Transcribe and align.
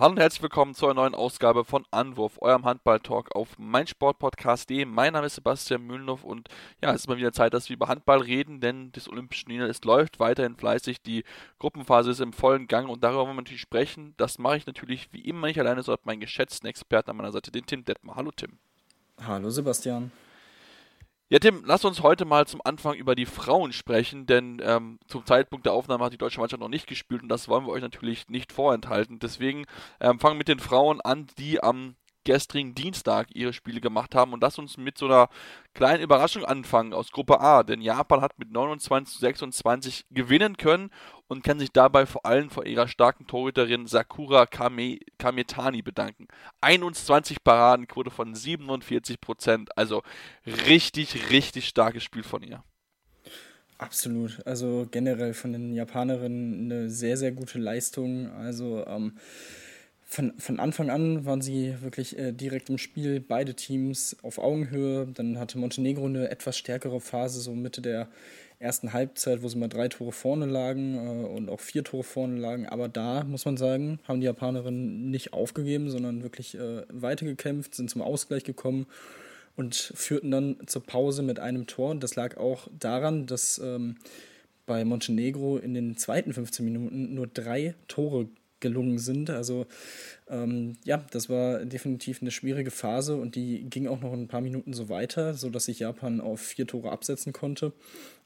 Hallo 0.00 0.12
und 0.12 0.18
herzlich 0.18 0.40
willkommen 0.40 0.74
zu 0.74 0.86
einer 0.86 0.94
neuen 0.94 1.14
Ausgabe 1.14 1.62
von 1.62 1.84
Anwurf, 1.90 2.38
eurem 2.40 2.64
Handball-Talk 2.64 3.36
auf 3.36 3.58
meinsportpodcast.de. 3.58 4.86
Mein 4.86 5.12
Name 5.12 5.26
ist 5.26 5.34
Sebastian 5.34 5.82
Mühlenhoff 5.82 6.24
und 6.24 6.48
ja, 6.82 6.94
es 6.94 7.02
ist 7.02 7.08
mal 7.08 7.18
wieder 7.18 7.34
Zeit, 7.34 7.52
dass 7.52 7.68
wir 7.68 7.76
über 7.76 7.88
Handball 7.88 8.22
reden, 8.22 8.62
denn 8.62 8.92
das 8.92 9.10
Olympische 9.10 9.44
Turnier 9.44 9.66
es 9.66 9.84
läuft 9.84 10.18
weiterhin 10.18 10.56
fleißig. 10.56 11.02
Die 11.02 11.22
Gruppenphase 11.58 12.12
ist 12.12 12.22
im 12.22 12.32
vollen 12.32 12.66
Gang 12.66 12.88
und 12.88 13.04
darüber 13.04 13.26
wollen 13.26 13.36
wir 13.36 13.42
natürlich 13.42 13.60
sprechen. 13.60 14.14
Das 14.16 14.38
mache 14.38 14.56
ich 14.56 14.66
natürlich 14.66 15.12
wie 15.12 15.20
immer 15.20 15.48
nicht 15.48 15.60
alleine, 15.60 15.82
sondern 15.82 16.00
meinen 16.04 16.20
geschätzten 16.20 16.66
Experten 16.66 17.10
an 17.10 17.18
meiner 17.18 17.32
Seite, 17.32 17.50
den 17.50 17.66
Tim 17.66 17.84
Detmer. 17.84 18.16
Hallo 18.16 18.30
Tim. 18.34 18.58
Hallo 19.22 19.50
Sebastian. 19.50 20.10
Ja, 21.32 21.38
Tim, 21.38 21.62
lass 21.64 21.84
uns 21.84 22.02
heute 22.02 22.24
mal 22.24 22.48
zum 22.48 22.60
Anfang 22.64 22.94
über 22.94 23.14
die 23.14 23.24
Frauen 23.24 23.72
sprechen, 23.72 24.26
denn 24.26 24.60
ähm, 24.64 24.98
zum 25.06 25.24
Zeitpunkt 25.24 25.64
der 25.64 25.72
Aufnahme 25.72 26.04
hat 26.04 26.12
die 26.12 26.18
deutsche 26.18 26.40
Mannschaft 26.40 26.60
noch 26.60 26.68
nicht 26.68 26.88
gespielt 26.88 27.22
und 27.22 27.28
das 27.28 27.46
wollen 27.46 27.66
wir 27.66 27.70
euch 27.70 27.82
natürlich 27.82 28.28
nicht 28.28 28.52
vorenthalten. 28.52 29.20
Deswegen 29.20 29.64
ähm, 30.00 30.18
fangen 30.18 30.34
wir 30.34 30.38
mit 30.38 30.48
den 30.48 30.58
Frauen 30.58 31.00
an, 31.00 31.28
die 31.38 31.62
am 31.62 31.94
gestrigen 32.24 32.74
Dienstag 32.74 33.28
ihre 33.34 33.52
Spiele 33.52 33.80
gemacht 33.80 34.14
haben. 34.14 34.32
Und 34.32 34.42
lass 34.42 34.58
uns 34.58 34.76
mit 34.76 34.98
so 34.98 35.06
einer 35.06 35.28
kleinen 35.74 36.02
Überraschung 36.02 36.44
anfangen 36.44 36.92
aus 36.92 37.10
Gruppe 37.10 37.40
A. 37.40 37.62
Denn 37.62 37.80
Japan 37.80 38.20
hat 38.20 38.38
mit 38.38 38.52
29 38.52 39.14
zu 39.14 39.20
26 39.20 40.06
gewinnen 40.10 40.56
können 40.56 40.90
und 41.28 41.44
kann 41.44 41.58
sich 41.58 41.72
dabei 41.72 42.06
vor 42.06 42.26
allem 42.26 42.50
vor 42.50 42.66
ihrer 42.66 42.88
starken 42.88 43.26
Torhüterin 43.26 43.86
Sakura 43.86 44.46
Kame, 44.46 44.98
Kametani 45.18 45.82
bedanken. 45.82 46.28
21 46.60 47.42
Paradenquote 47.44 48.10
von 48.10 48.34
47 48.34 49.20
Prozent. 49.20 49.76
Also 49.76 50.02
richtig, 50.66 51.30
richtig 51.30 51.68
starkes 51.68 52.02
Spiel 52.02 52.22
von 52.22 52.42
ihr. 52.42 52.62
Absolut. 53.80 54.46
Also 54.46 54.86
generell 54.90 55.32
von 55.32 55.52
den 55.52 55.72
Japanerinnen 55.72 56.70
eine 56.70 56.90
sehr, 56.90 57.16
sehr 57.16 57.32
gute 57.32 57.58
Leistung. 57.58 58.30
Also 58.30 58.84
ähm, 58.86 59.16
von, 60.10 60.32
von 60.38 60.58
Anfang 60.58 60.90
an 60.90 61.24
waren 61.24 61.40
sie 61.40 61.80
wirklich 61.82 62.18
äh, 62.18 62.32
direkt 62.32 62.68
im 62.68 62.78
Spiel, 62.78 63.20
beide 63.20 63.54
Teams 63.54 64.16
auf 64.22 64.38
Augenhöhe. 64.38 65.06
Dann 65.14 65.38
hatte 65.38 65.56
Montenegro 65.56 66.06
eine 66.06 66.30
etwas 66.30 66.58
stärkere 66.58 67.00
Phase, 67.00 67.40
so 67.40 67.52
Mitte 67.54 67.80
der 67.80 68.08
ersten 68.58 68.92
Halbzeit, 68.92 69.40
wo 69.44 69.48
sie 69.48 69.56
mal 69.56 69.68
drei 69.68 69.86
Tore 69.86 70.10
vorne 70.10 70.46
lagen 70.46 70.96
äh, 70.96 71.26
und 71.26 71.48
auch 71.48 71.60
vier 71.60 71.84
Tore 71.84 72.02
vorne 72.02 72.40
lagen. 72.40 72.66
Aber 72.66 72.88
da, 72.88 73.22
muss 73.22 73.44
man 73.44 73.56
sagen, 73.56 74.00
haben 74.02 74.20
die 74.20 74.26
Japanerinnen 74.26 75.12
nicht 75.12 75.32
aufgegeben, 75.32 75.90
sondern 75.90 76.24
wirklich 76.24 76.56
äh, 76.56 76.82
weitergekämpft, 76.88 77.76
sind 77.76 77.88
zum 77.88 78.02
Ausgleich 78.02 78.42
gekommen 78.42 78.86
und 79.54 79.76
führten 79.76 80.32
dann 80.32 80.56
zur 80.66 80.82
Pause 80.82 81.22
mit 81.22 81.38
einem 81.38 81.68
Tor. 81.68 81.94
Das 81.94 82.16
lag 82.16 82.36
auch 82.36 82.66
daran, 82.76 83.26
dass 83.26 83.58
ähm, 83.58 83.94
bei 84.66 84.84
Montenegro 84.84 85.58
in 85.58 85.72
den 85.72 85.96
zweiten 85.96 86.32
15 86.32 86.64
Minuten 86.64 87.14
nur 87.14 87.28
drei 87.28 87.76
Tore 87.86 88.28
gelungen 88.60 88.98
sind. 88.98 89.30
Also 89.30 89.66
ähm, 90.28 90.76
ja, 90.84 91.04
das 91.10 91.28
war 91.28 91.64
definitiv 91.64 92.22
eine 92.22 92.30
schwierige 92.30 92.70
Phase 92.70 93.16
und 93.16 93.34
die 93.34 93.62
ging 93.68 93.86
auch 93.86 94.00
noch 94.00 94.12
ein 94.12 94.28
paar 94.28 94.40
Minuten 94.40 94.72
so 94.72 94.88
weiter, 94.88 95.34
sodass 95.34 95.64
sich 95.64 95.80
Japan 95.80 96.20
auf 96.20 96.40
vier 96.40 96.66
Tore 96.66 96.90
absetzen 96.90 97.32
konnte. 97.32 97.72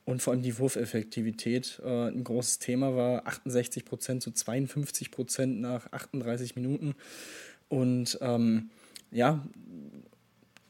Und 0.04 0.20
vor 0.20 0.34
allem 0.34 0.42
die 0.42 0.58
Wurfeffektivität 0.58 1.80
äh, 1.82 2.08
ein 2.08 2.24
großes 2.24 2.58
Thema 2.58 2.94
war 2.94 3.26
68 3.26 3.84
Prozent 3.84 4.22
zu 4.22 4.32
52 4.32 5.10
Prozent 5.10 5.60
nach 5.60 5.90
38 5.92 6.56
Minuten. 6.56 6.94
Und 7.68 8.18
ähm, 8.20 8.70
ja, 9.10 9.42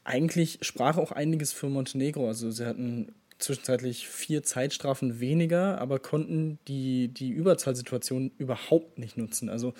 eigentlich 0.04 0.58
sprach 0.62 0.98
auch 0.98 1.10
einiges 1.10 1.52
für 1.52 1.68
Montenegro. 1.68 2.28
Also 2.28 2.50
sie 2.50 2.66
hatten 2.66 3.12
zwischenzeitlich 3.38 4.08
vier 4.08 4.42
Zeitstrafen 4.42 5.20
weniger, 5.20 5.80
aber 5.80 5.98
konnten 5.98 6.58
die, 6.68 7.08
die 7.08 7.30
Überzahlsituation 7.30 8.30
überhaupt 8.38 8.98
nicht 8.98 9.16
nutzen. 9.16 9.48
Also 9.48 9.74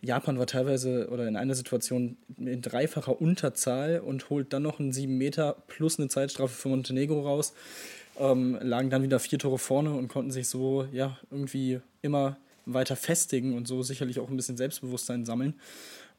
Japan 0.00 0.38
war 0.38 0.46
teilweise 0.46 1.08
oder 1.10 1.26
in 1.26 1.36
einer 1.36 1.54
Situation 1.54 2.16
in 2.36 2.62
dreifacher 2.62 3.20
Unterzahl 3.20 4.00
und 4.00 4.30
holt 4.30 4.52
dann 4.52 4.62
noch 4.62 4.78
einen 4.78 4.92
7 4.92 5.16
Meter 5.16 5.56
plus 5.66 5.98
eine 5.98 6.08
Zeitstrafe 6.08 6.54
für 6.54 6.68
Montenegro 6.68 7.22
raus, 7.22 7.54
ähm, 8.18 8.58
lagen 8.60 8.90
dann 8.90 9.02
wieder 9.02 9.18
vier 9.18 9.38
Tore 9.38 9.58
vorne 9.58 9.92
und 9.92 10.08
konnten 10.08 10.30
sich 10.30 10.48
so 10.48 10.86
ja 10.92 11.18
irgendwie 11.30 11.80
immer 12.02 12.36
weiter 12.66 12.96
festigen 12.96 13.56
und 13.56 13.66
so 13.66 13.82
sicherlich 13.82 14.20
auch 14.20 14.28
ein 14.28 14.36
bisschen 14.36 14.56
Selbstbewusstsein 14.56 15.24
sammeln. 15.24 15.54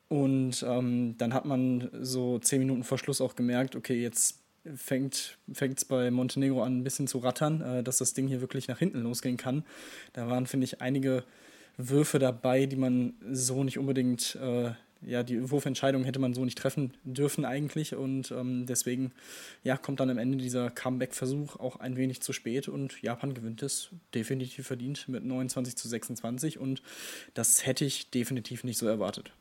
Und 0.07 0.65
ähm, 0.67 1.15
dann 1.19 1.35
hat 1.35 1.45
man 1.45 1.89
so 2.01 2.39
zehn 2.39 2.59
Minuten 2.59 2.83
vor 2.83 2.97
Schluss 2.97 3.21
auch 3.21 3.35
gemerkt, 3.35 3.75
okay, 3.75 4.01
jetzt 4.01 4.39
fängt 4.75 5.37
es 5.51 5.85
bei 5.85 6.11
Montenegro 6.11 6.63
an, 6.63 6.79
ein 6.79 6.83
bisschen 6.83 7.07
zu 7.07 7.19
rattern, 7.19 7.61
äh, 7.61 7.83
dass 7.83 7.97
das 7.97 8.13
Ding 8.13 8.27
hier 8.27 8.41
wirklich 8.41 8.67
nach 8.67 8.79
hinten 8.79 9.01
losgehen 9.01 9.37
kann. 9.37 9.63
Da 10.13 10.27
waren, 10.27 10.47
finde 10.47 10.65
ich, 10.65 10.81
einige 10.81 11.23
Würfe 11.77 12.19
dabei, 12.19 12.65
die 12.65 12.75
man 12.75 13.13
so 13.31 13.63
nicht 13.63 13.77
unbedingt, 13.77 14.35
äh, 14.35 14.71
ja, 15.01 15.23
die 15.23 15.49
Wurfentscheidung 15.49 16.03
hätte 16.03 16.19
man 16.19 16.33
so 16.33 16.43
nicht 16.43 16.57
treffen 16.57 16.93
dürfen 17.03 17.45
eigentlich. 17.45 17.95
Und 17.95 18.31
ähm, 18.31 18.65
deswegen, 18.65 19.13
ja, 19.63 19.77
kommt 19.77 20.01
dann 20.01 20.09
am 20.09 20.17
Ende 20.17 20.37
dieser 20.37 20.69
Comeback-Versuch 20.69 21.55
auch 21.55 21.77
ein 21.77 21.95
wenig 21.95 22.21
zu 22.21 22.33
spät 22.33 22.67
und 22.67 23.01
Japan 23.01 23.33
gewinnt 23.33 23.63
es 23.63 23.89
definitiv 24.13 24.67
verdient 24.67 25.07
mit 25.07 25.23
29 25.23 25.77
zu 25.77 25.87
26 25.87 26.59
und 26.59 26.81
das 27.33 27.65
hätte 27.65 27.85
ich 27.85 28.09
definitiv 28.11 28.65
nicht 28.65 28.77
so 28.77 28.87
erwartet. 28.87 29.31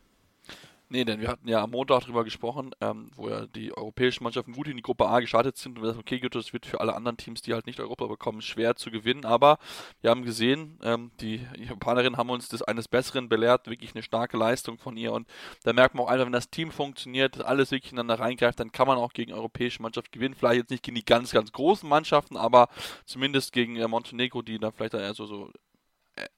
Nee, 0.90 1.04
denn 1.04 1.20
wir 1.20 1.28
hatten 1.28 1.46
ja 1.46 1.62
am 1.62 1.72
Montag 1.72 2.00
darüber 2.00 2.24
gesprochen, 2.24 2.70
ähm, 2.80 3.10
wo 3.14 3.28
ja 3.28 3.44
die 3.46 3.76
europäischen 3.76 4.24
Mannschaften 4.24 4.52
gut 4.52 4.68
in 4.68 4.76
die 4.76 4.82
Gruppe 4.82 5.06
A 5.06 5.20
gestartet 5.20 5.58
sind 5.58 5.76
und 5.76 5.82
wir 5.82 5.88
sagen, 5.90 6.00
okay, 6.00 6.18
gut, 6.18 6.34
das 6.34 6.54
wird 6.54 6.64
für 6.64 6.80
alle 6.80 6.94
anderen 6.94 7.18
Teams, 7.18 7.42
die 7.42 7.52
halt 7.52 7.66
nicht 7.66 7.78
Europa 7.78 8.06
bekommen, 8.06 8.40
schwer 8.40 8.74
zu 8.74 8.90
gewinnen. 8.90 9.26
Aber 9.26 9.58
wir 10.00 10.08
haben 10.08 10.22
gesehen, 10.24 10.78
ähm, 10.82 11.10
die 11.20 11.46
Japanerinnen 11.58 12.16
haben 12.16 12.30
uns 12.30 12.48
das 12.48 12.62
eines 12.62 12.88
Besseren 12.88 13.28
belehrt, 13.28 13.66
wirklich 13.66 13.94
eine 13.94 14.02
starke 14.02 14.38
Leistung 14.38 14.78
von 14.78 14.96
ihr. 14.96 15.12
Und 15.12 15.28
da 15.62 15.74
merkt 15.74 15.94
man 15.94 16.06
auch 16.06 16.10
einfach, 16.10 16.24
wenn 16.24 16.32
das 16.32 16.48
Team 16.48 16.70
funktioniert, 16.70 17.44
alles 17.44 17.70
wirklich 17.70 17.92
ineinander 17.92 18.24
reingreift, 18.24 18.58
dann 18.58 18.72
kann 18.72 18.86
man 18.88 18.96
auch 18.96 19.12
gegen 19.12 19.34
europäische 19.34 19.82
Mannschaften 19.82 20.12
gewinnen. 20.12 20.34
Vielleicht 20.34 20.60
jetzt 20.60 20.70
nicht 20.70 20.84
gegen 20.84 20.94
die 20.94 21.04
ganz, 21.04 21.32
ganz 21.32 21.52
großen 21.52 21.86
Mannschaften, 21.86 22.38
aber 22.38 22.68
zumindest 23.04 23.52
gegen 23.52 23.76
äh, 23.76 23.86
Montenegro, 23.88 24.40
die 24.40 24.58
da 24.58 24.70
vielleicht 24.70 24.94
eher 24.94 25.12
so, 25.12 25.26
so 25.26 25.50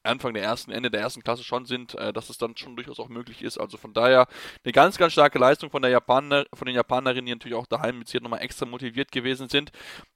Anfang 0.02 0.34
der 0.34 0.42
ersten, 0.42 0.70
Ende 0.70 0.90
der 0.90 1.00
ersten 1.00 1.22
Klasse 1.22 1.44
schon 1.44 1.66
sind, 1.66 1.94
äh, 1.94 2.12
dass 2.12 2.30
es 2.30 2.38
dann 2.38 2.56
schon 2.56 2.76
durchaus 2.76 2.98
auch 2.98 3.08
möglich 3.08 3.42
ist. 3.42 3.58
Also 3.58 3.76
von 3.76 3.92
daher 3.92 4.26
eine 4.64 4.72
ganz, 4.72 4.98
ganz 4.98 5.12
starke 5.12 5.38
Leistung 5.38 5.70
von 5.70 5.82
der 5.82 5.90
Japaner, 5.90 6.46
von 6.54 6.66
den 6.66 6.74
Japanerinnen, 6.74 7.26
die 7.26 7.32
natürlich 7.32 7.56
auch 7.56 7.66
daheim 7.66 7.98
mit 7.98 8.08
hier 8.08 8.20
nochmal 8.20 8.42
extra 8.42 8.66
motiviert 8.66 9.12
gewesen 9.12 9.48
sind. 9.48 9.72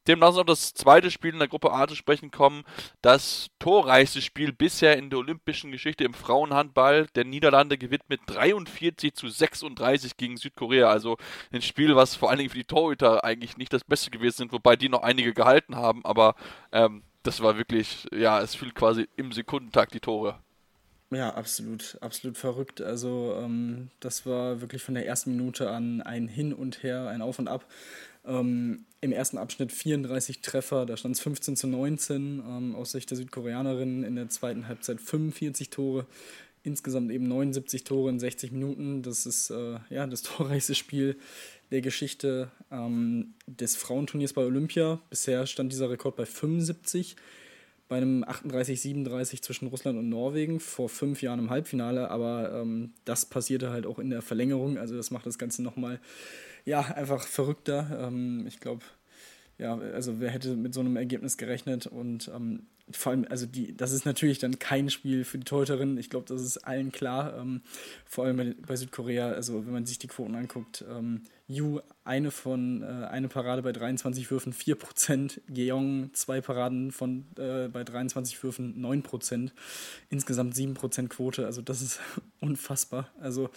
Dem 0.07 0.21
lassen 0.21 0.37
wir 0.37 0.41
auf 0.41 0.47
das 0.47 0.75
zweite 0.75 1.11
Spiel 1.11 1.33
in 1.33 1.39
der 1.39 1.49
Gruppe 1.49 1.73
A 1.73 1.87
zu 1.87 1.95
sprechen 1.95 2.31
kommen. 2.31 2.65
Das 3.03 3.49
torreichste 3.59 4.23
Spiel 4.23 4.53
bisher 4.53 4.97
in 4.99 5.11
der 5.11 5.19
olympischen 5.19 5.73
Geschichte 5.73 6.05
im 6.05 6.15
Frauenhandball 6.15 7.07
der 7.15 7.25
Niederlande 7.25 7.79
gewinnt 7.79 8.09
mit 8.09 8.21
43 8.27 9.15
zu 9.15 9.29
36 9.29 10.17
gegen 10.17 10.37
Südkorea. 10.37 10.89
Also 10.89 11.17
ein 11.53 11.63
Spiel, 11.63 11.97
was 11.97 12.17
vor 12.17 12.31
allen 12.31 12.39
Dingen 12.39 12.51
für 12.51 12.59
die 12.59 12.65
Torhüter 12.65 13.25
eigentlich 13.25 13.57
nicht 13.57 13.73
das 13.73 13.85
Beste 13.85 14.11
gewesen 14.11 14.37
sind, 14.37 14.53
wobei 14.53 14.77
die 14.77 14.89
noch 14.89 15.03
einige 15.03 15.33
gehalten 15.35 15.77
haben, 15.77 16.05
aber 16.05 16.35
ähm, 16.73 17.03
das 17.25 17.41
war 17.41 17.57
wirklich, 17.59 18.07
ja, 18.13 18.41
es 18.41 18.55
fiel 18.55 18.71
quasi 18.71 19.09
im 19.17 19.33
Sekundentakt 19.33 19.95
die 19.95 20.01
Tore. 20.01 20.39
Ja, 21.11 21.35
absolut, 21.35 21.99
absolut 22.01 22.37
verrückt. 22.37 22.81
Also 22.81 23.37
ähm, 23.41 23.91
das 24.01 24.27
war 24.27 24.61
wirklich 24.61 24.83
von 24.83 24.95
der 24.95 25.07
ersten 25.07 25.33
Minute 25.33 25.71
an 25.71 26.03
ein 26.03 26.29
Hin 26.29 26.53
und 26.53 26.83
Her, 26.83 27.09
ein 27.09 27.23
Auf 27.23 27.39
und 27.39 27.49
Ab. 27.49 27.67
Ähm, 28.27 28.85
Im 29.01 29.13
ersten 29.13 29.39
Abschnitt 29.39 29.71
34 29.71 30.41
Treffer, 30.41 30.87
da 30.87 30.97
stand 30.97 31.15
es 31.15 31.21
15 31.21 31.57
zu 31.57 31.67
19 31.67 32.43
ähm, 32.47 32.75
aus 32.75 32.93
Sicht 32.93 33.11
der 33.11 33.17
Südkoreanerin. 33.17 34.03
In 34.03 34.17
der 34.17 34.29
zweiten 34.29 34.67
Halbzeit 34.67 35.01
45 35.01 35.71
Tore, 35.71 36.07
insgesamt 36.63 37.11
eben 37.11 37.29
79 37.29 37.85
Tore 37.85 38.11
in 38.11 38.19
60 38.19 38.53
Minuten. 38.53 39.03
Das 39.03 39.27
ist 39.27 39.51
äh, 39.51 39.79
ja 39.91 40.07
das 40.07 40.23
torreichste 40.23 40.75
Spiel 40.75 41.17
der 41.75 41.83
Geschichte 41.83 42.53
ähm, 42.71 43.35
des 43.47 43.75
Frauenturniers 43.75 44.33
bei 44.33 44.43
Olympia. 44.43 45.01
Bisher 45.11 45.45
stand 45.47 45.73
dieser 45.73 45.91
Rekord 45.91 46.15
bei 46.15 46.25
75 46.25 47.17
bei 47.89 47.97
einem 47.97 48.25
38-37 48.25 49.43
zwischen 49.43 49.67
Russland 49.67 49.99
und 49.99 50.09
Norwegen 50.09 50.61
vor 50.61 50.89
fünf 50.89 51.21
Jahren 51.21 51.41
im 51.41 51.51
Halbfinale, 51.51 52.11
aber 52.11 52.53
ähm, 52.53 52.93
das 53.05 53.27
passierte 53.27 53.71
halt 53.71 53.87
auch 53.87 53.99
in 53.99 54.09
der 54.09 54.23
Verlängerung, 54.23 54.79
also 54.79 54.97
das 54.97 55.11
macht 55.11 55.27
das 55.27 55.37
Ganze 55.37 55.63
nochmal, 55.63 56.01
ja, 56.65 56.81
einfach 56.81 57.27
verrückter. 57.27 58.07
Ähm, 58.07 58.47
ich 58.47 58.61
glaube, 58.61 58.85
ja, 59.59 59.77
also 59.77 60.19
wer 60.21 60.31
hätte 60.31 60.57
mit 60.57 60.73
so 60.75 60.81
einem 60.81 60.97
Ergebnis 60.97 61.37
gerechnet 61.37 61.87
und 61.87 62.31
ähm, 62.35 62.67
vor 62.91 63.13
allem, 63.13 63.27
also 63.31 63.47
die, 63.47 63.75
das 63.75 63.93
ist 63.93 64.05
natürlich 64.05 64.39
dann 64.39 64.59
kein 64.59 64.91
Spiel 64.91 65.25
für 65.25 65.39
die 65.39 65.45
Torhüterin. 65.45 65.97
Ich 65.97 66.11
glaube, 66.11 66.27
das 66.29 66.43
ist 66.43 66.59
allen 66.59 66.93
klar. 66.93 67.35
Ähm, 67.39 67.63
vor 68.05 68.27
allem 68.27 68.55
bei, 68.67 68.77
Südkorea, 68.77 69.31
also 69.31 69.65
wenn 69.65 69.73
man 69.73 69.87
sich 69.87 69.99
die 69.99 70.07
Quoten 70.07 70.35
anguckt, 70.35 70.85
ähm, 70.91 71.23
Yu 71.47 71.81
eine 72.05 72.31
von 72.31 72.83
äh, 72.83 73.07
eine 73.07 73.29
Parade 73.29 73.63
bei 73.63 73.73
23 73.73 74.31
Würfen 74.31 74.53
4%, 74.53 75.41
Geong 75.49 76.11
zwei 76.13 76.43
Paraden 76.43 76.93
von 76.93 77.25
äh, 77.39 77.69
bei 77.69 77.85
23 77.85 78.43
Würfen 78.43 78.83
9%, 78.83 79.51
insgesamt 80.11 80.55
7% 80.55 81.09
Quote, 81.09 81.47
also 81.47 81.63
das 81.63 81.81
ist 81.81 82.01
unfassbar. 82.41 83.09
Also 83.19 83.49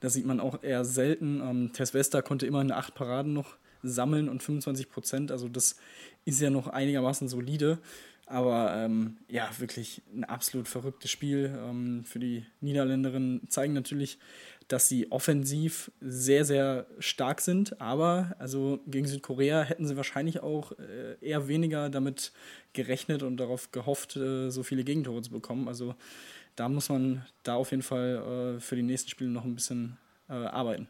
das 0.00 0.14
sieht 0.14 0.26
man 0.26 0.40
auch 0.40 0.62
eher 0.62 0.86
selten. 0.86 1.40
Ähm, 1.42 1.72
Tess 1.74 1.92
Wester 1.92 2.22
konnte 2.22 2.46
immerhin 2.46 2.72
acht 2.72 2.94
Paraden 2.94 3.34
noch 3.34 3.56
sammeln 3.82 4.28
und 4.28 4.42
25%, 4.42 5.30
also 5.30 5.48
das 5.48 5.76
ist 6.24 6.40
ja 6.40 6.50
noch 6.50 6.66
einigermaßen 6.66 7.28
solide. 7.28 7.78
Aber 8.30 8.76
ähm, 8.76 9.16
ja, 9.26 9.50
wirklich 9.58 10.02
ein 10.14 10.22
absolut 10.22 10.68
verrücktes 10.68 11.10
Spiel. 11.10 11.52
Ähm, 11.58 12.04
für 12.04 12.20
die 12.20 12.46
Niederländerinnen 12.60 13.48
zeigen 13.48 13.72
natürlich, 13.72 14.20
dass 14.68 14.88
sie 14.88 15.10
offensiv 15.10 15.90
sehr, 16.00 16.44
sehr 16.44 16.86
stark 17.00 17.40
sind. 17.40 17.80
Aber 17.80 18.36
also 18.38 18.78
gegen 18.86 19.08
Südkorea 19.08 19.62
hätten 19.62 19.84
sie 19.84 19.96
wahrscheinlich 19.96 20.44
auch 20.44 20.70
äh, 20.78 21.16
eher 21.20 21.48
weniger 21.48 21.90
damit 21.90 22.30
gerechnet 22.72 23.24
und 23.24 23.36
darauf 23.36 23.72
gehofft, 23.72 24.14
äh, 24.14 24.50
so 24.50 24.62
viele 24.62 24.84
Gegentore 24.84 25.22
zu 25.22 25.32
bekommen. 25.32 25.66
Also 25.66 25.96
da 26.54 26.68
muss 26.68 26.88
man 26.88 27.26
da 27.42 27.56
auf 27.56 27.72
jeden 27.72 27.82
Fall 27.82 28.58
äh, 28.58 28.60
für 28.60 28.76
die 28.76 28.84
nächsten 28.84 29.10
Spiele 29.10 29.30
noch 29.30 29.44
ein 29.44 29.56
bisschen 29.56 29.96
äh, 30.28 30.34
arbeiten. 30.34 30.86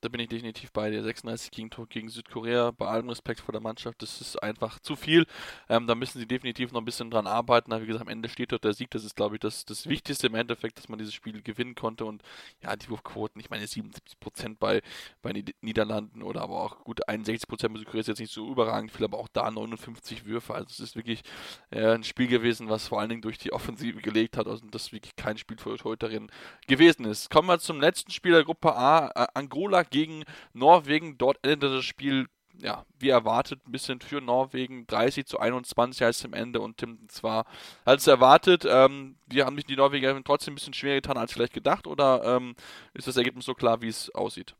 Da 0.00 0.08
bin 0.08 0.20
ich 0.20 0.28
definitiv 0.28 0.72
bei 0.72 0.90
dir. 0.90 1.02
36 1.02 1.50
Gegentor 1.50 1.86
gegen 1.86 2.08
Südkorea, 2.08 2.70
bei 2.70 2.86
allem 2.86 3.08
Respekt 3.08 3.40
vor 3.40 3.52
der 3.52 3.60
Mannschaft, 3.60 4.02
das 4.02 4.20
ist 4.20 4.42
einfach 4.42 4.78
zu 4.80 4.96
viel. 4.96 5.26
Ähm, 5.68 5.86
da 5.86 5.94
müssen 5.94 6.18
sie 6.18 6.26
definitiv 6.26 6.72
noch 6.72 6.80
ein 6.80 6.84
bisschen 6.84 7.10
dran 7.10 7.26
arbeiten. 7.26 7.72
Aber 7.72 7.82
wie 7.82 7.86
gesagt, 7.86 8.02
am 8.02 8.08
Ende 8.08 8.28
steht 8.28 8.52
dort 8.52 8.64
der 8.64 8.74
Sieg. 8.74 8.90
Das 8.90 9.04
ist, 9.04 9.16
glaube 9.16 9.36
ich, 9.36 9.40
das, 9.40 9.64
das 9.64 9.88
Wichtigste 9.88 10.26
im 10.26 10.34
Endeffekt, 10.34 10.78
dass 10.78 10.88
man 10.88 10.98
dieses 10.98 11.14
Spiel 11.14 11.42
gewinnen 11.42 11.74
konnte. 11.74 12.04
Und 12.04 12.22
ja, 12.62 12.76
die 12.76 12.88
Wurfquoten, 12.90 13.40
ich 13.40 13.50
meine 13.50 13.64
77% 13.64 14.56
bei, 14.58 14.82
bei 15.22 15.32
den 15.32 15.46
Niederlanden 15.60 16.22
oder 16.22 16.42
aber 16.42 16.60
auch 16.60 16.84
gut 16.84 17.08
61% 17.08 17.68
bei 17.68 17.78
Südkorea 17.78 18.00
ist 18.00 18.08
jetzt 18.08 18.20
nicht 18.20 18.32
so 18.32 18.50
überragend 18.50 18.92
viel, 18.92 19.04
aber 19.04 19.18
auch 19.18 19.28
da 19.32 19.50
59 19.50 20.26
Würfe. 20.26 20.54
Also 20.54 20.66
es 20.70 20.80
ist 20.80 20.96
wirklich 20.96 21.22
äh, 21.70 21.94
ein 21.94 22.04
Spiel 22.04 22.26
gewesen, 22.26 22.68
was 22.68 22.88
vor 22.88 23.00
allen 23.00 23.08
Dingen 23.08 23.22
durch 23.22 23.38
die 23.38 23.52
Offensive 23.52 24.00
gelegt 24.00 24.36
hat 24.36 24.46
und 24.46 24.74
das 24.74 24.92
wirklich 24.92 25.16
kein 25.16 25.38
Spiel 25.38 25.58
für 25.58 25.76
Torhüterin 25.76 26.30
gewesen 26.66 27.04
ist. 27.04 27.30
Kommen 27.30 27.48
wir 27.48 27.58
zum 27.58 27.80
letzten 27.80 28.10
Spiel 28.10 28.32
der 28.32 28.44
Gruppe 28.44 28.74
A. 28.74 29.08
Äh, 29.14 29.26
Angola 29.34 29.71
gegen 29.82 30.24
Norwegen. 30.52 31.16
Dort 31.18 31.38
endete 31.42 31.76
das 31.76 31.84
Spiel 31.84 32.26
ja, 32.60 32.84
wie 32.98 33.08
erwartet, 33.08 33.60
ein 33.66 33.72
bisschen 33.72 34.00
für 34.00 34.20
Norwegen. 34.20 34.86
30 34.86 35.26
zu 35.26 35.38
21 35.38 36.02
heißt 36.02 36.24
am 36.24 36.34
Ende 36.34 36.60
und 36.60 36.76
Tim 36.76 37.08
zwar 37.08 37.46
als 37.84 38.06
erwartet. 38.06 38.66
Ähm, 38.68 39.16
die 39.26 39.42
haben 39.42 39.56
mich 39.56 39.64
die 39.64 39.76
Norweger 39.76 40.18
trotzdem 40.24 40.52
ein 40.52 40.56
bisschen 40.56 40.74
schwerer 40.74 40.96
getan 40.96 41.16
als 41.16 41.32
vielleicht 41.32 41.54
gedacht 41.54 41.86
oder 41.86 42.22
ähm, 42.24 42.54
ist 42.94 43.08
das 43.08 43.16
Ergebnis 43.16 43.46
so 43.46 43.54
klar, 43.54 43.82
wie 43.82 43.88
es 43.88 44.10
aussieht? 44.14 44.54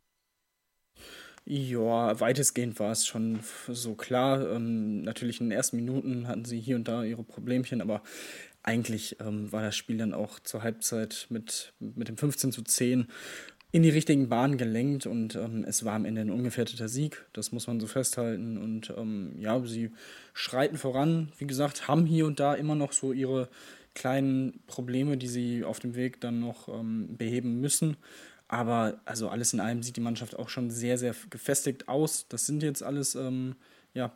Ja, 1.44 2.20
weitestgehend 2.20 2.79
war 2.79 2.93
es 2.93 3.06
schon 3.06 3.41
so 3.69 3.94
klar. 3.94 4.49
Ähm, 4.53 5.03
natürlich 5.03 5.41
in 5.41 5.49
den 5.49 5.56
ersten 5.56 5.76
Minuten 5.76 6.29
hatten 6.29 6.44
sie 6.44 6.61
hier 6.61 6.76
und 6.76 6.87
da 6.87 7.03
ihre 7.03 7.25
Problemchen, 7.25 7.81
aber 7.81 8.03
eigentlich 8.62 9.17
ähm, 9.20 9.50
war 9.50 9.62
das 9.62 9.75
Spiel 9.75 9.97
dann 9.97 10.15
auch 10.15 10.38
zur 10.38 10.62
Halbzeit 10.62 11.26
mit, 11.31 11.75
mit 11.81 12.08
dem 12.08 12.17
15 12.17 12.53
zu 12.53 12.62
10 12.62 13.08
in 13.73 13.83
die 13.83 13.89
richtigen 13.89 14.29
Bahnen 14.29 14.59
gelenkt 14.59 15.07
und 15.07 15.35
ähm, 15.35 15.65
es 15.67 15.85
war 15.85 15.95
am 15.95 16.05
Ende 16.05 16.21
ein 16.21 16.31
ungefährdeter 16.31 16.89
Sieg, 16.89 17.25
das 17.33 17.53
muss 17.53 17.67
man 17.67 17.81
so 17.81 17.87
festhalten. 17.87 18.59
Und 18.59 18.93
ähm, 18.97 19.33
ja, 19.39 19.59
sie 19.65 19.91
schreiten 20.35 20.77
voran, 20.77 21.33
wie 21.39 21.47
gesagt, 21.47 21.89
haben 21.89 22.05
hier 22.05 22.27
und 22.27 22.39
da 22.39 22.53
immer 22.53 22.75
noch 22.75 22.93
so 22.93 23.15
ihre 23.15 23.49
kleinen 23.95 24.61
Probleme, 24.67 25.17
die 25.17 25.27
sie 25.27 25.65
auf 25.65 25.81
dem 25.81 25.95
Weg 25.95 26.21
dann 26.21 26.39
noch 26.39 26.69
ähm, 26.69 27.17
beheben 27.17 27.61
müssen. 27.63 27.97
Aber 28.47 29.01
also 29.07 29.31
alles 29.31 29.55
in 29.55 29.61
allem 29.61 29.83
sieht 29.83 29.97
die 29.97 30.03
Mannschaft 30.03 30.39
auch 30.39 30.51
schon 30.51 30.71
sehr, 30.71 30.99
sehr 30.99 31.15
gefestigt 31.31 31.89
aus. 31.89 32.27
Das 32.29 32.45
sind 32.45 32.63
jetzt 32.63 32.83
alles 32.83 33.15
ähm, 33.15 33.55
ja, 33.95 34.13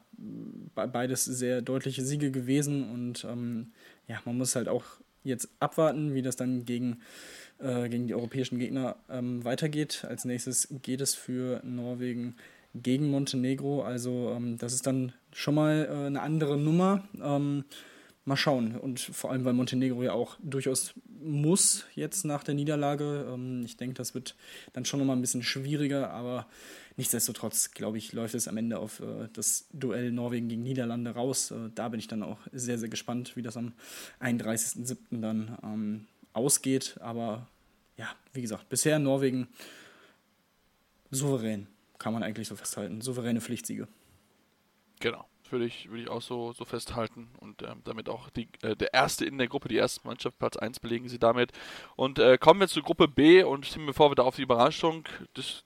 beides 0.74 1.24
sehr 1.24 1.62
deutliche 1.62 2.04
Siege 2.04 2.30
gewesen 2.30 2.90
und 2.90 3.24
ähm, 3.24 3.72
ja, 4.06 4.20
man 4.26 4.36
muss 4.36 4.54
halt 4.54 4.68
auch 4.68 4.84
jetzt 5.22 5.48
abwarten, 5.60 6.14
wie 6.14 6.22
das 6.22 6.36
dann 6.36 6.64
gegen 6.64 7.00
äh, 7.58 7.88
gegen 7.88 8.06
die 8.06 8.14
europäischen 8.14 8.58
Gegner 8.58 8.96
ähm, 9.10 9.44
weitergeht. 9.44 10.04
Als 10.08 10.24
nächstes 10.24 10.68
geht 10.82 11.00
es 11.00 11.14
für 11.14 11.60
Norwegen 11.64 12.36
gegen 12.74 13.10
Montenegro. 13.10 13.82
Also 13.82 14.32
ähm, 14.36 14.58
das 14.58 14.72
ist 14.72 14.86
dann 14.86 15.12
schon 15.32 15.54
mal 15.54 15.88
äh, 15.90 16.06
eine 16.06 16.22
andere 16.22 16.56
Nummer. 16.56 17.04
Ähm, 17.22 17.64
mal 18.26 18.36
schauen. 18.36 18.76
Und 18.76 19.00
vor 19.00 19.30
allem, 19.30 19.44
weil 19.44 19.52
Montenegro 19.52 20.02
ja 20.02 20.12
auch 20.12 20.36
durchaus 20.42 20.94
muss 21.22 21.86
jetzt 21.94 22.24
nach 22.24 22.44
der 22.44 22.54
Niederlage. 22.54 23.26
Ähm, 23.32 23.62
ich 23.64 23.76
denke, 23.76 23.94
das 23.94 24.14
wird 24.14 24.34
dann 24.72 24.84
schon 24.84 25.00
nochmal 25.00 25.16
ein 25.16 25.20
bisschen 25.20 25.42
schwieriger, 25.42 26.10
aber 26.10 26.46
nichtsdestotrotz, 26.96 27.70
glaube 27.70 27.98
ich, 27.98 28.12
läuft 28.12 28.34
es 28.34 28.48
am 28.48 28.56
Ende 28.56 28.78
auf 28.78 29.00
äh, 29.00 29.28
das 29.32 29.66
Duell 29.72 30.12
Norwegen 30.12 30.48
gegen 30.48 30.62
Niederlande 30.62 31.12
raus. 31.12 31.52
Äh, 31.52 31.70
da 31.74 31.88
bin 31.88 32.00
ich 32.00 32.08
dann 32.08 32.22
auch 32.22 32.38
sehr, 32.52 32.78
sehr 32.78 32.88
gespannt, 32.88 33.36
wie 33.36 33.42
das 33.42 33.56
am 33.56 33.72
31.07. 34.20 35.20
dann 35.20 35.56
ähm, 35.62 36.06
ausgeht. 36.36 36.98
Aber 37.00 37.48
ja, 37.96 38.08
wie 38.32 38.42
gesagt, 38.42 38.68
bisher 38.68 38.98
Norwegen 38.98 39.48
souverän, 41.10 41.66
kann 41.98 42.12
man 42.12 42.22
eigentlich 42.22 42.48
so 42.48 42.56
festhalten. 42.56 43.00
Souveräne 43.00 43.40
Pflichtsiege. 43.40 43.88
Genau. 45.00 45.26
Würde 45.48 45.64
ich, 45.64 45.88
würde 45.88 46.02
ich 46.02 46.08
auch 46.08 46.22
so, 46.22 46.52
so 46.52 46.64
festhalten 46.64 47.28
und 47.38 47.62
ähm, 47.62 47.80
damit 47.84 48.08
auch 48.08 48.30
die, 48.30 48.48
äh, 48.62 48.74
der 48.74 48.92
erste 48.92 49.24
in 49.24 49.38
der 49.38 49.46
Gruppe, 49.46 49.68
die 49.68 49.76
erste 49.76 50.04
Mannschaft, 50.04 50.36
Platz 50.40 50.56
1 50.56 50.80
belegen 50.80 51.08
sie 51.08 51.20
damit. 51.20 51.52
Und 51.94 52.18
äh, 52.18 52.36
kommen 52.36 52.58
wir 52.58 52.66
zur 52.66 52.82
Gruppe 52.82 53.06
B 53.06 53.44
und 53.44 53.86
bevor 53.86 54.10
wir 54.10 54.16
da 54.16 54.24
auf 54.24 54.34
die 54.34 54.42
Überraschung 54.42 55.04
des 55.36 55.62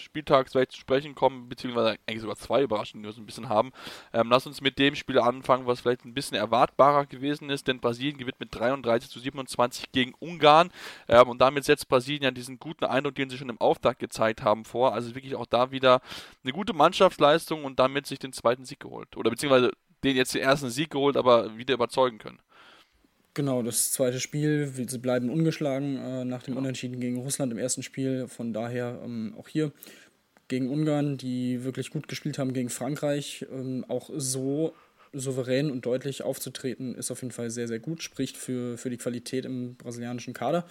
Spieltags 0.00 0.52
vielleicht 0.52 0.72
zu 0.72 0.80
sprechen 0.80 1.14
kommen, 1.14 1.48
beziehungsweise 1.48 1.98
eigentlich 2.06 2.20
sogar 2.20 2.36
zwei 2.36 2.68
wir 2.68 3.12
so 3.12 3.20
ein 3.20 3.26
bisschen 3.26 3.48
haben. 3.48 3.72
Ähm, 4.12 4.30
lass 4.30 4.46
uns 4.46 4.60
mit 4.60 4.78
dem 4.78 4.94
Spiel 4.94 5.18
anfangen, 5.18 5.66
was 5.66 5.80
vielleicht 5.80 6.04
ein 6.04 6.14
bisschen 6.14 6.36
erwartbarer 6.36 7.06
gewesen 7.06 7.50
ist, 7.50 7.68
denn 7.68 7.80
Brasilien 7.80 8.18
gewinnt 8.18 8.40
mit 8.40 8.54
33 8.54 9.10
zu 9.10 9.20
27 9.20 9.92
gegen 9.92 10.14
Ungarn 10.18 10.70
ähm, 11.08 11.28
und 11.28 11.40
damit 11.40 11.64
setzt 11.64 11.88
Brasilien 11.88 12.24
ja 12.24 12.30
diesen 12.30 12.58
guten 12.58 12.84
Eindruck, 12.84 13.14
den 13.14 13.30
sie 13.30 13.38
schon 13.38 13.48
im 13.48 13.60
Auftakt 13.60 13.98
gezeigt 14.00 14.42
haben, 14.42 14.64
vor. 14.64 14.92
Also 14.92 15.14
wirklich 15.14 15.34
auch 15.36 15.46
da 15.46 15.70
wieder 15.70 16.00
eine 16.42 16.52
gute 16.52 16.72
Mannschaftsleistung 16.72 17.64
und 17.64 17.78
damit 17.78 18.06
sich 18.06 18.18
den 18.18 18.32
zweiten 18.32 18.64
Sieg 18.64 18.80
geholt. 18.80 19.16
Oder 19.16 19.30
beziehungsweise 19.30 19.72
den 20.04 20.16
jetzt 20.16 20.34
den 20.34 20.42
ersten 20.42 20.70
Sieg 20.70 20.90
geholt, 20.90 21.16
aber 21.16 21.56
wieder 21.56 21.74
überzeugen 21.74 22.18
können. 22.18 22.38
Genau, 23.34 23.62
das 23.64 23.90
zweite 23.90 24.20
Spiel. 24.20 24.72
Sie 24.86 24.98
bleiben 24.98 25.28
ungeschlagen 25.28 25.96
äh, 25.96 26.24
nach 26.24 26.44
dem 26.44 26.56
Unentschieden 26.56 27.00
gegen 27.00 27.18
Russland 27.18 27.50
im 27.50 27.58
ersten 27.58 27.82
Spiel. 27.82 28.28
Von 28.28 28.52
daher 28.52 29.00
ähm, 29.04 29.34
auch 29.36 29.48
hier 29.48 29.72
gegen 30.46 30.70
Ungarn, 30.70 31.16
die 31.16 31.64
wirklich 31.64 31.90
gut 31.90 32.06
gespielt 32.06 32.38
haben 32.38 32.52
gegen 32.52 32.68
Frankreich. 32.68 33.44
Ähm, 33.50 33.84
auch 33.88 34.08
so 34.14 34.72
souverän 35.12 35.72
und 35.72 35.84
deutlich 35.84 36.22
aufzutreten, 36.22 36.94
ist 36.94 37.10
auf 37.10 37.22
jeden 37.22 37.32
Fall 37.32 37.50
sehr, 37.50 37.66
sehr 37.66 37.80
gut. 37.80 38.04
Spricht 38.04 38.36
für, 38.36 38.78
für 38.78 38.90
die 38.90 38.98
Qualität 38.98 39.44
im 39.44 39.74
brasilianischen 39.74 40.32
Kader. 40.32 40.66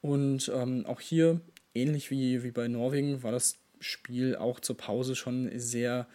Und 0.00 0.50
ähm, 0.52 0.86
auch 0.86 1.00
hier, 1.00 1.40
ähnlich 1.74 2.10
wie, 2.10 2.42
wie 2.42 2.50
bei 2.50 2.66
Norwegen, 2.66 3.22
war 3.22 3.30
das 3.30 3.58
Spiel 3.78 4.34
auch 4.34 4.58
zur 4.58 4.76
Pause 4.76 5.14
schon 5.14 5.48
sehr 5.54 6.08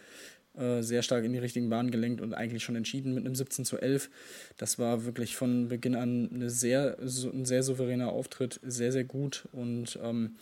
äh, 0.60 0.82
sehr 0.82 1.02
stark 1.02 1.24
in 1.24 1.32
die 1.32 1.38
richtigen 1.38 1.70
Bahnen 1.70 1.90
gelenkt 1.90 2.20
und 2.20 2.34
eigentlich 2.34 2.62
schon 2.62 2.76
entschieden 2.76 3.14
mit 3.14 3.24
einem 3.24 3.34
17 3.34 3.64
zu 3.64 3.78
11. 3.78 4.10
Das 4.56 4.78
war 4.78 5.04
wirklich 5.04 5.36
von 5.36 5.68
Beginn 5.68 5.94
an 5.94 6.30
eine 6.32 6.50
sehr, 6.50 6.96
so, 7.02 7.30
ein 7.30 7.44
sehr 7.44 7.62
souveräner 7.62 8.10
Auftritt, 8.10 8.60
sehr, 8.62 8.92
sehr 8.92 9.04
gut 9.04 9.48
und 9.52 9.98
ähm, 10.02 10.36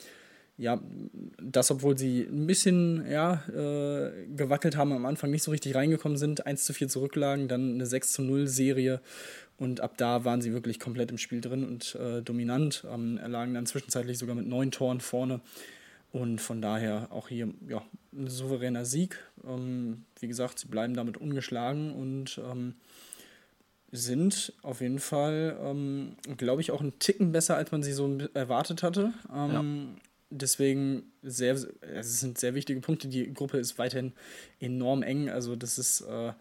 ja, 0.58 0.80
das, 1.40 1.70
obwohl 1.70 1.96
sie 1.96 2.22
ein 2.22 2.48
bisschen 2.48 3.08
ja, 3.08 3.44
äh, 3.48 4.10
gewackelt 4.34 4.76
haben, 4.76 4.92
am 4.92 5.06
Anfang 5.06 5.30
nicht 5.30 5.44
so 5.44 5.52
richtig 5.52 5.76
reingekommen 5.76 6.18
sind, 6.18 6.46
1 6.46 6.64
zu 6.64 6.72
4 6.72 6.88
zurücklagen, 6.88 7.46
dann 7.46 7.74
eine 7.74 7.86
6 7.86 8.12
zu 8.12 8.22
0 8.22 8.48
Serie 8.48 9.00
und 9.56 9.80
ab 9.80 9.94
da 9.96 10.24
waren 10.24 10.40
sie 10.40 10.52
wirklich 10.52 10.80
komplett 10.80 11.10
im 11.12 11.18
Spiel 11.18 11.40
drin 11.40 11.64
und 11.64 11.94
äh, 11.94 12.22
dominant, 12.22 12.84
ähm, 12.92 13.18
erlagen 13.18 13.54
dann 13.54 13.66
zwischenzeitlich 13.66 14.18
sogar 14.18 14.34
mit 14.34 14.46
neun 14.46 14.72
Toren 14.72 15.00
vorne. 15.00 15.40
Und 16.12 16.40
von 16.40 16.62
daher 16.62 17.08
auch 17.10 17.28
hier 17.28 17.52
ja, 17.68 17.82
ein 18.12 18.28
souveräner 18.28 18.84
Sieg. 18.84 19.18
Ähm, 19.46 20.04
wie 20.20 20.28
gesagt, 20.28 20.58
sie 20.58 20.68
bleiben 20.68 20.94
damit 20.94 21.18
ungeschlagen 21.18 21.92
und 21.92 22.40
ähm, 22.50 22.74
sind 23.90 24.52
auf 24.62 24.80
jeden 24.80 24.98
Fall, 24.98 25.58
ähm, 25.62 26.16
glaube 26.36 26.60
ich, 26.60 26.70
auch 26.70 26.80
ein 26.80 26.98
Ticken 26.98 27.32
besser, 27.32 27.56
als 27.56 27.72
man 27.72 27.82
sie 27.82 27.92
so 27.92 28.18
erwartet 28.34 28.82
hatte. 28.82 29.12
Ähm, 29.34 29.50
ja. 29.94 30.00
Deswegen 30.30 31.04
sehr, 31.22 31.54
es 31.80 32.20
sind 32.20 32.38
sehr 32.38 32.54
wichtige 32.54 32.80
Punkte. 32.80 33.08
Die 33.08 33.32
Gruppe 33.32 33.58
ist 33.58 33.78
weiterhin 33.78 34.12
enorm 34.60 35.02
eng. 35.02 35.30
Also 35.30 35.56
das 35.56 35.78
ist 35.78 36.02
äh, 36.02 36.32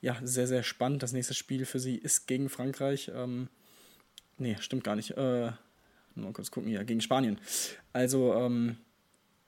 ja 0.00 0.16
sehr, 0.22 0.48
sehr 0.48 0.64
spannend. 0.64 1.04
Das 1.04 1.12
nächste 1.12 1.34
Spiel 1.34 1.64
für 1.64 1.78
sie 1.78 1.94
ist 1.94 2.26
gegen 2.26 2.48
Frankreich. 2.48 3.12
Ähm, 3.14 3.48
nee, 4.38 4.56
stimmt 4.58 4.82
gar 4.82 4.96
nicht. 4.96 5.12
Äh, 5.12 5.52
mal 6.16 6.32
kurz 6.32 6.50
gucken 6.50 6.68
hier, 6.68 6.82
gegen 6.82 7.00
Spanien. 7.00 7.38
Also 7.92 8.34
ähm, 8.34 8.76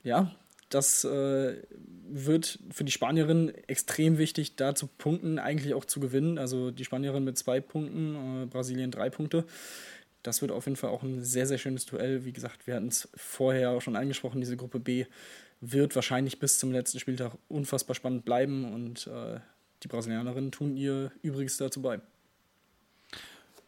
ja, 0.03 0.35
das 0.69 1.05
äh, 1.05 1.57
wird 2.09 2.59
für 2.71 2.85
die 2.85 2.93
Spanierin 2.93 3.53
extrem 3.67 4.19
wichtig, 4.19 4.57
da 4.57 4.75
zu 4.75 4.87
punkten, 4.87 5.39
eigentlich 5.39 5.75
auch 5.75 5.85
zu 5.85 6.01
gewinnen. 6.01 6.39
Also 6.39 6.71
die 6.71 6.85
Spanierin 6.85 7.25
mit 7.25 7.37
zwei 7.37 7.61
Punkten, 7.61 8.45
äh, 8.45 8.47
Brasilien 8.47 8.91
drei 8.91 9.11
Punkte. 9.11 9.45
Das 10.23 10.43
wird 10.43 10.53
auf 10.53 10.67
jeden 10.67 10.77
Fall 10.77 10.91
auch 10.91 11.03
ein 11.03 11.25
sehr, 11.25 11.47
sehr 11.47 11.59
schönes 11.59 11.87
Duell. 11.87 12.25
Wie 12.25 12.33
gesagt, 12.33 12.67
wir 12.67 12.77
hatten 12.77 12.89
es 12.89 13.09
vorher 13.15 13.71
auch 13.71 13.81
schon 13.81 13.97
angesprochen, 13.97 14.41
diese 14.41 14.57
Gruppe 14.57 14.79
B 14.79 15.07
wird 15.61 15.95
wahrscheinlich 15.95 16.39
bis 16.39 16.59
zum 16.59 16.73
letzten 16.73 17.01
Spieltag 17.01 17.33
unfassbar 17.49 17.95
spannend 17.95 18.25
bleiben 18.25 18.73
und 18.73 19.07
äh, 19.07 19.41
die 19.83 19.89
Brasilianerinnen 19.89 20.53
tun 20.53 20.77
ihr 20.77 21.13
Übriges 21.23 21.57
dazu 21.59 21.83
bei. 21.83 22.01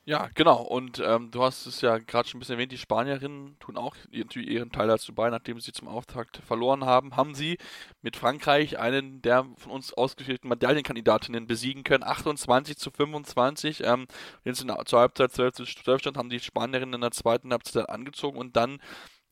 Ja, 0.05 0.29
genau. 0.35 0.61
Und 0.63 0.99
ähm, 0.99 1.31
du 1.31 1.45
hast 1.45 1.65
es 1.67 1.81
ja 1.81 1.99
gerade 1.99 2.29
schon 2.29 2.39
ein 2.39 2.41
bisschen 2.41 2.55
erwähnt, 2.57 2.73
die 2.73 2.79
Spanierinnen 2.79 3.57
tun 3.61 3.77
auch 3.77 3.95
natürlich 4.11 4.51
ihren 4.51 4.73
Teil 4.73 4.89
dazu 4.89 5.15
bei, 5.15 5.31
nachdem 5.31 5.61
sie 5.61 5.71
zum 5.71 5.87
Auftakt 5.87 6.39
verloren 6.39 6.85
haben, 6.85 7.15
haben 7.17 7.37
sie 7.37 7.57
mit 8.01 8.17
Frankreich 8.17 8.81
einen 8.81 9.23
der 9.23 9.47
von 9.59 9.71
uns 9.71 9.93
ausgeführten 9.93 10.49
Medaillenkandidatinnen 10.49 11.47
besiegen 11.47 11.85
können. 11.85 12.03
28 12.03 12.77
zu 12.79 12.91
25. 12.91 13.85
Ähm, 13.85 14.09
jetzt 14.45 14.61
in, 14.63 14.73
zur 14.87 14.99
Halbzeit 14.99 15.31
12 15.31 15.55
zu 15.55 15.65
12 15.65 16.01
stand, 16.01 16.17
haben 16.17 16.31
die 16.31 16.41
Spanierinnen 16.41 16.95
in 16.95 17.01
der 17.01 17.13
zweiten 17.13 17.53
Halbzeit 17.53 17.89
angezogen 17.89 18.39
und 18.39 18.57
dann 18.57 18.81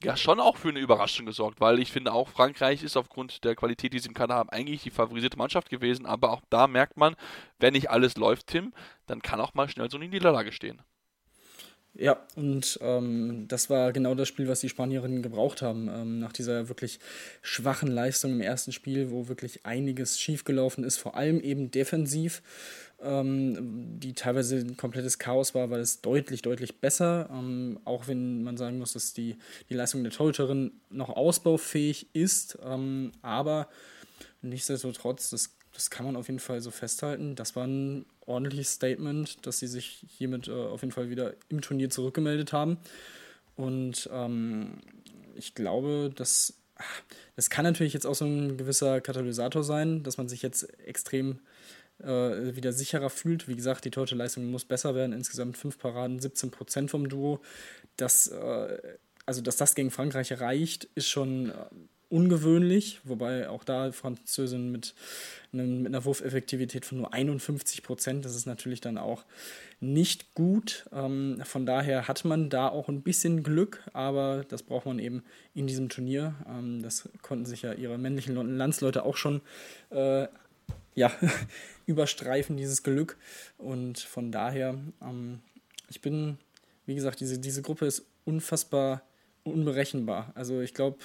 ja 0.02 0.16
schon 0.16 0.40
auch 0.40 0.57
für 0.57 0.69
eine 0.69 0.80
Überraschung 0.80 1.26
gesorgt, 1.26 1.61
weil 1.61 1.78
ich 1.78 1.92
finde 1.92 2.12
auch 2.12 2.28
Frankreich 2.28 2.83
ist 2.83 2.97
aufgrund 2.97 3.45
der 3.45 3.54
Qualität, 3.54 3.92
die 3.92 3.99
sie 3.99 4.09
im 4.09 4.14
Kader 4.14 4.35
haben, 4.35 4.50
eigentlich 4.50 4.83
die 4.83 4.90
favorisierte 4.90 5.37
Mannschaft 5.37 5.71
gewesen, 5.71 6.07
aber 6.07 6.30
auch 6.30 6.42
da 6.50 6.66
merkt 6.66 6.97
man, 6.97 7.16
wenn 7.59 7.75
nicht 7.75 7.90
alles 7.90 8.16
läuft, 8.16 8.49
Tim, 8.49 8.73
dann 9.07 9.23
kann 9.23 9.40
auch 9.40 9.54
mal 9.54 9.69
schnell 9.69 9.90
so 9.90 9.99
eine 9.99 10.09
Niederlage 10.09 10.52
stehen. 10.52 10.83
Ja, 11.95 12.25
und 12.37 12.78
ähm, 12.83 13.47
das 13.49 13.69
war 13.69 13.92
genau 13.92 14.14
das 14.14 14.28
Spiel, 14.28 14.47
was 14.47 14.61
die 14.61 14.69
Spanierinnen 14.69 15.23
gebraucht 15.23 15.61
haben. 15.61 15.88
Ähm, 15.88 16.19
nach 16.21 16.33
dieser 16.33 16.69
wirklich 16.69 17.00
schwachen 17.42 17.88
Leistung 17.90 18.30
im 18.33 18.40
ersten 18.40 18.71
Spiel, 18.71 19.11
wo 19.11 19.26
wirklich 19.26 19.66
einiges 19.66 20.21
schiefgelaufen 20.21 20.85
ist, 20.85 20.99
vor 20.99 21.16
allem 21.16 21.40
eben 21.40 21.73
defensiv 21.73 22.42
die 23.02 24.12
teilweise 24.14 24.57
ein 24.57 24.76
komplettes 24.76 25.19
Chaos 25.19 25.54
war, 25.54 25.71
war 25.71 25.78
es 25.78 26.02
deutlich, 26.02 26.42
deutlich 26.42 26.80
besser. 26.80 27.30
Ähm, 27.33 27.80
auch 27.85 28.09
wenn 28.09 28.42
man 28.42 28.57
sagen 28.57 28.78
muss, 28.78 28.92
dass 28.92 29.14
die, 29.14 29.37
die 29.71 29.75
Leistung 29.75 30.02
der 30.02 30.12
Torhüterin 30.12 30.73
noch 30.90 31.09
ausbaufähig 31.09 32.09
ist. 32.12 32.59
Ähm, 32.62 33.12
aber 33.23 33.69
nichtsdestotrotz, 34.42 35.30
das, 35.30 35.57
das 35.73 35.88
kann 35.88 36.04
man 36.04 36.16
auf 36.16 36.28
jeden 36.28 36.40
Fall 36.40 36.61
so 36.61 36.71
festhalten. 36.71 37.37
Das 37.37 37.57
war 37.57 37.66
ein 37.66 38.04
ordentliches 38.26 38.75
Statement, 38.75 39.47
dass 39.47 39.59
sie 39.59 39.66
sich 39.66 40.04
hiermit 40.09 40.49
äh, 40.49 40.52
auf 40.52 40.83
jeden 40.83 40.92
Fall 40.92 41.09
wieder 41.09 41.35
im 41.49 41.62
Turnier 41.62 41.88
zurückgemeldet 41.88 42.52
haben. 42.52 42.78
Und 43.57 44.11
ähm, 44.12 44.78
ich 45.37 45.54
glaube, 45.54 46.12
dass 46.14 46.54
das 47.37 47.50
kann 47.50 47.64
natürlich 47.64 47.92
jetzt 47.92 48.07
auch 48.07 48.14
so 48.14 48.25
ein 48.25 48.57
gewisser 48.57 49.00
Katalysator 49.00 49.62
sein, 49.62 50.02
dass 50.02 50.19
man 50.19 50.28
sich 50.28 50.42
jetzt 50.42 50.64
extrem 50.80 51.40
äh, 52.02 52.57
wieder 52.57 52.73
sicherer 52.73 53.11
fühlt. 53.11 53.49
Wie 53.49 53.57
gesagt, 53.57 53.85
die 53.85 53.90
deutsche 53.90 54.14
Leistung 54.16 54.50
muss 54.50 54.64
besser 54.64 54.95
werden. 54.95 55.12
Insgesamt 55.12 55.57
fünf 55.57 55.78
Paraden, 55.78 56.19
17 56.19 56.50
Prozent 56.50 56.90
vom 56.90 57.09
Duo. 57.09 57.40
Das, 57.97 58.28
äh, 58.28 58.78
also, 59.26 59.42
dass 59.42 59.57
das 59.57 59.75
gegen 59.75 59.90
Frankreich 59.90 60.40
reicht, 60.40 60.85
ist 60.95 61.09
schon 61.09 61.50
äh, 61.50 61.54
ungewöhnlich, 62.11 63.00
wobei 63.04 63.49
auch 63.49 63.62
da 63.62 63.92
Französin 63.92 64.73
mit, 64.73 64.95
einem, 65.52 65.83
mit 65.83 65.95
einer 65.95 66.04
Wurfeffektivität 66.04 66.85
von 66.85 66.99
nur 66.99 67.14
51 67.14 67.85
Prozent, 67.85 68.25
das 68.25 68.35
ist 68.35 68.47
natürlich 68.47 68.80
dann 68.80 68.99
auch 68.99 69.25
nicht 69.78 70.35
gut. 70.35 70.87
Ähm, 70.92 71.40
von 71.45 71.64
daher 71.64 72.09
hat 72.09 72.25
man 72.25 72.50
da 72.50 72.69
auch 72.69 72.88
ein 72.88 73.02
bisschen 73.02 73.45
Glück, 73.45 73.83
aber 73.92 74.45
das 74.49 74.64
braucht 74.64 74.87
man 74.87 74.99
eben 74.99 75.23
in 75.54 75.69
diesem 75.69 75.88
Turnier. 75.88 76.35
Ähm, 76.49 76.83
das 76.83 77.09
konnten 77.23 77.47
sich 77.47 77.62
ja 77.62 77.73
ihre 77.73 77.97
männlichen 77.97 78.35
Landsleute 78.35 79.04
auch 79.04 79.16
schon 79.16 79.40
äh, 79.90 80.26
ja, 80.94 81.12
überstreifen, 81.87 82.56
dieses 82.56 82.82
Glück. 82.82 83.16
Und 83.59 83.99
von 83.99 84.32
daher, 84.32 84.78
ähm, 85.02 85.40
ich 85.88 86.00
bin, 86.00 86.38
wie 86.87 86.94
gesagt, 86.94 87.20
diese, 87.20 87.38
diese 87.38 87.62
Gruppe 87.62 87.87
ist 87.87 88.06
unfassbar 88.25 89.02
unberechenbar. 89.42 90.32
Also 90.35 90.61
ich 90.61 90.75
glaube, 90.75 90.99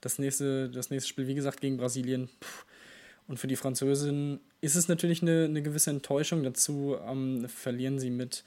das 0.00 0.18
nächste, 0.18 0.70
das 0.70 0.90
nächste 0.90 1.08
Spiel, 1.08 1.26
wie 1.26 1.34
gesagt, 1.34 1.60
gegen 1.60 1.76
Brasilien. 1.76 2.28
Pff, 2.42 2.64
und 3.28 3.38
für 3.38 3.46
die 3.46 3.56
Französin 3.56 4.40
ist 4.60 4.74
es 4.74 4.88
natürlich 4.88 5.22
eine, 5.22 5.44
eine 5.44 5.62
gewisse 5.62 5.90
Enttäuschung. 5.90 6.42
Dazu 6.42 6.96
ähm, 7.06 7.48
verlieren 7.48 7.98
sie 7.98 8.10
mit 8.10 8.44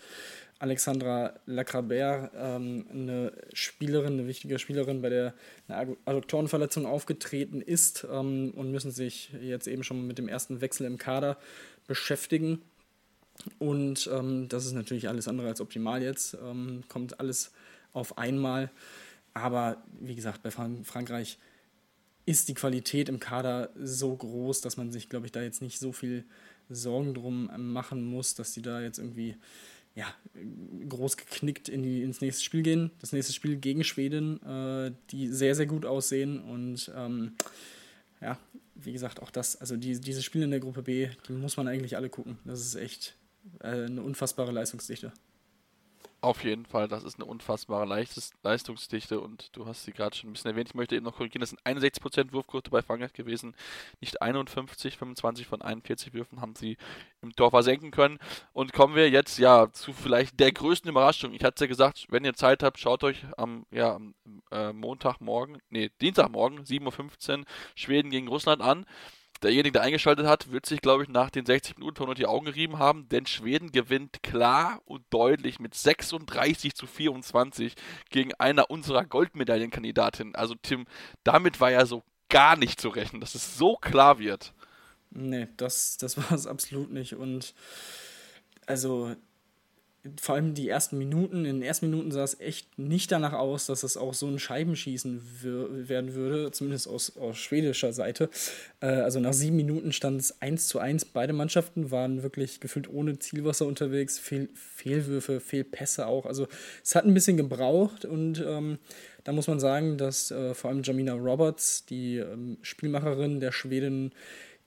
Alexandra 0.59 1.33
Lacrabert, 1.45 2.31
ähm, 2.35 2.85
eine 2.89 3.33
Spielerin, 3.53 4.13
eine 4.13 4.27
wichtige 4.27 4.57
Spielerin, 4.57 5.01
bei 5.01 5.09
der 5.09 5.33
eine 5.67 5.97
Adduktorenverletzung 6.05 6.85
aufgetreten 6.85 7.61
ist 7.61 8.07
ähm, 8.09 8.51
und 8.55 8.71
müssen 8.71 8.91
sich 8.91 9.31
jetzt 9.41 9.67
eben 9.67 9.83
schon 9.83 10.07
mit 10.07 10.17
dem 10.17 10.29
ersten 10.29 10.61
Wechsel 10.61 10.87
im 10.87 10.97
Kader 10.97 11.37
beschäftigen. 11.87 12.61
Und 13.59 14.09
ähm, 14.13 14.47
das 14.47 14.65
ist 14.65 14.73
natürlich 14.73 15.09
alles 15.09 15.27
andere 15.27 15.47
als 15.47 15.59
optimal 15.59 16.01
jetzt. 16.01 16.37
Ähm, 16.41 16.83
kommt 16.87 17.19
alles 17.19 17.51
auf 17.91 18.17
einmal. 18.17 18.71
Aber 19.33 19.83
wie 19.99 20.15
gesagt, 20.15 20.41
bei 20.41 20.51
Frankreich 20.51 21.37
ist 22.25 22.47
die 22.47 22.53
Qualität 22.53 23.09
im 23.09 23.19
Kader 23.19 23.69
so 23.77 24.15
groß, 24.15 24.61
dass 24.61 24.77
man 24.77 24.91
sich, 24.91 25.09
glaube 25.09 25.25
ich, 25.25 25.33
da 25.33 25.41
jetzt 25.41 25.61
nicht 25.61 25.79
so 25.79 25.91
viel 25.91 26.23
Sorgen 26.69 27.13
drum 27.13 27.51
machen 27.57 28.03
muss, 28.03 28.33
dass 28.33 28.53
sie 28.53 28.61
da 28.61 28.81
jetzt 28.81 28.97
irgendwie 28.97 29.35
ja, 29.95 30.13
groß 30.89 31.15
geknickt 31.15 31.69
in 31.69 31.81
die, 31.81 32.03
ins 32.03 32.19
nächste 32.21 32.43
Spiel 32.43 32.63
gehen. 32.63 32.91
Das 32.99 33.13
nächste 33.13 33.33
Spiel 33.33 33.55
gegen 33.55 33.83
Schweden, 33.83 34.43
äh, 34.43 34.91
die 35.11 35.29
sehr, 35.29 35.55
sehr 35.55 35.65
gut 35.65 35.85
aussehen. 35.85 36.41
Und 36.41 36.91
ähm, 36.95 37.33
ja, 38.21 38.37
wie 38.75 38.91
gesagt, 38.91 39.21
auch 39.21 39.31
das, 39.31 39.55
also 39.55 39.77
die, 39.77 39.99
diese 39.99 40.21
Spiele 40.21 40.43
in 40.43 40.51
der 40.51 40.59
Gruppe 40.59 40.83
B, 40.83 41.09
die 41.27 41.33
muss 41.33 41.55
man 41.55 41.67
eigentlich 41.69 41.95
alle 41.95 42.09
gucken. 42.09 42.37
Das 42.43 42.59
ist 42.59 42.75
echt 42.75 43.15
äh, 43.61 43.85
eine 43.85 44.01
unfassbare 44.01 44.51
Leistungsdichte. 44.51 45.13
Auf 46.25 46.43
jeden 46.43 46.65
Fall, 46.65 46.87
das 46.87 47.03
ist 47.03 47.19
eine 47.19 47.25
unfassbare 47.25 47.85
Leichtes 47.85 48.31
Leistungsdichte 48.41 49.19
und 49.19 49.55
du 49.55 49.67
hast 49.67 49.83
sie 49.83 49.91
gerade 49.91 50.15
schon 50.15 50.31
ein 50.31 50.33
bisschen 50.33 50.49
erwähnt. 50.49 50.69
Ich 50.69 50.73
möchte 50.73 50.95
eben 50.95 51.05
noch 51.05 51.17
korrigieren, 51.17 51.41
das 51.41 51.51
sind 51.51 51.61
61% 51.61 52.33
Wurfquote 52.33 52.71
bei 52.71 52.81
Frankreich 52.81 53.13
gewesen, 53.13 53.55
nicht 54.01 54.23
51, 54.23 54.97
25 54.97 55.45
von 55.45 55.61
41 55.61 56.15
Würfen 56.15 56.41
haben 56.41 56.55
sie 56.55 56.77
im 57.21 57.35
Tor 57.35 57.51
versenken 57.51 57.91
können. 57.91 58.17
Und 58.53 58.73
kommen 58.73 58.95
wir 58.95 59.07
jetzt 59.11 59.37
ja 59.37 59.71
zu 59.71 59.93
vielleicht 59.93 60.39
der 60.39 60.51
größten 60.51 60.89
Überraschung. 60.89 61.31
Ich 61.31 61.43
hatte 61.43 61.65
ja 61.65 61.67
gesagt, 61.67 62.07
wenn 62.09 62.25
ihr 62.25 62.33
Zeit 62.33 62.63
habt, 62.63 62.79
schaut 62.79 63.03
euch 63.03 63.23
am, 63.37 63.67
ja, 63.69 63.93
am 63.93 64.15
äh, 64.49 64.73
Montagmorgen, 64.73 65.59
nee, 65.69 65.91
Dienstagmorgen, 66.01 66.63
7.15 66.63 67.37
Uhr, 67.37 67.45
Schweden 67.75 68.09
gegen 68.09 68.29
Russland 68.29 68.63
an 68.63 68.87
derjenige, 69.43 69.73
der 69.73 69.81
eingeschaltet 69.81 70.25
hat, 70.25 70.51
wird 70.51 70.65
sich, 70.65 70.81
glaube 70.81 71.03
ich, 71.03 71.09
nach 71.09 71.29
den 71.29 71.45
60 71.45 71.77
Minuten 71.77 72.05
nur 72.05 72.15
die 72.15 72.25
Augen 72.25 72.45
gerieben 72.45 72.79
haben, 72.79 73.07
denn 73.09 73.25
Schweden 73.25 73.71
gewinnt 73.71 74.23
klar 74.23 74.81
und 74.85 75.03
deutlich 75.09 75.59
mit 75.59 75.75
36 75.75 76.75
zu 76.75 76.87
24 76.87 77.75
gegen 78.09 78.33
einer 78.35 78.69
unserer 78.69 79.05
Goldmedaillenkandidatinnen. 79.05 80.35
Also 80.35 80.55
Tim, 80.61 80.85
damit 81.23 81.59
war 81.59 81.71
ja 81.71 81.85
so 81.85 82.03
gar 82.29 82.55
nicht 82.55 82.79
zu 82.79 82.89
rechnen, 82.89 83.21
dass 83.21 83.35
es 83.35 83.57
so 83.57 83.75
klar 83.75 84.19
wird. 84.19 84.53
Nee, 85.11 85.47
das, 85.57 85.97
das 85.97 86.17
war 86.17 86.31
es 86.31 86.47
absolut 86.47 86.91
nicht. 86.91 87.15
Und 87.15 87.53
also 88.65 89.15
vor 90.21 90.35
allem 90.35 90.53
die 90.53 90.69
ersten 90.69 90.97
Minuten, 90.97 91.45
in 91.45 91.59
den 91.59 91.61
ersten 91.61 91.89
Minuten 91.89 92.11
sah 92.11 92.23
es 92.23 92.39
echt 92.39 92.77
nicht 92.77 93.11
danach 93.11 93.33
aus, 93.33 93.65
dass 93.65 93.83
es 93.83 93.97
auch 93.97 94.13
so 94.13 94.27
ein 94.27 94.39
Scheibenschießen 94.39 95.21
werden 95.87 96.13
würde, 96.13 96.51
zumindest 96.51 96.87
aus, 96.87 97.17
aus 97.17 97.37
schwedischer 97.37 97.93
Seite. 97.93 98.29
Äh, 98.81 98.87
also 98.87 99.19
nach 99.19 99.33
sieben 99.33 99.55
Minuten 99.55 99.91
stand 99.91 100.21
es 100.21 100.41
1 100.41 100.67
zu 100.67 100.79
1. 100.79 101.05
Beide 101.05 101.33
Mannschaften 101.33 101.91
waren 101.91 102.23
wirklich 102.23 102.59
gefühlt 102.59 102.89
ohne 102.89 103.17
Zielwasser 103.19 103.65
unterwegs, 103.65 104.19
Fehl, 104.19 104.49
Fehlwürfe, 104.53 105.39
Fehlpässe 105.39 106.07
auch. 106.07 106.25
Also 106.25 106.47
es 106.83 106.95
hat 106.95 107.05
ein 107.05 107.13
bisschen 107.13 107.37
gebraucht 107.37 108.05
und 108.05 108.43
ähm, 108.45 108.77
da 109.23 109.31
muss 109.31 109.47
man 109.47 109.59
sagen, 109.59 109.97
dass 109.97 110.29
äh, 110.29 110.53
vor 110.53 110.69
allem 110.69 110.83
Jamina 110.83 111.13
Roberts, 111.13 111.85
die 111.85 112.17
ähm, 112.17 112.57
Spielmacherin 112.61 113.39
der 113.39 113.51
Schweden, 113.51 114.13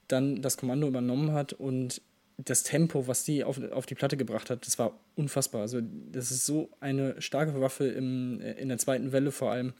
dann 0.09 0.43
das 0.43 0.57
Kommando 0.57 0.89
übernommen 0.89 1.33
hat 1.33 1.53
und 1.53 2.01
das 2.39 2.63
Tempo, 2.63 3.09
was 3.09 3.25
die 3.25 3.43
auf, 3.43 3.61
auf 3.73 3.87
die 3.87 3.97
Platte 3.97 4.17
gebracht 4.17 4.49
hat, 4.49 4.65
das 4.67 4.79
war 4.79 4.99
unfassbar. 5.17 5.63
Also, 5.63 5.81
das 5.83 6.31
ist 6.31 6.47
so 6.47 6.71
eine 6.81 7.21
starke 7.21 7.61
Waffe 7.61 7.89
im, 7.89 8.41
in 8.41 8.69
der 8.69 8.79
zweiten 8.79 9.13
Welle 9.13 9.33
vor 9.33 9.51
allem. 9.51 9.75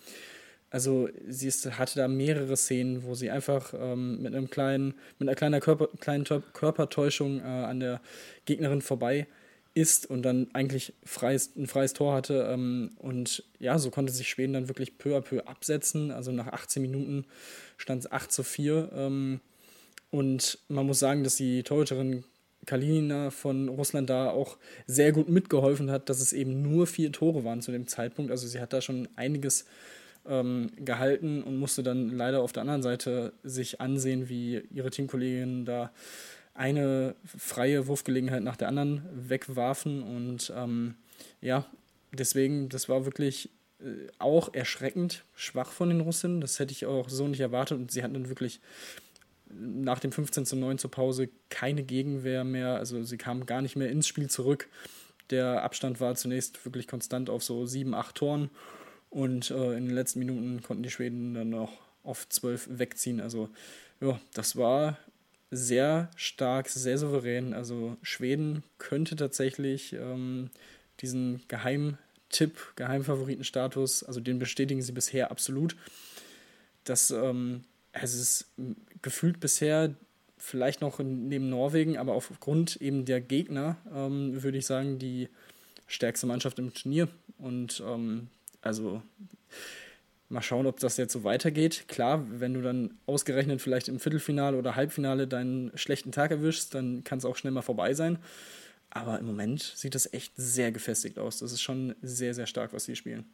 Also, 0.71 1.09
sie 1.27 1.47
ist, 1.47 1.79
hatte 1.79 1.99
da 1.99 2.09
mehrere 2.09 2.57
Szenen, 2.57 3.05
wo 3.05 3.15
sie 3.15 3.31
einfach 3.31 3.73
ähm, 3.79 4.21
mit 4.21 4.35
einem 4.35 4.51
kleinen, 4.51 4.95
mit 5.19 5.29
einer 5.29 5.37
kleinen, 5.37 5.61
Körper, 5.61 5.89
kleinen 6.01 6.25
Körpertäuschung 6.25 7.41
äh, 7.41 7.45
an 7.45 7.81
der 7.81 8.01
Gegnerin 8.45 8.83
vorbei 8.83 9.29
ist 9.75 10.11
und 10.11 10.23
dann 10.23 10.49
eigentlich 10.55 10.95
freies, 11.05 11.55
ein 11.57 11.69
freies 11.69 11.93
Tor 11.93 12.13
hatte. 12.13 12.49
Ähm, 12.53 12.91
und 12.99 13.45
ja, 13.61 13.79
so 13.79 13.91
konnte 13.91 14.13
sich 14.13 14.29
Schweden 14.29 14.55
dann 14.55 14.69
wirklich 14.69 14.99
peu 14.99 15.17
à 15.17 15.21
peu 15.21 15.47
absetzen. 15.47 16.11
Also 16.11 16.33
nach 16.33 16.49
18 16.49 16.83
Minuten 16.83 17.25
stand 17.77 18.05
es 18.05 18.11
8 18.11 18.33
zu 18.33 18.43
4. 18.43 18.91
Ähm, 18.93 19.41
und 20.11 20.59
man 20.69 20.87
muss 20.87 20.99
sagen, 20.99 21.23
dass 21.23 21.37
die 21.37 21.63
Torhüterin 21.63 22.25
Kalina 22.69 23.31
von 23.31 23.71
Russland 23.71 24.11
da 24.11 24.29
auch 24.29 24.59
sehr 24.87 25.13
gut 25.13 25.31
mitgeholfen 25.31 25.91
hat, 25.91 26.11
dass 26.11 26.21
es 26.21 26.35
eben 26.35 26.61
nur 26.61 26.87
vier 26.87 27.11
Tore 27.11 27.43
waren 27.43 27.63
zu 27.63 27.73
dem 27.73 27.87
Zeitpunkt. 27.87 28.31
Also 28.31 28.47
sie 28.47 28.61
hat 28.61 28.75
da 28.75 28.83
schon 28.83 29.09
einiges 29.17 29.65
ähm, 30.29 30.71
gehalten 30.77 31.43
und 31.43 31.57
musste 31.57 31.83
dann 31.83 32.11
leider 32.11 32.43
auf 32.43 32.53
der 32.53 32.61
anderen 32.61 32.83
Seite 32.83 33.33
sich 33.43 33.81
ansehen, 33.81 34.29
wie 34.29 34.61
ihre 34.71 34.91
Teamkolleginnen 34.91 35.65
da 35.65 35.91
eine 36.53 37.15
freie 37.25 37.87
Wurfgelegenheit 37.87 38.43
nach 38.43 38.57
der 38.57 38.69
anderen 38.69 39.03
wegwarfen. 39.15 40.03
Und 40.03 40.53
ähm, 40.55 40.97
ja, 41.41 41.65
deswegen, 42.13 42.69
das 42.69 42.91
war 42.91 43.07
wirklich 43.07 43.49
äh, 43.81 44.09
auch 44.19 44.53
erschreckend 44.53 45.25
schwach 45.35 45.73
von 45.73 45.89
den 45.89 46.01
Russen. 46.01 46.43
Das 46.43 46.59
hätte 46.59 46.73
ich 46.73 46.85
auch 46.85 47.09
so 47.09 47.29
nicht 47.29 47.41
erwartet. 47.41 47.79
Und 47.79 47.93
sie 47.93 48.03
hatten 48.03 48.13
dann 48.13 48.29
wirklich 48.29 48.61
nach 49.51 49.99
dem 49.99 50.13
15 50.13 50.47
zu 50.47 50.57
9 50.57 50.79
zur 50.79 50.91
Pause 50.91 51.29
keine 51.49 51.83
Gegenwehr 51.83 52.45
mehr. 52.45 52.77
Also 52.77 53.03
sie 53.03 53.17
kamen 53.17 53.47
gar 53.47 53.63
nicht 53.63 53.77
mehr 53.77 53.91
ins 53.91 54.07
Spiel 54.07 54.29
zurück. 54.29 54.69
Der 55.31 55.63
Abstand 55.63 56.01
war 56.01 56.15
zunächst 56.15 56.65
wirklich 56.65 56.87
konstant 56.87 57.31
auf 57.31 57.43
so 57.43 57.67
7, 57.67 57.95
8 57.95 58.15
Toren. 58.15 58.51
Und 59.11 59.51
äh, 59.51 59.77
in 59.77 59.87
den 59.87 59.95
letzten 59.95 60.19
Minuten 60.19 60.63
konnten 60.63 60.83
die 60.83 60.91
Schweden 60.91 61.35
dann 61.35 61.51
noch 61.51 61.73
auf 62.03 62.29
12 62.29 62.79
wegziehen. 62.79 63.21
Also 63.21 63.49
ja, 64.01 64.21
das 64.35 64.57
war 64.57 64.99
sehr 65.51 66.11
stark, 66.17 66.69
sehr 66.69 66.99
souverän. 66.99 67.55
Also 67.55 67.97
Schweden 68.03 68.63
könnte 68.79 69.17
tatsächlich 69.17 69.95
ähm, 69.95 70.51
diesen 71.01 71.43
Geheimtipp, 71.49 72.59
Geheimfavoritenstatus, 72.77 74.03
also 74.05 74.21
den 74.21 74.39
bestätigen 74.39 74.83
sie 74.83 74.93
bisher 74.93 75.31
absolut. 75.31 75.77
Das 76.85 77.11
ähm, 77.11 77.65
es 78.03 78.15
ist 78.15 78.53
gefühlt 79.03 79.41
bisher 79.41 79.95
vielleicht 80.37 80.81
noch 80.81 80.99
neben 81.01 81.49
Norwegen, 81.49 81.99
aber 81.99 82.15
aufgrund 82.15 82.77
eben 82.77 83.05
der 83.05 83.21
Gegner 83.21 83.77
ähm, 83.95 84.43
würde 84.43 84.59
ich 84.59 84.67
sagen, 84.67 84.99
die 84.99 85.29
stärkste 85.87 86.27
Mannschaft 86.27 86.59
im 86.59 86.73
Turnier. 86.73 87.09
Und 87.39 87.83
ähm, 87.87 88.29
also 88.61 89.03
mal 90.29 90.43
schauen, 90.43 90.67
ob 90.67 90.79
das 90.81 90.97
jetzt 90.97 91.13
so 91.13 91.25
weitergeht. 91.25 91.87
Klar, 91.89 92.25
wenn 92.31 92.55
du 92.55 92.63
dann 92.63 92.95
ausgerechnet 93.07 93.63
vielleicht 93.63 93.89
im 93.89 93.99
Viertelfinale 93.99 94.57
oder 94.57 94.77
Halbfinale 94.77 95.27
deinen 95.27 95.77
schlechten 95.77 96.13
Tag 96.13 96.31
erwischst, 96.31 96.75
dann 96.75 97.05
kann 97.05 97.19
es 97.19 97.25
auch 97.25 97.37
schnell 97.37 97.53
mal 97.53 97.63
vorbei 97.63 97.95
sein. 97.95 98.19
Aber 98.91 99.19
im 99.19 99.27
Moment 99.27 99.61
sieht 99.77 99.95
das 99.95 100.13
echt 100.13 100.33
sehr 100.37 100.73
gefestigt 100.73 101.19
aus. 101.19 101.39
Das 101.39 101.53
ist 101.53 101.63
schon 101.63 101.95
sehr, 102.03 102.35
sehr 102.35 102.47
stark, 102.47 102.73
was 102.73 102.85
sie 102.85 102.97
spielen. 102.97 103.27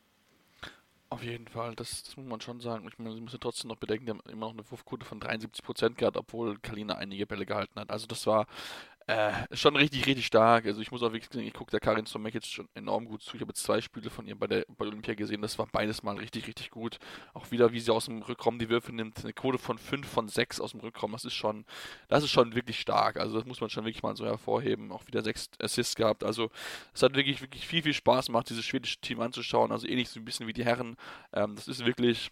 Auf 1.11 1.23
jeden 1.23 1.47
Fall, 1.47 1.77
das, 1.77 2.03
das 2.03 2.17
muss 2.17 2.27
man 2.27 2.41
schon 2.41 2.61
sagen. 2.61 2.89
Ich 2.89 2.99
meine, 2.99 3.15
sie 3.15 3.21
müssen 3.21 3.39
trotzdem 3.39 3.69
noch 3.69 3.77
bedenken, 3.77 4.07
die 4.07 4.11
haben 4.11 4.21
immer 4.29 4.47
noch 4.47 4.53
eine 4.55 4.69
Wurfquote 4.71 5.05
von 5.07 5.21
73% 5.21 5.95
gehabt, 5.95 6.17
obwohl 6.17 6.59
Kalina 6.59 6.97
einige 6.97 7.27
Bälle 7.27 7.47
gehalten 7.47 7.79
hat. 7.79 7.91
Also 7.91 8.07
das 8.07 8.27
war 8.27 8.47
äh, 9.07 9.33
schon 9.53 9.77
richtig, 9.77 10.07
richtig 10.07 10.25
stark. 10.25 10.65
Also 10.65 10.81
ich 10.81 10.91
muss 10.91 11.03
auch 11.03 11.13
wirklich 11.13 11.29
sagen, 11.31 11.47
ich 11.47 11.53
gucke 11.53 11.71
der 11.71 11.81
Karin 11.81 12.07
Stomek 12.07 12.33
jetzt 12.33 12.51
schon 12.51 12.69
enorm 12.75 13.05
gut 13.05 13.23
zu. 13.23 13.37
Ich 13.37 13.43
habe 13.43 13.51
jetzt 13.51 13.63
zwei 13.63 13.83
Spiele 13.83 14.09
von 14.09 14.27
ihr 14.27 14.35
bei 14.35 14.47
der 14.47 14.65
bei 14.79 14.87
Olympia 14.87 15.15
gesehen. 15.15 15.43
Das 15.43 15.59
war 15.59 15.67
beides 15.71 16.03
mal 16.03 16.17
richtig, 16.17 16.47
richtig 16.47 16.71
gut. 16.71 16.99
Auch 17.35 17.51
wieder, 17.51 17.73
wie 17.73 17.81
sie 17.81 17.93
aus 17.93 18.07
dem 18.07 18.23
Rückraum 18.23 18.59
die 18.59 18.71
Würfe 18.71 18.95
nimmt. 18.95 19.23
Eine 19.23 19.35
Quote 19.35 19.59
von 19.59 19.77
5 19.77 20.09
von 20.09 20.29
6 20.29 20.59
aus 20.61 20.71
dem 20.71 20.81
Rückraum. 20.81 21.13
Das 21.13 21.27
ist 21.27 21.35
schon, 21.35 21.67
das 22.09 22.25
ist 22.25 22.31
schon 22.31 22.55
wirklich 22.55 22.81
stark. 22.81 23.19
Also 23.19 23.37
das 23.37 23.47
muss 23.47 23.61
man 23.61 23.69
schon 23.69 23.85
wirklich 23.85 24.03
mal 24.03 24.17
so 24.17 24.25
hervorheben. 24.25 24.91
Auch 24.91 25.07
wieder 25.07 25.23
sechs 25.23 25.51
Assists 25.61 25.97
gehabt. 25.97 26.25
Also 26.25 26.51
es 26.95 27.03
hat 27.03 27.15
wirklich, 27.15 27.43
wirklich 27.43 27.67
viel, 27.67 27.83
viel 27.83 27.95
Spaß 27.95 28.27
gemacht, 28.27 28.49
dieses 28.49 28.65
schwedische 28.65 29.01
Team 29.01 29.21
anzuschauen. 29.21 29.71
Also 29.71 29.87
ähnlich 29.87 30.09
so 30.09 30.19
ein 30.19 30.25
bisschen 30.25 30.47
wie 30.47 30.55
die 30.55 30.65
Herren. 30.65 30.97
Ähm, 31.35 31.57
das 31.57 31.69
ist 31.69 31.85
wirklich 31.85 32.31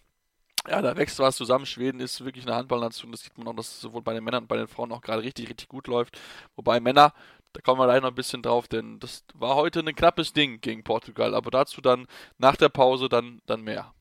ja, 0.67 0.81
da 0.81 0.95
wächst 0.95 1.19
was 1.19 1.35
zusammen. 1.35 1.65
Schweden 1.65 1.99
ist 1.99 2.23
wirklich 2.23 2.45
eine 2.45 2.55
Handballnation. 2.55 3.11
Das 3.11 3.21
sieht 3.21 3.37
man 3.37 3.47
auch, 3.47 3.55
dass 3.55 3.67
es 3.67 3.81
sowohl 3.81 4.01
bei 4.01 4.13
den 4.13 4.23
Männern 4.23 4.43
und 4.43 4.47
bei 4.47 4.57
den 4.57 4.67
Frauen 4.67 4.91
auch 4.91 5.01
gerade 5.01 5.21
richtig, 5.23 5.49
richtig 5.49 5.67
gut 5.67 5.87
läuft. 5.87 6.19
Wobei 6.55 6.79
Männer, 6.79 7.13
da 7.53 7.61
kommen 7.61 7.79
wir 7.79 7.85
gleich 7.85 8.01
noch 8.01 8.09
ein 8.09 8.15
bisschen 8.15 8.41
drauf, 8.41 8.67
denn 8.67 8.99
das 8.99 9.23
war 9.33 9.55
heute 9.55 9.79
ein 9.81 9.95
knappes 9.95 10.33
Ding 10.33 10.61
gegen 10.61 10.83
Portugal. 10.83 11.35
Aber 11.35 11.51
dazu 11.51 11.81
dann 11.81 12.07
nach 12.37 12.55
der 12.55 12.69
Pause 12.69 13.09
dann, 13.09 13.41
dann 13.45 13.61
mehr. 13.61 13.93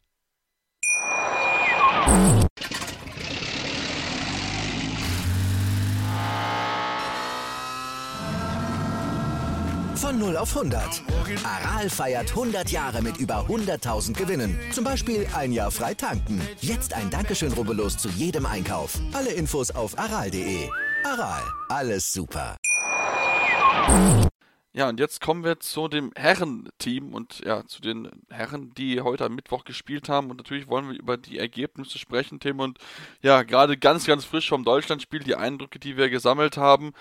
Von 10.02 10.18
0 10.18 10.36
auf 10.36 10.56
100. 10.56 11.00
Aral 11.44 11.88
feiert 11.88 12.30
100 12.30 12.72
Jahre 12.72 13.02
mit 13.02 13.18
über 13.18 13.46
100.000 13.46 14.14
Gewinnen. 14.14 14.58
Zum 14.72 14.82
Beispiel 14.82 15.28
ein 15.32 15.52
Jahr 15.52 15.70
frei 15.70 15.94
tanken. 15.94 16.42
Jetzt 16.60 16.92
ein 16.92 17.08
Dankeschön, 17.08 17.52
rubbellos 17.52 17.98
zu 17.98 18.08
jedem 18.08 18.44
Einkauf. 18.44 18.98
Alle 19.12 19.30
Infos 19.30 19.70
auf 19.70 19.96
aral.de. 19.96 20.68
Aral, 21.04 21.42
alles 21.68 22.12
super. 22.12 22.56
Ja, 24.74 24.88
und 24.88 24.98
jetzt 24.98 25.20
kommen 25.20 25.44
wir 25.44 25.60
zu 25.60 25.86
dem 25.86 26.10
Herrenteam 26.16 27.14
und 27.14 27.40
ja, 27.44 27.64
zu 27.66 27.80
den 27.80 28.10
Herren, 28.28 28.72
die 28.74 29.02
heute 29.02 29.26
am 29.26 29.36
Mittwoch 29.36 29.64
gespielt 29.64 30.08
haben. 30.08 30.30
Und 30.30 30.38
natürlich 30.38 30.66
wollen 30.66 30.90
wir 30.90 30.98
über 30.98 31.16
die 31.16 31.38
Ergebnisse 31.38 32.00
sprechen, 32.00 32.40
Tim. 32.40 32.58
Und 32.58 32.78
ja, 33.20 33.44
gerade 33.44 33.76
ganz, 33.76 34.06
ganz 34.06 34.24
frisch 34.24 34.48
vom 34.48 34.64
Deutschlandspiel, 34.64 35.20
die 35.20 35.36
Eindrücke, 35.36 35.78
die 35.78 35.96
wir 35.96 36.10
gesammelt 36.10 36.56
haben. 36.56 36.92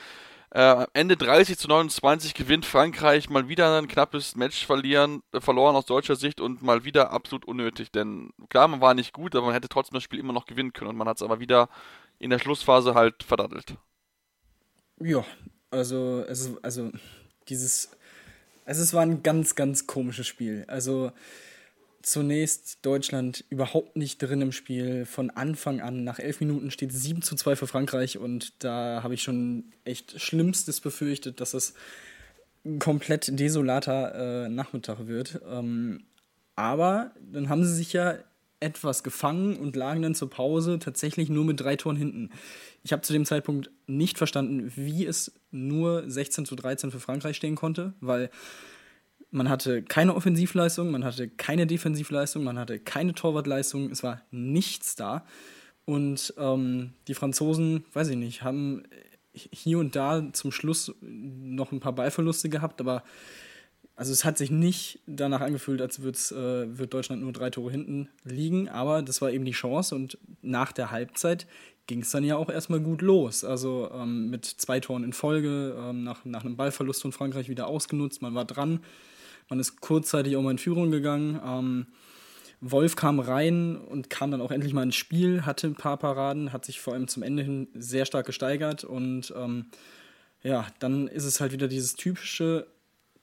Äh, 0.53 0.85
Ende 0.91 1.15
30 1.15 1.57
zu 1.57 1.69
29 1.69 2.33
gewinnt 2.33 2.65
Frankreich 2.65 3.29
mal 3.29 3.47
wieder 3.47 3.77
ein 3.77 3.87
knappes 3.87 4.35
Match 4.35 4.65
verlieren, 4.65 5.23
äh, 5.31 5.39
verloren 5.39 5.77
aus 5.77 5.85
deutscher 5.85 6.17
Sicht 6.17 6.41
und 6.41 6.61
mal 6.61 6.83
wieder 6.83 7.11
absolut 7.11 7.45
unnötig. 7.45 7.89
Denn 7.91 8.31
klar, 8.49 8.67
man 8.67 8.81
war 8.81 8.93
nicht 8.93 9.13
gut, 9.13 9.33
aber 9.33 9.45
man 9.45 9.53
hätte 9.53 9.69
trotzdem 9.69 9.93
das 9.93 10.03
Spiel 10.03 10.19
immer 10.19 10.33
noch 10.33 10.45
gewinnen 10.45 10.73
können 10.73 10.89
und 10.89 10.97
man 10.97 11.07
hat 11.07 11.17
es 11.17 11.23
aber 11.23 11.39
wieder 11.39 11.69
in 12.19 12.29
der 12.29 12.39
Schlussphase 12.39 12.95
halt 12.95 13.23
verdattelt. 13.23 13.75
Ja, 14.99 15.23
also, 15.71 16.25
also, 16.27 16.59
also 16.61 16.91
dieses, 17.47 17.91
also 18.65 18.83
es 18.83 18.93
war 18.93 19.03
ein 19.03 19.23
ganz, 19.23 19.55
ganz 19.55 19.87
komisches 19.87 20.27
Spiel. 20.27 20.65
Also 20.67 21.13
zunächst 22.01 22.79
Deutschland 22.83 23.45
überhaupt 23.49 23.95
nicht 23.95 24.21
drin 24.21 24.41
im 24.41 24.51
Spiel. 24.51 25.05
Von 25.05 25.29
Anfang 25.29 25.81
an, 25.81 26.03
nach 26.03 26.19
elf 26.19 26.39
Minuten 26.39 26.71
steht 26.71 26.91
7 26.91 27.21
zu 27.21 27.35
2 27.35 27.55
für 27.55 27.67
Frankreich 27.67 28.17
und 28.17 28.63
da 28.63 29.01
habe 29.03 29.13
ich 29.13 29.23
schon 29.23 29.65
echt 29.85 30.19
Schlimmstes 30.19 30.81
befürchtet, 30.81 31.41
dass 31.41 31.53
es 31.53 31.73
ein 32.65 32.79
komplett 32.79 33.39
desolater 33.39 34.45
äh, 34.45 34.49
Nachmittag 34.49 35.07
wird. 35.07 35.41
Ähm, 35.49 36.03
aber 36.55 37.11
dann 37.19 37.49
haben 37.49 37.63
sie 37.63 37.75
sich 37.75 37.93
ja 37.93 38.17
etwas 38.59 39.03
gefangen 39.03 39.57
und 39.57 39.75
lagen 39.75 40.03
dann 40.03 40.15
zur 40.15 40.29
Pause 40.29 40.77
tatsächlich 40.79 41.29
nur 41.29 41.43
mit 41.43 41.59
drei 41.59 41.75
Toren 41.75 41.95
hinten. 41.95 42.29
Ich 42.83 42.93
habe 42.93 43.01
zu 43.01 43.11
dem 43.11 43.25
Zeitpunkt 43.25 43.71
nicht 43.87 44.17
verstanden, 44.17 44.71
wie 44.75 45.05
es 45.05 45.33
nur 45.49 46.09
16 46.09 46.45
zu 46.45 46.55
13 46.55 46.91
für 46.91 46.99
Frankreich 46.99 47.35
stehen 47.35 47.55
konnte, 47.55 47.93
weil 47.99 48.29
man 49.31 49.49
hatte 49.49 49.81
keine 49.81 50.15
Offensivleistung, 50.15 50.91
man 50.91 51.03
hatte 51.03 51.29
keine 51.29 51.65
Defensivleistung, 51.65 52.43
man 52.43 52.59
hatte 52.59 52.79
keine 52.79 53.13
Torwartleistung, 53.13 53.89
es 53.89 54.03
war 54.03 54.21
nichts 54.31 54.95
da. 54.95 55.25
Und 55.85 56.33
ähm, 56.37 56.93
die 57.07 57.13
Franzosen, 57.13 57.85
weiß 57.93 58.09
ich 58.09 58.17
nicht, 58.17 58.43
haben 58.43 58.83
hier 59.33 59.79
und 59.79 59.95
da 59.95 60.31
zum 60.33 60.51
Schluss 60.51 60.93
noch 61.01 61.71
ein 61.71 61.79
paar 61.79 61.93
Ballverluste 61.93 62.49
gehabt, 62.49 62.81
aber 62.81 63.03
also 63.95 64.11
es 64.11 64.25
hat 64.25 64.37
sich 64.37 64.51
nicht 64.51 64.99
danach 65.05 65.41
angefühlt, 65.41 65.81
als 65.81 65.99
äh, 65.99 66.77
wird 66.77 66.93
Deutschland 66.93 67.21
nur 67.21 67.31
drei 67.31 67.49
Tore 67.49 67.71
hinten 67.71 68.09
liegen, 68.23 68.67
aber 68.67 69.01
das 69.01 69.21
war 69.21 69.31
eben 69.31 69.45
die 69.45 69.51
Chance 69.51 69.95
und 69.95 70.17
nach 70.41 70.71
der 70.71 70.91
Halbzeit 70.91 71.47
ging 71.87 72.01
es 72.01 72.11
dann 72.11 72.23
ja 72.23 72.35
auch 72.35 72.49
erstmal 72.49 72.79
gut 72.79 73.01
los. 73.01 73.43
Also 73.43 73.89
ähm, 73.93 74.29
mit 74.29 74.45
zwei 74.45 74.79
Toren 74.79 75.03
in 75.03 75.13
Folge, 75.13 75.75
ähm, 75.77 76.03
nach, 76.03 76.25
nach 76.25 76.43
einem 76.43 76.55
Ballverlust 76.55 77.01
von 77.01 77.11
Frankreich 77.11 77.49
wieder 77.49 77.67
ausgenutzt, 77.67 78.21
man 78.21 78.33
war 78.33 78.45
dran. 78.45 78.79
Man 79.51 79.59
ist 79.59 79.81
kurzzeitig 79.81 80.37
auch 80.37 80.41
mal 80.41 80.51
in 80.51 80.57
Führung 80.57 80.91
gegangen. 80.91 81.37
Ähm, 81.45 81.87
Wolf 82.61 82.95
kam 82.95 83.19
rein 83.19 83.75
und 83.75 84.09
kam 84.09 84.31
dann 84.31 84.39
auch 84.39 84.49
endlich 84.49 84.73
mal 84.73 84.83
ins 84.83 84.95
Spiel, 84.95 85.45
hatte 85.45 85.67
ein 85.67 85.75
paar 85.75 85.97
Paraden, 85.97 86.53
hat 86.53 86.63
sich 86.63 86.79
vor 86.79 86.93
allem 86.93 87.09
zum 87.09 87.21
Ende 87.21 87.43
hin 87.43 87.67
sehr 87.73 88.05
stark 88.05 88.25
gesteigert 88.27 88.85
und 88.85 89.33
ähm, 89.35 89.65
ja, 90.41 90.67
dann 90.79 91.09
ist 91.09 91.25
es 91.25 91.41
halt 91.41 91.51
wieder 91.51 91.67
dieses 91.67 91.95
typische 91.95 92.65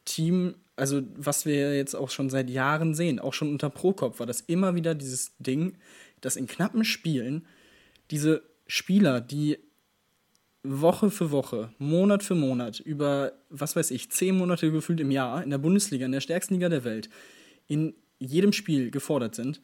Team, 0.05 0.57
also 0.77 1.01
was 1.17 1.47
wir 1.47 1.75
jetzt 1.75 1.95
auch 1.95 2.11
schon 2.11 2.29
seit 2.29 2.51
Jahren 2.51 2.95
sehen, 2.95 3.21
auch 3.21 3.33
schon 3.33 3.49
unter 3.49 3.71
Prokop 3.71 4.19
war 4.19 4.27
das 4.27 4.43
immer 4.43 4.75
wieder 4.75 4.95
dieses 4.95 5.33
Ding, 5.39 5.79
dass 6.21 6.37
in 6.37 6.47
knappen 6.47 6.85
Spielen 6.85 7.47
diese 8.11 8.43
Spieler, 8.67 9.23
die 9.23 9.57
Woche 10.69 11.11
für 11.11 11.31
Woche, 11.31 11.71
Monat 11.79 12.23
für 12.23 12.35
Monat, 12.35 12.81
über, 12.81 13.33
was 13.49 13.77
weiß 13.77 13.91
ich, 13.91 14.11
zehn 14.11 14.37
Monate 14.37 14.71
gefühlt 14.71 15.01
im 15.01 15.11
Jahr 15.11 15.43
in 15.43 15.51
der 15.51 15.59
Bundesliga, 15.59 16.07
in 16.07 16.13
der 16.13 16.21
stärksten 16.21 16.55
Liga 16.55 16.69
der 16.69 16.85
Welt, 16.85 17.09
in 17.67 17.95
jedem 18.19 18.53
Spiel 18.53 18.91
gefordert 18.91 19.35
sind, 19.35 19.61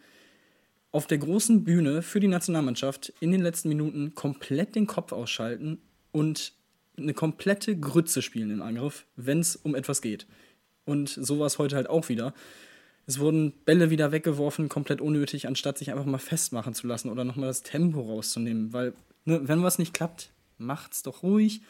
auf 0.93 1.07
der 1.07 1.19
großen 1.19 1.65
Bühne 1.65 2.03
für 2.03 2.21
die 2.21 2.29
Nationalmannschaft 2.29 3.13
in 3.21 3.33
den 3.33 3.43
letzten 3.43 3.69
Minuten 3.69 4.15
komplett 4.15 4.77
den 4.77 4.87
Kopf 4.87 5.13
ausschalten 5.13 5.79
und 6.13 6.53
eine 6.97 7.15
komplette 7.15 7.77
Grütze 7.77 8.23
spielen 8.23 8.51
im 8.51 8.63
Angriff, 8.63 9.05
wenn 9.17 9.41
es 9.41 9.57
um 9.57 9.75
etwas 9.75 10.01
geht. 10.01 10.27
Und 10.85 11.09
so 11.09 11.39
war 11.41 11.47
es 11.47 11.59
heute 11.59 11.77
halt 11.77 11.89
auch 11.89 12.09
wieder. 12.09 12.35
Es 13.07 13.19
wurden 13.19 13.53
Bälle 13.65 13.91
wieder 13.91 14.13
weggeworfen, 14.13 14.69
komplett 14.69 15.01
unnötig, 15.01 15.47
anstatt 15.49 15.79
sich 15.79 15.91
einfach 15.91 16.05
mal 16.05 16.19
festmachen 16.19 16.75
zu 16.75 16.87
lassen 16.87 17.11
oder 17.11 17.25
nochmal 17.25 17.49
das 17.49 17.63
Tempo 17.63 18.01
rauszunehmen. 18.01 18.73
Weil, 18.73 18.95
ne, 19.25 19.41
wenn 19.49 19.63
was 19.63 19.79
nicht 19.79 19.93
klappt, 19.93 20.31
macht's 20.59 21.03
doch 21.03 21.23
ruhig. 21.23 21.63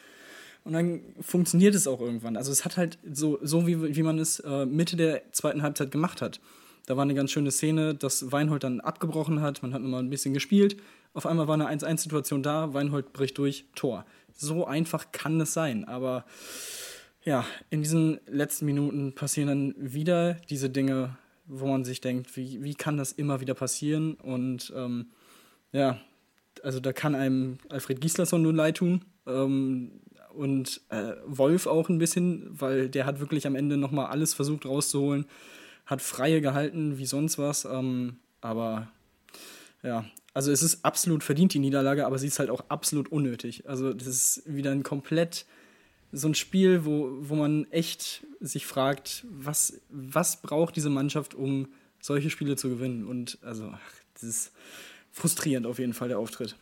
Und 0.63 0.73
dann 0.73 1.01
funktioniert 1.21 1.75
es 1.75 1.85
auch 1.87 2.01
irgendwann. 2.01 2.35
Also 2.35 2.51
es 2.51 2.65
hat 2.65 2.75
halt 2.75 2.97
so, 3.11 3.37
so 3.43 3.67
wie, 3.67 3.95
wie 3.95 4.03
man 4.03 4.17
es 4.17 4.39
äh, 4.39 4.65
Mitte 4.65 4.95
der 4.97 5.31
zweiten 5.31 5.61
Halbzeit 5.61 5.91
gemacht 5.91 6.21
hat. 6.21 6.39
Da 6.87 6.97
war 6.97 7.03
eine 7.03 7.13
ganz 7.13 7.31
schöne 7.31 7.51
Szene, 7.51 7.95
dass 7.95 8.31
Weinhold 8.31 8.63
dann 8.63 8.79
abgebrochen 8.81 9.41
hat. 9.41 9.61
Man 9.61 9.73
hat 9.73 9.81
nochmal 9.81 10.03
ein 10.03 10.09
bisschen 10.09 10.33
gespielt. 10.33 10.77
Auf 11.13 11.25
einmal 11.25 11.47
war 11.47 11.53
eine 11.53 11.69
1-1-Situation 11.69 12.43
da. 12.43 12.73
Weinhold 12.73 13.13
bricht 13.13 13.37
durch, 13.37 13.65
Tor. 13.75 14.05
So 14.33 14.65
einfach 14.65 15.11
kann 15.11 15.39
es 15.39 15.53
sein. 15.53 15.85
Aber 15.85 16.25
ja, 17.23 17.45
in 17.69 17.81
diesen 17.81 18.19
letzten 18.27 18.65
Minuten 18.65 19.13
passieren 19.13 19.47
dann 19.47 19.75
wieder 19.77 20.35
diese 20.49 20.69
Dinge, 20.69 21.17
wo 21.47 21.67
man 21.67 21.83
sich 21.83 22.01
denkt, 22.01 22.35
wie, 22.37 22.63
wie 22.63 22.75
kann 22.75 22.97
das 22.97 23.11
immer 23.11 23.39
wieder 23.39 23.53
passieren? 23.53 24.15
Und 24.15 24.73
ähm, 24.75 25.07
ja, 25.71 25.99
also 26.65 26.79
da 26.79 26.91
kann 26.93 27.15
einem 27.15 27.59
Alfred 27.69 28.01
Gislason 28.01 28.41
nur 28.41 28.53
leid 28.53 28.77
tun. 28.77 29.05
Ähm, 29.27 29.91
und 30.33 30.81
äh, 30.89 31.13
Wolf 31.25 31.65
auch 31.67 31.87
ein 31.87 31.97
bisschen, 31.97 32.49
weil 32.59 32.89
der 32.89 33.05
hat 33.05 33.19
wirklich 33.19 33.47
am 33.47 33.55
Ende 33.55 33.77
nochmal 33.77 34.07
alles 34.07 34.33
versucht 34.33 34.65
rauszuholen, 34.65 35.25
hat 35.85 36.01
freie 36.01 36.41
gehalten 36.41 36.97
wie 36.97 37.05
sonst 37.05 37.37
was. 37.37 37.63
Ähm, 37.63 38.17
aber 38.41 38.89
ja, 39.81 40.05
also 40.33 40.51
es 40.51 40.61
ist 40.61 40.83
absolut 40.83 41.23
verdient 41.23 41.53
die 41.53 41.59
Niederlage, 41.59 42.05
aber 42.05 42.17
sie 42.17 42.27
ist 42.27 42.39
halt 42.39 42.49
auch 42.49 42.65
absolut 42.67 43.09
unnötig. 43.09 43.69
Also 43.69 43.93
das 43.93 44.07
ist 44.07 44.43
wieder 44.45 44.71
ein 44.71 44.83
komplett 44.83 45.45
so 46.11 46.27
ein 46.27 46.35
Spiel, 46.35 46.85
wo, 46.85 47.09
wo 47.21 47.35
man 47.35 47.65
echt 47.71 48.25
sich 48.39 48.65
fragt, 48.65 49.25
was, 49.29 49.81
was 49.89 50.41
braucht 50.41 50.75
diese 50.75 50.89
Mannschaft, 50.89 51.33
um 51.35 51.67
solche 52.01 52.29
Spiele 52.29 52.55
zu 52.55 52.69
gewinnen? 52.69 53.05
Und 53.05 53.37
also, 53.41 53.69
ach, 53.73 53.93
das 54.15 54.23
ist 54.23 54.51
frustrierend 55.15 55.65
auf 55.65 55.79
jeden 55.79 55.93
Fall, 55.93 56.09
der 56.09 56.19
Auftritt 56.19 56.55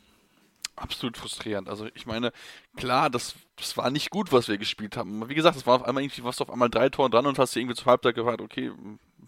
absolut 0.76 1.18
frustrierend. 1.18 1.70
Also 1.70 1.88
ich 1.94 2.06
meine, 2.06 2.32
klar, 2.76 3.10
das, 3.10 3.36
das 3.56 3.78
war 3.78 3.90
nicht 3.90 4.10
gut, 4.10 4.32
was 4.32 4.48
wir 4.48 4.58
gespielt 4.58 4.98
haben. 4.98 5.28
Wie 5.30 5.36
gesagt, 5.36 5.58
es 5.58 5.66
war 5.66 5.76
auf 5.76 5.84
einmal 5.84 6.04
irgendwie, 6.04 6.24
was 6.24 6.42
auf 6.42 6.50
einmal 6.50 6.70
drei 6.70 6.90
Toren 6.90 7.12
dran 7.12 7.26
und 7.26 7.40
hast 7.40 7.56
dir 7.56 7.62
irgendwie 7.62 7.76
zur 7.76 7.88
Halbzeit 7.88 8.16
gefragt, 8.16 8.42
okay, 8.42 8.72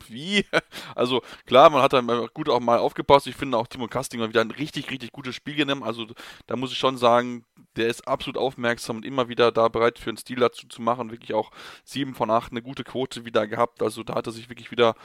wie? 0.08 0.46
Also 0.96 1.22
klar, 1.46 1.70
man 1.70 1.82
hat 1.82 1.94
dann 1.94 2.08
gut 2.34 2.48
auch 2.48 2.60
mal 2.60 2.80
aufgepasst. 2.80 3.28
Ich 3.28 3.36
finde 3.36 3.58
auch 3.58 3.68
Timo 3.68 3.88
Kasting 3.88 4.20
mal 4.20 4.30
wieder 4.30 4.42
ein 4.42 4.52
richtig, 4.52 4.90
richtig 4.92 5.12
gutes 5.12 5.36
Spiel 5.36 5.56
genommen. 5.56 5.84
Also 5.84 6.08
da 6.48 6.56
muss 6.56 6.72
ich 6.72 6.78
schon 6.78 6.98
sagen, 6.98 7.46
der 7.76 7.88
ist 7.88 8.08
absolut 8.08 8.38
aufmerksam 8.38 8.98
und 8.98 9.06
immer 9.06 9.28
wieder 9.28 9.52
da 9.52 9.68
bereit 9.68 10.00
für 10.00 10.10
einen 10.10 10.18
Stil 10.18 10.38
dazu 10.38 10.68
zu 10.68 10.82
machen. 10.82 11.12
Wirklich 11.12 11.34
auch 11.34 11.52
7 11.84 12.16
von 12.16 12.32
8 12.32 12.52
eine 12.52 12.62
gute 12.62 12.84
Quote 12.84 13.26
wieder 13.26 13.48
gehabt. 13.48 13.82
Also 13.82 14.04
da 14.04 14.16
hat 14.16 14.28
er 14.28 14.34
sich 14.34 14.50
wirklich 14.50 14.72
wieder 14.72 14.96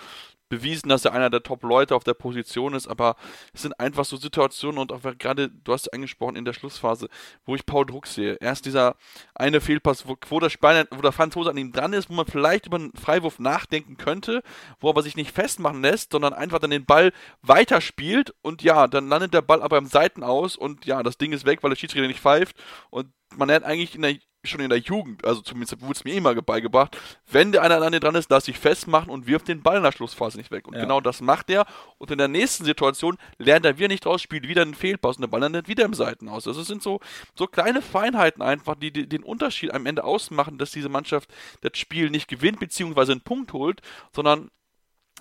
bewiesen, 0.51 0.89
dass 0.89 1.07
er 1.07 1.15
einer 1.15 1.31
der 1.31 1.43
Top-Leute 1.43 1.95
auf 1.95 2.05
der 2.05 2.13
Position 2.13 2.75
ist, 2.75 2.89
aber 2.89 3.17
es 3.55 3.63
sind 3.63 3.79
einfach 3.81 4.05
so 4.05 4.17
Situationen 4.17 4.79
und 4.79 4.93
auch 4.93 5.01
gerade, 5.17 5.49
du 5.49 5.73
hast 5.73 5.87
es 5.87 5.93
angesprochen 5.93 6.37
in 6.37 6.45
der 6.45 6.53
Schlussphase, 6.53 7.09
wo 7.47 7.55
ich 7.55 7.65
Paul 7.65 7.87
Druck 7.87 8.07
sehe. 8.07 8.37
Erst 8.41 8.67
dieser 8.67 8.97
eine 9.35 9.61
Fehlpass, 9.61 10.07
wo, 10.07 10.17
wo 10.29 10.41
der 10.41 10.51
Spanier, 10.51 10.87
wo 10.91 11.01
der 11.01 11.13
Franzose 11.13 11.51
an 11.51 11.57
ihm 11.57 11.73
dran 11.73 11.93
ist, 11.93 12.11
wo 12.11 12.15
man 12.15 12.27
vielleicht 12.27 12.67
über 12.67 12.77
einen 12.77 12.93
Freiwurf 12.93 13.39
nachdenken 13.39 13.97
könnte, 13.97 14.43
wo 14.81 14.89
aber 14.89 15.03
sich 15.03 15.17
nicht 15.17 15.33
festmachen 15.33 15.83
lässt, 15.83 16.13
sondern 16.13 16.33
einfach 16.33 16.59
dann 16.59 16.71
den 16.71 16.87
Ball 16.87 17.13
weiterspielt 17.43 18.35
und 18.43 18.63
ja, 18.63 18.87
dann 18.87 19.09
landet 19.09 19.35
der 19.35 19.43
Ball 19.43 19.63
aber 19.63 19.79
im 19.79 19.87
Seiten 19.87 20.23
aus 20.23 20.57
und 20.57 20.87
ja, 20.87 21.03
das 21.03 21.19
Ding 21.19 21.33
ist 21.33 21.47
weg, 21.47 21.63
weil 21.63 21.71
der 21.71 21.77
Schiedsrichter 21.77 22.09
nicht 22.09 22.21
pfeift 22.21 22.57
und 22.91 23.09
man 23.37 23.51
hat 23.51 23.63
eigentlich 23.63 23.95
in 23.95 24.03
der 24.03 24.17
schon 24.45 24.61
in 24.61 24.71
der 24.71 24.79
Jugend, 24.79 25.25
also 25.25 25.43
zumindest 25.43 25.81
wurde 25.83 25.93
es 25.93 26.05
mir 26.05 26.15
immer 26.15 26.35
beigebracht, 26.35 26.97
wenn 27.31 27.53
der 27.53 27.63
einer 27.63 27.81
an 27.83 27.93
dir 27.93 28.01
dran 28.01 28.15
ist, 28.15 28.31
lass 28.31 28.45
dich 28.45 28.59
festmachen 28.59 29.11
und 29.11 29.27
wirft 29.27 29.49
den 29.49 29.63
Ball 29.63 29.77
in 29.77 29.83
der 29.83 29.93
Schlussphase 29.93 30.39
nicht 30.39 30.51
weg. 30.51 30.67
Und 30.67 30.75
ja. 30.75 30.81
genau 30.81 31.01
das 31.01 31.21
macht 31.21 31.51
er. 31.51 31.67
Und 31.99 32.11
in 32.11 32.19
der 32.19 32.29
nächsten 32.29 32.65
Situation 32.65 33.19
lernt 33.39 33.67
er 33.67 33.77
wieder 33.77 33.89
nicht 33.89 34.07
raus, 34.07 34.23
spielt 34.23 34.49
wieder 34.49 34.63
einen 34.63 34.75
Fehlpass 34.75 35.17
und 35.17 35.23
der 35.23 35.29
Ball 35.29 35.41
landet 35.41 35.69
wieder 35.69 35.85
im 35.85 35.95
Seiten 35.95 36.29
aus. 36.29 36.47
Also 36.47 36.63
es 36.63 36.67
sind 36.67 36.83
so, 36.83 37.01
so 37.35 37.47
kleine 37.47 37.83
Feinheiten 37.83 38.43
einfach, 38.43 38.77
die, 38.77 38.93
die 38.93 39.09
den 39.09 39.23
Unterschied 39.23 39.73
am 39.73 39.87
Ende 39.87 40.05
ausmachen, 40.05 40.59
dass 40.59 40.71
diese 40.71 40.89
Mannschaft 40.89 41.31
das 41.61 41.77
Spiel 41.77 42.11
nicht 42.11 42.29
gewinnt, 42.29 42.61
beziehungsweise 42.61 43.13
einen 43.13 43.21
Punkt 43.21 43.53
holt, 43.53 43.83
sondern 44.15 44.51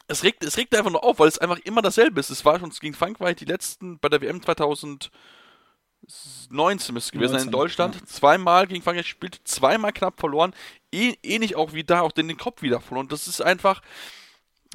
es 0.10 0.24
regt, 0.24 0.44
es 0.44 0.58
regt 0.58 0.76
einfach 0.76 0.92
nur 0.92 1.04
auf, 1.04 1.20
weil 1.20 1.28
es 1.28 1.38
einfach 1.38 1.60
immer 1.60 1.82
dasselbe 1.82 2.20
ist. 2.20 2.30
Es 2.30 2.44
war 2.44 2.60
schon 2.60 2.72
gegen 2.72 2.96
Frankreich 2.96 3.38
die 3.38 3.46
letzten 3.46 4.00
bei 4.00 4.10
der 4.10 4.22
WM 4.22 4.42
2000 4.42 5.12
19 6.50 6.94
müsste 6.94 7.10
es 7.10 7.12
gewesen 7.12 7.34
sein 7.34 7.48
in 7.48 7.52
Deutschland. 7.52 7.96
Ja. 7.96 8.06
Zweimal 8.06 8.68
gegen 8.68 8.82
Frankreich 8.82 9.06
gespielt, 9.06 9.42
zweimal 9.44 9.92
knapp 9.92 10.20
verloren. 10.20 10.54
Ähnlich 10.92 11.56
auch 11.56 11.74
wie 11.74 11.84
da, 11.84 12.02
auch 12.02 12.12
den, 12.12 12.28
den 12.28 12.38
Kopf 12.38 12.62
wieder 12.62 12.80
verloren. 12.80 13.10
Das 13.10 13.28
ist 13.28 13.42
einfach, 13.42 13.82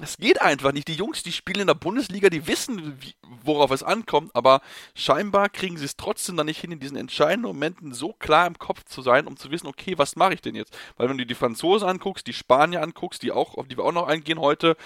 es 0.03 0.17
geht 0.17 0.43
einfach 0.43 0.73
nicht. 0.73 0.89
Die 0.89 0.95
Jungs, 0.95 1.23
die 1.23 1.31
spielen 1.31 1.61
in 1.61 1.67
der 1.69 1.75
Bundesliga, 1.75 2.29
die 2.29 2.49
wissen, 2.49 3.01
wie, 3.01 3.15
worauf 3.45 3.71
es 3.71 3.85
ankommt, 3.85 4.35
aber 4.35 4.61
scheinbar 4.97 5.49
kriegen 5.49 5.77
sie 5.77 5.85
es 5.85 5.97
trotzdem 5.97 6.37
dann 6.37 6.47
nicht 6.47 6.61
hin, 6.61 6.73
in 6.73 6.81
diesen 6.81 6.97
entscheidenden 6.97 7.47
Momenten 7.47 7.95
so 7.95 8.13
klar 8.13 8.49
im 8.49 8.59
Kopf 8.59 8.85
zu 8.85 9.03
sein, 9.03 9.29
um 9.29 9.37
zu 9.37 9.53
wissen, 9.53 9.69
okay, 9.69 9.97
was 9.97 10.17
mache 10.17 10.35
ich 10.35 10.41
denn 10.41 10.57
jetzt? 10.57 10.77
Weil 10.97 11.09
wenn 11.09 11.19
du 11.19 11.25
die 11.25 11.35
Franzosen 11.37 11.89
anguckst, 11.89 12.27
die 12.27 12.33
Spanier 12.33 12.83
anguckst, 12.83 13.23
die 13.23 13.31
auch, 13.31 13.55
auf 13.55 13.69
die 13.69 13.77
wir 13.77 13.85
auch 13.85 13.93
noch 13.93 14.09
eingehen 14.09 14.41
heute, 14.41 14.77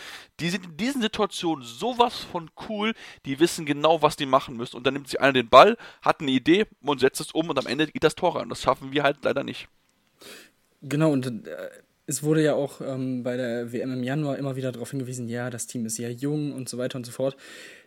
die 0.40 0.50
sind 0.50 0.66
in 0.66 0.76
diesen 0.76 1.00
Situationen 1.00 1.64
sowas 1.64 2.18
von 2.18 2.50
cool, 2.68 2.92
die 3.24 3.40
wissen 3.40 3.64
genau, 3.64 4.02
was 4.02 4.16
die 4.16 4.26
machen 4.26 4.58
müssen. 4.58 4.76
Und 4.76 4.86
dann 4.86 4.92
nimmt 4.92 5.08
sich 5.08 5.20
einer 5.20 5.32
den 5.32 5.48
Ball, 5.48 5.78
hat 6.02 6.20
eine 6.20 6.30
Idee 6.30 6.66
und 6.82 7.00
setzt 7.00 7.22
es 7.22 7.32
um 7.32 7.48
und 7.48 7.58
am 7.58 7.66
Ende 7.66 7.86
geht 7.86 8.04
das 8.04 8.14
Tor 8.14 8.36
ran. 8.36 8.50
Das 8.50 8.60
schaffen 8.60 8.92
wir 8.92 9.04
halt 9.04 9.18
leider 9.22 9.42
nicht. 9.42 9.68
Genau, 10.82 11.10
und 11.12 11.46
äh, 11.46 11.70
es 12.08 12.22
wurde 12.22 12.42
ja 12.42 12.54
auch 12.54 12.80
ähm, 12.80 13.22
bei 13.22 13.36
der 13.36 13.70
WM 13.70 13.92
im 13.92 14.02
Januar 14.02 14.38
immer 14.38 14.56
wieder 14.56 14.72
darauf 14.72 14.90
hingewiesen, 14.90 15.28
ja, 15.28 15.50
das 15.50 15.66
Team 15.66 15.84
ist 15.84 15.96
sehr 15.96 16.10
jung 16.10 16.52
und 16.54 16.66
so 16.66 16.78
weiter 16.78 16.96
und 16.96 17.04
so 17.04 17.12
fort. 17.12 17.36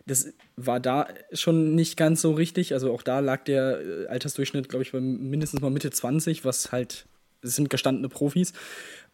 Das 0.06 0.32
war 0.54 0.78
da 0.78 1.08
schon 1.32 1.74
nicht 1.74 1.96
ganz 1.96 2.22
so 2.22 2.30
richtig. 2.32 2.72
Also 2.72 2.92
auch 2.92 3.02
da 3.02 3.18
lag 3.18 3.42
der 3.42 3.80
äh, 3.80 4.06
Altersdurchschnitt, 4.06 4.68
glaube 4.68 4.84
ich, 4.84 4.92
bei 4.92 5.00
mindestens 5.00 5.60
mal 5.60 5.70
Mitte 5.70 5.90
20, 5.90 6.44
was 6.44 6.70
halt, 6.70 7.06
es 7.42 7.56
sind 7.56 7.68
gestandene 7.68 8.08
Profis. 8.08 8.52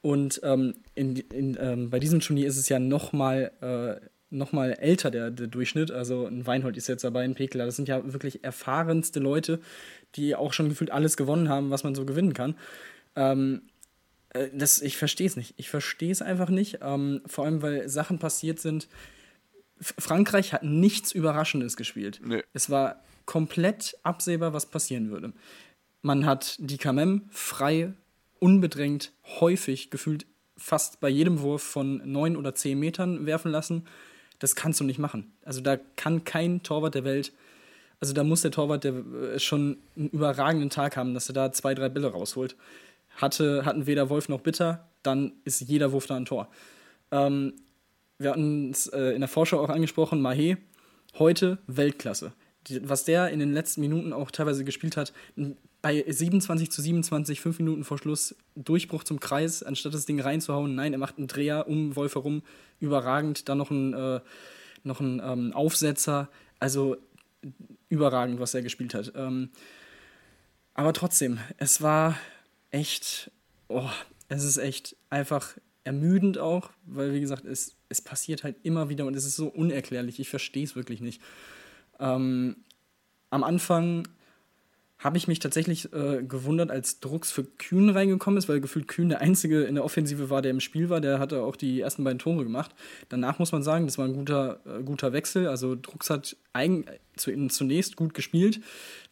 Und 0.02 0.42
ähm, 0.44 0.74
in, 0.94 1.16
in, 1.16 1.56
ähm, 1.58 1.88
bei 1.88 2.00
diesem 2.00 2.20
Turnier 2.20 2.46
ist 2.46 2.58
es 2.58 2.68
ja 2.68 2.78
nochmal 2.78 3.50
äh, 3.62 4.06
noch 4.28 4.52
älter, 4.52 5.10
der, 5.10 5.30
der 5.30 5.46
Durchschnitt. 5.46 5.90
Also 5.90 6.26
ein 6.26 6.46
Weinhold 6.46 6.76
ist 6.76 6.86
jetzt 6.86 7.04
dabei, 7.04 7.22
ein 7.22 7.34
Pekler. 7.34 7.64
Das 7.64 7.76
sind 7.76 7.88
ja 7.88 8.12
wirklich 8.12 8.44
erfahrenste 8.44 9.20
Leute, 9.20 9.58
die 10.16 10.36
auch 10.36 10.52
schon 10.52 10.68
gefühlt 10.68 10.90
alles 10.90 11.16
gewonnen 11.16 11.48
haben, 11.48 11.70
was 11.70 11.82
man 11.82 11.94
so 11.94 12.04
gewinnen 12.04 12.34
kann. 12.34 12.56
Ähm, 13.16 13.62
äh, 14.30 14.48
das, 14.52 14.80
ich 14.80 14.96
verstehe 14.96 15.26
es 15.26 15.36
nicht. 15.36 15.54
Ich 15.56 15.70
verstehe 15.70 16.12
es 16.12 16.22
einfach 16.22 16.48
nicht. 16.48 16.78
Ähm, 16.82 17.22
vor 17.26 17.44
allem, 17.44 17.62
weil 17.62 17.88
Sachen 17.88 18.18
passiert 18.18 18.60
sind. 18.60 18.88
F 19.80 19.94
Frankreich 19.98 20.52
hat 20.52 20.62
nichts 20.62 21.12
Überraschendes 21.12 21.76
gespielt. 21.76 22.20
Nee. 22.24 22.42
Es 22.52 22.70
war 22.70 23.02
komplett 23.26 23.96
absehbar, 24.02 24.52
was 24.52 24.66
passieren 24.66 25.10
würde. 25.10 25.32
Man 26.02 26.26
hat 26.26 26.56
die 26.58 26.78
Kamem 26.78 27.28
frei, 27.30 27.92
unbedrängt, 28.38 29.12
häufig 29.40 29.90
gefühlt 29.90 30.26
fast 30.56 31.00
bei 31.00 31.08
jedem 31.08 31.40
Wurf 31.40 31.62
von 31.62 32.00
neun 32.10 32.36
oder 32.36 32.54
zehn 32.54 32.78
Metern 32.78 33.26
werfen 33.26 33.50
lassen. 33.50 33.86
Das 34.38 34.56
kannst 34.56 34.80
du 34.80 34.84
nicht 34.84 34.98
machen. 34.98 35.32
Also 35.44 35.60
da 35.60 35.76
kann 35.96 36.24
kein 36.24 36.62
Torwart 36.62 36.94
der 36.94 37.04
Welt, 37.04 37.32
also 38.00 38.12
da 38.12 38.22
muss 38.24 38.42
der 38.42 38.50
Torwart 38.50 38.84
der, 38.84 38.94
äh, 38.94 39.38
schon 39.38 39.78
einen 39.96 40.10
überragenden 40.10 40.70
Tag 40.70 40.96
haben, 40.96 41.14
dass 41.14 41.28
er 41.28 41.32
da 41.32 41.52
zwei, 41.52 41.74
drei 41.74 41.88
Bälle 41.88 42.08
rausholt 42.12 42.56
hatte, 43.18 43.64
hatten 43.64 43.86
weder 43.86 44.08
Wolf 44.08 44.28
noch 44.28 44.40
Bitter, 44.40 44.88
dann 45.02 45.32
ist 45.44 45.60
jeder 45.60 45.92
Wurf 45.92 46.06
da 46.06 46.16
ein 46.16 46.24
Tor. 46.24 46.48
Ähm, 47.10 47.54
wir 48.18 48.30
hatten 48.30 48.70
es 48.70 48.86
äh, 48.88 49.10
in 49.10 49.20
der 49.20 49.28
Vorschau 49.28 49.60
auch 49.60 49.68
angesprochen, 49.68 50.20
Mahé, 50.20 50.56
heute 51.18 51.58
Weltklasse. 51.66 52.32
Die, 52.66 52.88
was 52.88 53.04
der 53.04 53.28
in 53.30 53.38
den 53.38 53.52
letzten 53.52 53.80
Minuten 53.80 54.12
auch 54.12 54.30
teilweise 54.30 54.64
gespielt 54.64 54.96
hat, 54.96 55.12
bei 55.80 56.04
27 56.06 56.70
zu 56.70 56.82
27, 56.82 57.40
fünf 57.40 57.58
Minuten 57.58 57.84
vor 57.84 57.98
Schluss, 57.98 58.34
Durchbruch 58.56 59.04
zum 59.04 59.20
Kreis, 59.20 59.62
anstatt 59.62 59.94
das 59.94 60.06
Ding 60.06 60.20
reinzuhauen, 60.20 60.74
nein, 60.74 60.92
er 60.92 60.98
macht 60.98 61.18
einen 61.18 61.28
Dreher 61.28 61.68
um 61.68 61.94
Wolf 61.94 62.16
herum, 62.16 62.42
überragend, 62.80 63.48
dann 63.48 63.58
noch 63.58 63.70
ein, 63.70 63.94
äh, 63.94 64.20
noch 64.82 65.00
ein 65.00 65.22
ähm, 65.24 65.52
Aufsetzer, 65.52 66.28
also 66.58 66.96
überragend, 67.88 68.40
was 68.40 68.54
er 68.54 68.62
gespielt 68.62 68.94
hat. 68.94 69.12
Ähm, 69.14 69.50
aber 70.74 70.92
trotzdem, 70.92 71.38
es 71.58 71.80
war 71.80 72.16
echt, 72.70 73.30
oh, 73.68 73.88
es 74.28 74.44
ist 74.44 74.58
echt 74.58 74.96
einfach 75.10 75.56
ermüdend 75.84 76.38
auch, 76.38 76.70
weil 76.84 77.14
wie 77.14 77.20
gesagt, 77.20 77.44
es, 77.44 77.76
es 77.88 78.02
passiert 78.02 78.44
halt 78.44 78.56
immer 78.62 78.88
wieder 78.88 79.06
und 79.06 79.14
es 79.14 79.24
ist 79.24 79.36
so 79.36 79.48
unerklärlich. 79.48 80.20
Ich 80.20 80.28
verstehe 80.28 80.64
es 80.64 80.76
wirklich 80.76 81.00
nicht. 81.00 81.22
Ähm, 81.98 82.56
am 83.30 83.42
Anfang 83.42 84.06
habe 84.98 85.16
ich 85.16 85.28
mich 85.28 85.38
tatsächlich 85.38 85.92
äh, 85.92 86.24
gewundert, 86.24 86.70
als 86.70 86.98
Drucks 86.98 87.30
für 87.30 87.44
Kühn 87.44 87.88
reingekommen 87.88 88.36
ist, 88.36 88.48
weil 88.48 88.60
gefühlt 88.60 88.88
Kühn 88.88 89.08
der 89.08 89.20
Einzige 89.20 89.62
in 89.62 89.76
der 89.76 89.84
Offensive 89.84 90.28
war, 90.28 90.42
der 90.42 90.50
im 90.50 90.60
Spiel 90.60 90.90
war. 90.90 91.00
Der 91.00 91.20
hatte 91.20 91.42
auch 91.42 91.54
die 91.54 91.80
ersten 91.80 92.02
beiden 92.02 92.18
Tore 92.18 92.42
gemacht. 92.42 92.74
Danach 93.08 93.38
muss 93.38 93.52
man 93.52 93.62
sagen, 93.62 93.86
das 93.86 93.96
war 93.96 94.06
ein 94.06 94.14
guter, 94.14 94.60
äh, 94.66 94.82
guter 94.82 95.12
Wechsel. 95.12 95.46
Also 95.46 95.76
Drucks 95.76 96.10
hat 96.10 96.36
eigen, 96.52 96.84
zu, 96.84 96.90
zunächst 97.18 97.96
gut 97.96 98.14
gespielt, 98.14 98.60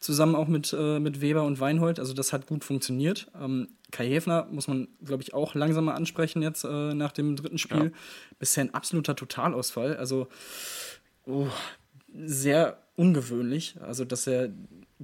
zusammen 0.00 0.34
auch 0.34 0.48
mit, 0.48 0.74
äh, 0.76 0.98
mit 0.98 1.20
Weber 1.20 1.44
und 1.44 1.60
Weinhold. 1.60 1.98
Also 1.98 2.14
das 2.14 2.32
hat 2.32 2.46
gut 2.46 2.64
funktioniert. 2.64 3.30
Ähm, 3.40 3.68
Kai 3.90 4.08
Häfner 4.08 4.46
muss 4.50 4.68
man, 4.68 4.88
glaube 5.04 5.22
ich, 5.22 5.34
auch 5.34 5.54
langsam 5.54 5.84
mal 5.84 5.94
ansprechen 5.94 6.42
jetzt 6.42 6.64
äh, 6.64 6.94
nach 6.94 7.12
dem 7.12 7.36
dritten 7.36 7.58
Spiel. 7.58 7.84
Ja. 7.84 7.90
Bisher 8.38 8.64
ein 8.64 8.74
absoluter 8.74 9.14
Totalausfall. 9.16 9.96
Also 9.96 10.28
oh, 11.24 11.48
sehr 12.12 12.82
ungewöhnlich. 12.96 13.76
Also 13.80 14.04
dass 14.04 14.26
er 14.26 14.50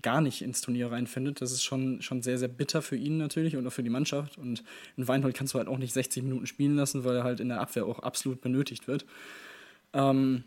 gar 0.00 0.20
nicht 0.20 0.40
ins 0.42 0.60
Turnier 0.60 0.90
reinfindet. 0.90 1.40
Das 1.40 1.52
ist 1.52 1.62
schon, 1.62 2.00
schon 2.00 2.22
sehr, 2.22 2.38
sehr 2.38 2.48
bitter 2.48 2.80
für 2.80 2.96
ihn 2.96 3.18
natürlich 3.18 3.56
und 3.56 3.66
auch 3.66 3.72
für 3.72 3.82
die 3.82 3.90
Mannschaft. 3.90 4.38
Und 4.38 4.62
in 4.96 5.06
Weinhold 5.06 5.36
kannst 5.36 5.52
du 5.52 5.58
halt 5.58 5.68
auch 5.68 5.78
nicht 5.78 5.92
60 5.92 6.22
Minuten 6.22 6.46
spielen 6.46 6.76
lassen, 6.76 7.04
weil 7.04 7.16
er 7.16 7.24
halt 7.24 7.40
in 7.40 7.48
der 7.48 7.60
Abwehr 7.60 7.84
auch 7.84 7.98
absolut 7.98 8.40
benötigt 8.40 8.88
wird. 8.88 9.04
Ähm, 9.92 10.44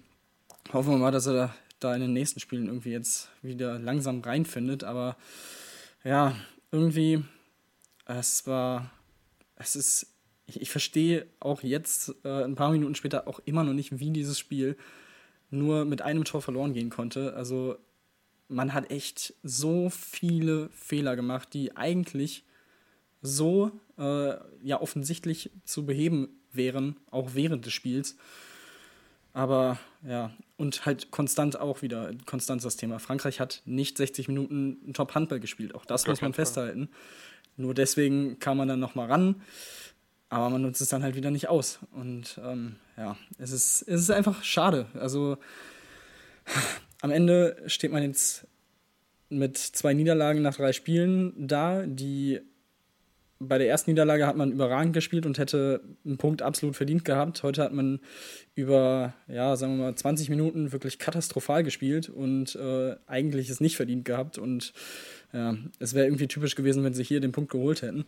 hoffen 0.74 0.94
wir 0.94 0.98
mal, 0.98 1.12
dass 1.12 1.28
er 1.28 1.54
da 1.79 1.93
in 1.93 2.01
den 2.01 2.13
nächsten 2.13 2.39
Spielen 2.39 2.67
irgendwie 2.67 2.91
jetzt 2.91 3.29
wieder 3.41 3.79
langsam 3.79 4.21
reinfindet. 4.21 4.83
Aber 4.83 5.17
ja, 6.03 6.35
irgendwie, 6.71 7.23
es 8.05 8.47
war, 8.47 8.91
es 9.55 9.75
ist, 9.75 10.07
ich, 10.45 10.61
ich 10.61 10.69
verstehe 10.69 11.27
auch 11.39 11.63
jetzt, 11.63 12.15
äh, 12.23 12.43
ein 12.43 12.55
paar 12.55 12.71
Minuten 12.71 12.95
später, 12.95 13.27
auch 13.27 13.39
immer 13.45 13.63
noch 13.63 13.73
nicht, 13.73 13.99
wie 13.99 14.11
dieses 14.11 14.38
Spiel 14.39 14.77
nur 15.49 15.85
mit 15.85 16.01
einem 16.01 16.25
Tor 16.25 16.41
verloren 16.41 16.73
gehen 16.73 16.89
konnte. 16.89 17.33
Also 17.33 17.77
man 18.47 18.73
hat 18.73 18.91
echt 18.91 19.33
so 19.43 19.89
viele 19.89 20.69
Fehler 20.69 21.15
gemacht, 21.15 21.53
die 21.53 21.75
eigentlich 21.75 22.43
so 23.21 23.71
äh, 23.97 24.35
ja 24.61 24.79
offensichtlich 24.81 25.51
zu 25.63 25.85
beheben 25.85 26.29
wären, 26.51 26.97
auch 27.09 27.31
während 27.33 27.65
des 27.65 27.73
Spiels. 27.73 28.17
Aber 29.33 29.79
ja, 30.07 30.31
und 30.58 30.86
halt 30.86 31.12
konstant 31.12 31.60
auch 31.60 31.82
wieder, 31.82 32.12
konstant 32.26 32.63
das 32.63 32.78
Thema. 32.78 33.00
Frankreich 33.00 33.39
hat 33.39 33.62
nicht 33.65 33.98
60 33.98 34.28
Minuten 34.28 34.94
Top-Handball 34.94 35.39
gespielt. 35.39 35.76
Auch 35.76 35.86
das 35.86 36.06
Gar 36.06 36.13
muss 36.13 36.22
man 36.22 36.34
festhalten. 36.34 36.89
Nur 37.58 37.74
deswegen 37.74 38.39
kam 38.39 38.58
man 38.58 38.68
dann 38.68 38.80
nochmal 38.80 39.08
ran. 39.08 39.41
Aber 40.30 40.50
man 40.50 40.62
nutzt 40.62 40.82
es 40.82 40.89
dann 40.89 41.04
halt 41.04 41.15
wieder 41.15 41.32
nicht 41.32 41.50
aus. 41.50 41.80
Und 41.91 42.39
ähm, 42.44 42.78
ja, 42.98 43.18
es 43.38 43.52
ist, 43.52 43.82
es 43.84 44.02
ist 44.02 44.12
einfach 44.12 44.44
schade. 44.44 44.88
Also 44.94 45.38
am 47.02 47.12
Ende 47.12 47.62
steht 47.68 47.91
man 47.91 48.04
jetzt 48.04 48.48
mit 49.30 49.58
zwei 49.58 49.94
Niederlagen 49.94 50.41
nach 50.41 50.56
drei 50.56 50.74
Spielen 50.74 51.48
da, 51.48 51.86
die 51.86 52.41
bei 53.39 53.58
der 53.58 53.67
ersten 53.67 53.91
Niederlage 53.91 54.26
hat 54.26 54.38
man 54.38 54.52
überragend 54.52 54.93
gespielt 54.93 55.26
und 55.26 55.38
hätte 55.38 55.82
einen 56.06 56.17
Punkt 56.17 56.41
absolut 56.41 56.76
verdient 56.76 57.04
gehabt. 57.04 57.43
Heute 57.43 57.63
hat 57.63 57.74
man 57.74 58.00
über, 58.54 59.13
ja, 59.28 59.56
sagen 59.56 59.78
wir 59.78 59.86
mal, 59.86 59.95
20 59.95 60.30
Minuten 60.30 60.71
wirklich 60.71 61.00
katastrophal 61.00 61.63
gespielt 61.63 62.10
und 62.10 62.56
äh, 62.56 62.95
eigentlich 63.08 63.50
es 63.50 63.60
nicht 63.60 63.76
verdient 63.76 64.06
gehabt. 64.06 64.38
Und 64.38 64.74
ja, 65.34 65.58
es 65.80 65.93
wäre 65.93 66.06
irgendwie 66.06 66.28
typisch 66.28 66.56
gewesen, 66.56 66.84
wenn 66.84 66.93
sie 66.93 67.04
hier 67.04 67.19
den 67.19 67.34
Punkt 67.34 67.52
geholt 67.52 67.82
hätten. 67.82 68.06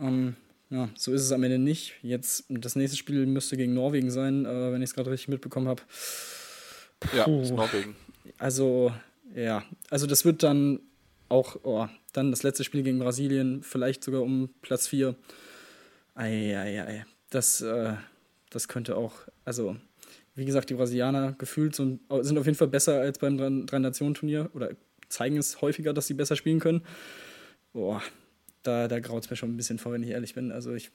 Ähm, 0.00 0.34
ja, 0.70 0.88
so 0.96 1.12
ist 1.12 1.22
es 1.22 1.32
am 1.32 1.44
Ende 1.44 1.58
nicht. 1.58 1.94
Jetzt, 2.02 2.46
das 2.48 2.74
nächste 2.74 2.96
Spiel 2.96 3.26
müsste 3.26 3.56
gegen 3.56 3.74
Norwegen 3.74 4.10
sein, 4.10 4.44
äh, 4.44 4.72
wenn 4.72 4.82
ich 4.82 4.90
es 4.90 4.94
gerade 4.94 5.10
richtig 5.10 5.28
mitbekommen 5.28 5.68
habe. 5.68 5.82
Ja, 7.16 7.26
ist 7.26 7.52
Norwegen. 7.52 7.94
Also, 8.38 8.92
ja, 9.34 9.62
also 9.90 10.06
das 10.06 10.24
wird 10.24 10.42
dann 10.42 10.80
auch, 11.32 11.56
oh, 11.64 11.88
dann 12.12 12.30
das 12.30 12.42
letzte 12.42 12.62
Spiel 12.62 12.82
gegen 12.82 12.98
Brasilien, 12.98 13.62
vielleicht 13.62 14.04
sogar 14.04 14.22
um 14.22 14.50
Platz 14.60 14.86
4. 14.86 15.16
Eieiei. 16.14 17.06
Das, 17.30 17.62
äh, 17.62 17.94
das 18.50 18.68
könnte 18.68 18.96
auch, 18.96 19.14
also, 19.46 19.76
wie 20.34 20.44
gesagt, 20.44 20.68
die 20.68 20.74
Brasilianer 20.74 21.32
gefühlt 21.32 21.74
sind, 21.74 22.00
auf 22.10 22.26
jeden 22.26 22.54
Fall 22.54 22.68
besser 22.68 23.00
als 23.00 23.18
beim 23.18 23.66
Drei-Nationen-Turnier 23.66 24.50
oder 24.52 24.70
zeigen 25.08 25.38
es 25.38 25.62
häufiger, 25.62 25.94
dass 25.94 26.06
sie 26.06 26.14
besser 26.14 26.36
spielen 26.36 26.60
können. 26.60 26.82
Boah, 27.72 28.02
da, 28.62 28.88
da 28.88 29.00
graut 29.00 29.24
es 29.24 29.30
mir 29.30 29.36
schon 29.36 29.54
ein 29.54 29.56
bisschen 29.56 29.78
vor, 29.78 29.92
wenn 29.92 30.02
ich 30.02 30.10
ehrlich 30.10 30.34
bin. 30.34 30.52
Also, 30.52 30.74
ich, 30.74 30.90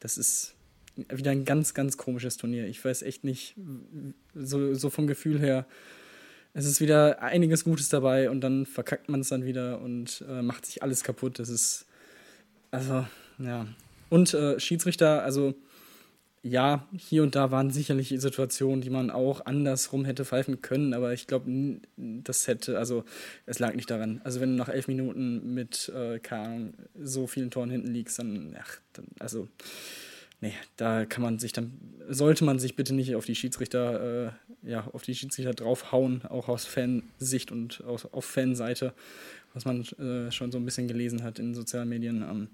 das 0.00 0.16
ist 0.16 0.54
wieder 0.96 1.30
ein 1.30 1.44
ganz, 1.44 1.74
ganz 1.74 1.98
komisches 1.98 2.38
Turnier. 2.38 2.66
Ich 2.66 2.82
weiß 2.82 3.02
echt 3.02 3.24
nicht, 3.24 3.54
so, 4.34 4.72
so 4.72 4.88
vom 4.88 5.06
Gefühl 5.06 5.40
her, 5.40 5.66
es 6.54 6.66
ist 6.66 6.80
wieder 6.80 7.20
einiges 7.20 7.64
Gutes 7.64 7.88
dabei 7.88 8.30
und 8.30 8.40
dann 8.40 8.64
verkackt 8.64 9.08
man 9.08 9.20
es 9.20 9.28
dann 9.28 9.44
wieder 9.44 9.80
und 9.80 10.24
äh, 10.28 10.40
macht 10.40 10.64
sich 10.66 10.82
alles 10.82 11.02
kaputt. 11.02 11.40
Das 11.40 11.48
ist, 11.48 11.86
also, 12.70 13.04
ja. 13.38 13.66
Und 14.08 14.32
äh, 14.34 14.60
Schiedsrichter, 14.60 15.24
also, 15.24 15.54
ja, 16.42 16.86
hier 16.96 17.24
und 17.24 17.34
da 17.34 17.50
waren 17.50 17.70
sicherlich 17.70 18.14
Situationen, 18.16 18.82
die 18.82 18.90
man 18.90 19.10
auch 19.10 19.46
andersrum 19.46 20.04
hätte 20.04 20.24
pfeifen 20.24 20.62
können, 20.62 20.94
aber 20.94 21.12
ich 21.12 21.26
glaube, 21.26 21.80
das 21.96 22.46
hätte, 22.46 22.78
also, 22.78 23.04
es 23.46 23.58
lag 23.58 23.74
nicht 23.74 23.90
daran. 23.90 24.20
Also, 24.22 24.40
wenn 24.40 24.50
du 24.50 24.56
nach 24.56 24.68
elf 24.68 24.86
Minuten 24.86 25.54
mit, 25.54 25.88
äh, 25.88 26.20
keine 26.20 26.42
Ahnung, 26.42 26.74
so 27.02 27.26
vielen 27.26 27.50
Toren 27.50 27.70
hinten 27.70 27.92
liegst, 27.92 28.20
dann, 28.20 28.54
ach, 28.60 28.78
dann, 28.92 29.06
also, 29.18 29.48
nee, 30.44 30.54
da 30.76 31.06
kann 31.06 31.22
man 31.22 31.38
sich 31.38 31.52
dann, 31.52 31.72
sollte 32.08 32.44
man 32.44 32.58
sich 32.58 32.76
bitte 32.76 32.94
nicht 32.94 33.14
auf 33.14 33.24
die 33.24 33.34
Schiedsrichter, 33.34 34.26
äh, 34.26 34.70
ja, 34.70 34.86
auf 34.92 35.02
die 35.02 35.14
Schiedsrichter 35.14 35.54
draufhauen, 35.54 36.24
auch 36.26 36.48
aus 36.48 36.66
Fansicht 36.66 37.50
und 37.50 37.82
aus, 37.84 38.04
auf 38.04 38.26
Fanseite, 38.26 38.92
was 39.54 39.64
man 39.64 39.82
äh, 39.98 40.30
schon 40.30 40.52
so 40.52 40.58
ein 40.58 40.64
bisschen 40.66 40.86
gelesen 40.86 41.22
hat 41.22 41.38
in 41.38 41.54
sozialen 41.54 41.88
Medien. 41.88 42.22
Ähm, 42.22 42.48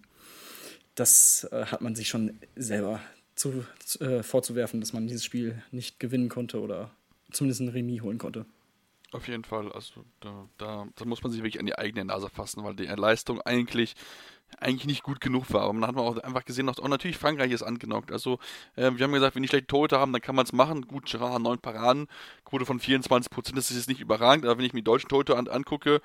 das 0.94 1.48
äh, 1.50 1.64
hat 1.66 1.80
man 1.80 1.96
sich 1.96 2.08
schon 2.08 2.38
selber 2.54 3.00
zu, 3.34 3.64
äh, 3.98 4.22
vorzuwerfen, 4.22 4.80
dass 4.80 4.92
man 4.92 5.08
dieses 5.08 5.24
Spiel 5.24 5.60
nicht 5.72 5.98
gewinnen 5.98 6.28
konnte 6.28 6.60
oder 6.60 6.92
zumindest 7.32 7.60
ein 7.60 7.68
Remis 7.68 8.02
holen 8.02 8.18
konnte. 8.18 8.46
Auf 9.12 9.26
jeden 9.26 9.42
Fall, 9.42 9.72
also 9.72 10.04
da, 10.20 10.48
da, 10.58 10.86
da, 10.94 11.04
muss 11.04 11.24
man 11.24 11.32
sich 11.32 11.40
wirklich 11.42 11.58
an 11.58 11.66
die 11.66 11.76
eigene 11.76 12.04
Nase 12.04 12.28
fassen, 12.28 12.62
weil 12.62 12.76
die 12.76 12.84
Leistung 12.84 13.40
eigentlich 13.40 13.96
eigentlich 14.58 14.86
nicht 14.86 15.02
gut 15.02 15.20
genug 15.20 15.52
war. 15.52 15.62
Aber 15.62 15.72
man 15.72 15.88
hat 15.88 15.96
auch 15.96 16.16
einfach 16.18 16.44
gesehen, 16.44 16.68
auch 16.68 16.88
natürlich 16.88 17.16
Frankreich 17.16 17.52
ist 17.52 17.62
angenockt. 17.62 18.12
Also 18.12 18.38
äh, 18.76 18.90
wir 18.94 19.04
haben 19.04 19.12
gesagt, 19.12 19.34
wenn 19.34 19.42
die 19.42 19.48
schlechte 19.48 19.66
Tote 19.66 19.98
haben, 19.98 20.12
dann 20.12 20.22
kann 20.22 20.34
man 20.34 20.44
es 20.44 20.52
machen. 20.52 20.86
Gut, 20.86 21.06
Gerard, 21.06 21.42
neun 21.42 21.58
Paraden, 21.58 22.08
Quote 22.44 22.66
von 22.66 22.80
24 22.80 23.30
Prozent, 23.30 23.56
das 23.56 23.70
ist 23.70 23.76
jetzt 23.76 23.88
nicht 23.88 24.00
überragend. 24.00 24.44
Aber 24.44 24.58
wenn 24.58 24.64
ich 24.64 24.72
mir 24.72 24.80
die 24.80 24.84
deutschen 24.84 25.08
Tote 25.08 25.36
an, 25.36 25.48
angucke, 25.48 26.00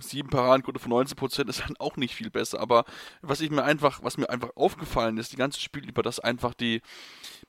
sieben 0.00 0.28
Paraden, 0.28 0.62
Quote 0.62 0.78
von 0.78 0.90
19 0.90 1.16
Prozent, 1.16 1.50
ist 1.50 1.60
dann 1.60 1.76
auch 1.78 1.96
nicht 1.96 2.14
viel 2.14 2.30
besser. 2.30 2.60
Aber 2.60 2.84
was 3.22 3.40
ich 3.40 3.50
mir 3.50 3.64
einfach, 3.64 4.00
was 4.02 4.18
mir 4.18 4.30
einfach 4.30 4.50
aufgefallen 4.56 5.18
ist, 5.18 5.32
die 5.32 5.36
ganze 5.36 5.60
Spiel 5.60 5.88
über, 5.88 6.02
dass 6.02 6.20
einfach 6.20 6.54
die, 6.54 6.82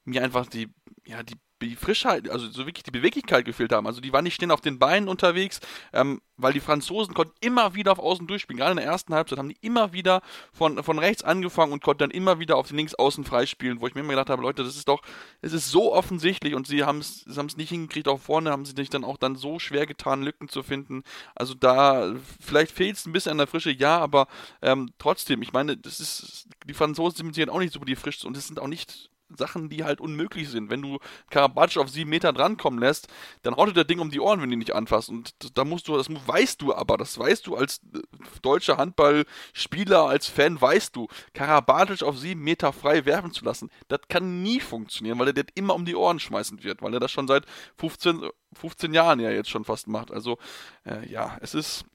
mir 0.05 0.23
einfach 0.23 0.45
die, 0.45 0.69
ja, 1.05 1.23
die 1.23 1.35
die 1.61 1.75
Frischheit, 1.75 2.29
also 2.29 2.47
so 2.49 2.65
wirklich 2.65 2.83
die 2.83 2.91
Beweglichkeit 2.91 3.45
gefehlt 3.45 3.71
haben. 3.71 3.87
Also 3.87 4.01
die 4.01 4.13
waren 4.13 4.23
nicht 4.23 4.35
stehen 4.35 4.51
auf 4.51 4.61
den 4.61 4.79
Beinen 4.79 5.09
unterwegs, 5.09 5.59
ähm, 5.93 6.21
weil 6.37 6.53
die 6.53 6.59
Franzosen 6.59 7.13
konnten 7.13 7.35
immer 7.41 7.75
wieder 7.75 7.91
auf 7.91 7.99
Außen 7.99 8.27
durchspielen. 8.27 8.57
Gerade 8.57 8.71
in 8.71 8.77
der 8.77 8.85
ersten 8.85 9.13
Halbzeit 9.13 9.39
haben 9.39 9.49
die 9.49 9.57
immer 9.61 9.93
wieder 9.93 10.21
von, 10.51 10.83
von 10.83 10.99
rechts 10.99 11.23
angefangen 11.23 11.73
und 11.73 11.83
konnten 11.83 11.99
dann 11.99 12.11
immer 12.11 12.39
wieder 12.39 12.57
auf 12.57 12.67
den 12.67 12.77
Linksaußen 12.77 13.23
freispielen, 13.23 13.81
wo 13.81 13.87
ich 13.87 13.95
mir 13.95 14.01
immer 14.01 14.11
gedacht 14.13 14.29
habe, 14.29 14.41
Leute, 14.41 14.63
das 14.63 14.75
ist 14.75 14.87
doch, 14.87 15.01
es 15.41 15.53
ist 15.53 15.69
so 15.69 15.93
offensichtlich 15.93 16.55
und 16.55 16.67
sie 16.67 16.83
haben 16.83 16.99
es 16.99 17.57
nicht 17.57 17.69
hingekriegt, 17.69 18.07
auch 18.07 18.19
vorne 18.19 18.51
haben 18.51 18.65
sie 18.65 18.73
sich 18.75 18.89
dann 18.89 19.03
auch 19.03 19.17
dann 19.17 19.35
so 19.35 19.59
schwer 19.59 19.85
getan, 19.85 20.23
Lücken 20.23 20.49
zu 20.49 20.63
finden. 20.63 21.03
Also 21.35 21.53
da, 21.53 22.13
vielleicht 22.39 22.71
fehlt 22.71 22.97
es 22.97 23.05
ein 23.05 23.13
bisschen 23.13 23.31
an 23.31 23.37
der 23.37 23.47
Frische, 23.47 23.71
ja, 23.71 23.99
aber 23.99 24.27
ähm, 24.61 24.91
trotzdem, 24.97 25.41
ich 25.41 25.53
meine, 25.53 25.77
das 25.77 25.99
ist, 25.99 26.47
die 26.65 26.73
Franzosen 26.73 27.33
sind 27.33 27.49
auch 27.49 27.59
nicht 27.59 27.73
so 27.73 27.79
die 27.79 27.95
frisch 27.95 28.23
und 28.25 28.37
es 28.37 28.47
sind 28.47 28.59
auch 28.59 28.67
nicht 28.67 29.09
Sachen, 29.37 29.69
die 29.69 29.83
halt 29.83 30.01
unmöglich 30.01 30.49
sind. 30.49 30.69
Wenn 30.69 30.81
du 30.81 30.99
Karabatsch 31.29 31.77
auf 31.77 31.89
sieben 31.89 32.09
Meter 32.09 32.33
drankommen 32.33 32.79
lässt, 32.79 33.07
dann 33.43 33.55
haut 33.55 33.69
dir 33.69 33.73
der 33.73 33.83
Ding 33.83 33.99
um 33.99 34.11
die 34.11 34.19
Ohren, 34.19 34.41
wenn 34.41 34.49
du 34.49 34.53
ihn 34.53 34.59
nicht 34.59 34.75
anfasst. 34.75 35.09
Und 35.09 35.33
da 35.57 35.65
musst 35.65 35.87
du, 35.87 35.97
das 35.97 36.09
weißt 36.09 36.61
du 36.61 36.73
aber, 36.73 36.97
das 36.97 37.17
weißt 37.17 37.47
du 37.47 37.55
als 37.55 37.81
äh, 37.93 37.99
deutscher 38.41 38.77
Handballspieler, 38.77 40.03
als 40.03 40.27
Fan, 40.27 40.59
weißt 40.59 40.95
du, 40.95 41.07
Karabatic 41.33 42.03
auf 42.03 42.17
sieben 42.17 42.41
Meter 42.41 42.73
frei 42.73 43.05
werfen 43.05 43.31
zu 43.31 43.45
lassen, 43.45 43.69
das 43.87 44.01
kann 44.09 44.43
nie 44.43 44.59
funktionieren, 44.59 45.19
weil 45.19 45.27
er 45.27 45.33
das 45.33 45.45
immer 45.55 45.75
um 45.75 45.85
die 45.85 45.95
Ohren 45.95 46.19
schmeißen 46.19 46.63
wird, 46.63 46.81
weil 46.81 46.93
er 46.93 46.99
das 46.99 47.11
schon 47.11 47.27
seit 47.27 47.45
15, 47.77 48.29
15 48.53 48.93
Jahren 48.93 49.19
ja 49.19 49.31
jetzt 49.31 49.49
schon 49.49 49.65
fast 49.65 49.87
macht. 49.87 50.11
Also, 50.11 50.37
äh, 50.85 51.07
ja, 51.09 51.37
es 51.41 51.53
ist 51.53 51.85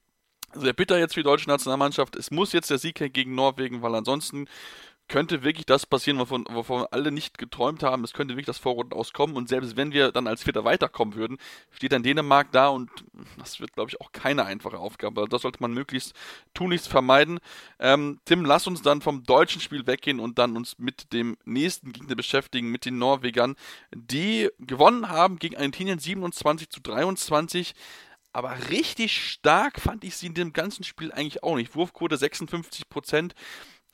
sehr 0.53 0.73
bitter 0.73 0.97
jetzt 0.97 1.13
für 1.13 1.19
die 1.21 1.25
deutsche 1.25 1.49
Nationalmannschaft. 1.49 2.15
Es 2.15 2.31
muss 2.31 2.53
jetzt 2.53 2.69
der 2.69 2.77
Sieg 2.77 2.95
gegen 3.13 3.35
Norwegen, 3.35 3.81
weil 3.81 3.95
ansonsten 3.95 4.47
könnte 5.07 5.43
wirklich 5.43 5.65
das 5.65 5.85
passieren, 5.85 6.17
wovon, 6.19 6.45
wovon 6.49 6.85
alle 6.89 7.11
nicht 7.11 7.37
geträumt 7.37 7.83
haben. 7.83 8.03
Es 8.03 8.13
könnte 8.13 8.33
wirklich 8.33 8.47
das 8.47 8.57
Vorrund 8.57 8.93
auskommen. 8.93 9.35
Und 9.35 9.49
selbst 9.49 9.77
wenn 9.77 9.93
wir 9.93 10.11
dann 10.11 10.27
als 10.27 10.43
Vierter 10.43 10.63
weiterkommen 10.63 11.15
würden, 11.15 11.37
steht 11.69 11.91
dann 11.91 12.03
Dänemark 12.03 12.51
da 12.51 12.69
und 12.69 12.89
das 13.37 13.59
wird, 13.59 13.73
glaube 13.73 13.89
ich, 13.89 14.01
auch 14.01 14.11
keine 14.11 14.45
einfache 14.45 14.79
Aufgabe. 14.79 15.21
Also 15.21 15.29
das 15.29 15.43
sollte 15.43 15.61
man 15.61 15.73
möglichst 15.73 16.13
tunlichst 16.53 16.87
vermeiden. 16.87 17.39
Ähm, 17.79 18.19
Tim, 18.25 18.45
lass 18.45 18.65
uns 18.67 18.81
dann 18.81 19.01
vom 19.01 19.23
deutschen 19.23 19.61
Spiel 19.61 19.85
weggehen 19.85 20.19
und 20.19 20.39
dann 20.39 20.57
uns 20.57 20.79
mit 20.79 21.13
dem 21.13 21.37
nächsten 21.45 21.91
Gegner 21.91 22.15
beschäftigen, 22.15 22.71
mit 22.71 22.85
den 22.85 22.97
Norwegern, 22.97 23.55
die 23.93 24.49
gewonnen 24.59 25.09
haben 25.09 25.37
gegen 25.37 25.55
Argentinien 25.55 25.99
27 25.99 26.69
zu 26.69 26.81
23. 26.81 27.75
Aber 28.33 28.69
richtig 28.69 29.15
stark 29.15 29.79
fand 29.79 30.03
ich 30.03 30.17
sie 30.17 30.27
in 30.27 30.33
dem 30.33 30.51
ganzen 30.51 30.83
Spiel 30.83 31.11
eigentlich 31.11 31.43
auch 31.43 31.55
nicht. 31.55 31.75
Wurfquote 31.75 32.17
56 32.17 32.89
Prozent. 32.89 33.33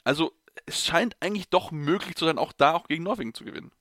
Also 0.04 0.32
es 0.66 0.86
scheint 0.86 1.16
eigentlich 1.20 1.50
doch 1.50 1.72
möglich 1.72 2.16
zu 2.16 2.26
sein, 2.26 2.38
auch 2.38 2.52
da 2.54 2.74
auch 2.74 2.88
gegen 2.88 3.04
Norwegen 3.04 3.34
zu 3.34 3.46
gewinnen. 3.46 3.72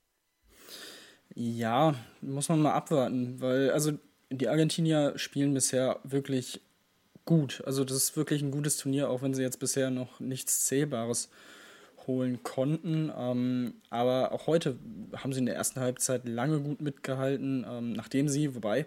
Ja, 1.35 1.95
muss 2.21 2.49
man 2.49 2.61
mal 2.61 2.73
abwarten, 2.73 3.41
weil 3.41 3.71
also 3.71 3.93
die 4.31 4.49
Argentinier 4.49 5.13
spielen 5.17 5.55
bisher 5.55 6.01
wirklich 6.03 6.61
gut. 7.25 7.63
Also 7.67 7.85
das 7.85 7.97
ist 7.97 8.17
wirklich 8.17 8.43
ein 8.43 8.51
gutes 8.51 8.77
Turnier, 8.77 9.11
auch 9.11 9.23
wenn 9.23 9.35
sie 9.35 9.43
jetzt 9.43 9.61
bisher 9.61 9.91
noch 9.91 10.21
nichts 10.21 10.65
Zählbares 10.67 11.31
holen 12.07 12.43
konnten. 12.43 13.13
Ähm, 13.17 13.75
aber 13.91 14.33
auch 14.33 14.47
heute 14.47 14.79
haben 15.17 15.33
sie 15.33 15.41
in 15.41 15.47
der 15.47 15.55
ersten 15.55 15.81
Halbzeit 15.81 16.27
lange 16.27 16.61
gut 16.61 16.81
mitgehalten, 16.81 17.65
ähm, 17.69 17.93
nachdem 17.93 18.29
sie, 18.29 18.55
wobei, 18.55 18.87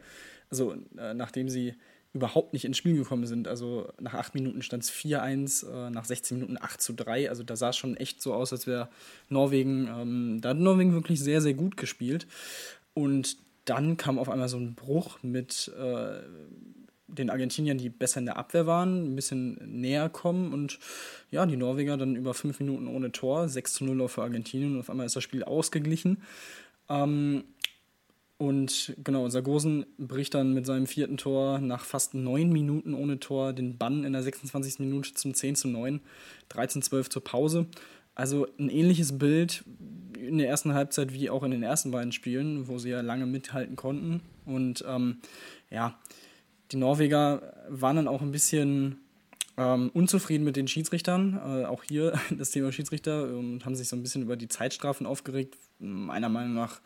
also 0.50 0.76
äh, 0.98 1.13
nachdem 1.13 1.50
sie 1.50 1.76
überhaupt 2.13 2.54
nicht 2.54 2.65
ins 2.65 2.78
Spiel 2.78 2.95
gekommen 2.95 3.26
sind. 3.26 3.47
Also 3.47 3.91
nach 3.99 4.13
8 4.13 4.36
Minuten 4.36 4.62
stand 4.62 4.84
es 4.84 4.91
4-1, 4.91 5.67
äh, 5.67 5.89
nach 5.89 6.06
16 6.06 6.38
Minuten 6.38 6.58
8 6.62 6.80
zu 6.80 6.93
3. 6.93 7.30
Also 7.30 7.43
da 7.43 7.56
sah 7.56 7.69
es 7.69 7.78
schon 7.78 7.97
echt 7.97 8.21
so 8.21 8.34
aus, 8.34 8.54
als 8.54 8.67
wäre 8.67 8.89
Norwegen, 9.30 9.88
ähm, 9.88 10.38
da 10.39 10.49
hat 10.49 10.58
Norwegen 10.58 10.93
wirklich 10.93 11.19
sehr, 11.19 11.41
sehr 11.41 11.56
gut 11.56 11.76
gespielt. 11.76 12.28
Und 12.93 13.38
dann 13.65 13.97
kam 13.97 14.19
auf 14.19 14.30
einmal 14.30 14.49
so 14.49 14.58
ein 14.58 14.76
Bruch 14.76 15.23
mit 15.23 15.71
äh, 15.76 16.19
den 17.08 17.30
Argentiniern, 17.30 17.78
die 17.78 17.89
besser 17.89 18.19
in 18.19 18.26
der 18.26 18.38
Abwehr 18.38 18.67
waren, 18.67 19.06
ein 19.06 19.15
bisschen 19.15 19.82
näher 19.82 20.10
kommen 20.10 20.54
und 20.54 20.80
ja, 21.32 21.45
die 21.45 21.58
Norweger 21.58 21.97
dann 21.97 22.15
über 22.15 22.34
fünf 22.34 22.60
Minuten 22.60 22.88
ohne 22.88 23.12
Tor, 23.12 23.49
6 23.49 23.73
zu 23.73 23.86
0 23.86 24.08
für 24.08 24.23
Argentinien 24.23 24.73
und 24.73 24.80
auf 24.82 24.89
einmal 24.89 25.06
ist 25.06 25.15
das 25.15 25.23
Spiel 25.23 25.43
ausgeglichen. 25.43 26.21
Ähm, 26.89 27.43
und 28.44 28.94
genau, 29.02 29.30
Sargosen 29.30 29.86
bricht 29.98 30.34
dann 30.34 30.54
mit 30.54 30.66
seinem 30.66 30.86
vierten 30.86 31.16
Tor 31.16 31.60
nach 31.60 31.86
fast 31.86 32.14
neun 32.14 32.52
Minuten 32.52 32.94
ohne 32.94 33.18
Tor 33.18 33.54
den 33.54 33.78
Bann 33.78 34.04
in 34.04 34.12
der 34.12 34.22
26. 34.22 34.80
Minute 34.80 35.14
zum 35.14 35.34
10 35.34 35.56
zu 35.56 35.70
9, 35.70 36.02
13-12 36.52 37.10
zur 37.10 37.24
Pause. 37.24 37.68
Also 38.16 38.46
ein 38.60 38.70
ähnliches 38.70 39.18
Bild 39.18 39.64
in 40.20 40.38
der 40.40 40.50
ersten 40.50 40.74
Halbzeit 40.74 41.14
wie 41.14 41.30
auch 41.30 41.44
in 41.44 41.52
den 41.52 41.64
ersten 41.64 41.92
beiden 41.92 42.12
Spielen, 42.12 42.68
wo 42.68 42.80
sie 42.80 42.90
ja 42.90 43.00
lange 43.00 43.26
mithalten 43.26 43.78
konnten. 43.78 44.20
Und 44.46 44.84
ähm, 44.86 45.20
ja, 45.72 45.98
die 46.74 46.78
Norweger 46.78 47.54
waren 47.70 47.96
dann 47.96 48.10
auch 48.10 48.22
ein 48.22 48.32
bisschen 48.32 48.98
ähm, 49.56 49.90
unzufrieden 49.94 50.44
mit 50.44 50.58
den 50.58 50.68
Schiedsrichtern. 50.68 51.38
Äh, 51.38 51.66
auch 51.66 51.84
hier 51.84 52.20
das 52.38 52.52
Thema 52.52 52.74
Schiedsrichter 52.74 53.24
und 53.38 53.64
haben 53.64 53.76
sich 53.76 53.88
so 53.88 53.96
ein 53.96 54.04
bisschen 54.04 54.24
über 54.24 54.36
die 54.36 54.50
Zeitstrafen 54.50 55.08
aufgeregt. 55.08 55.56
Meiner 55.80 56.28
Meinung 56.28 56.56
nach 56.56 56.82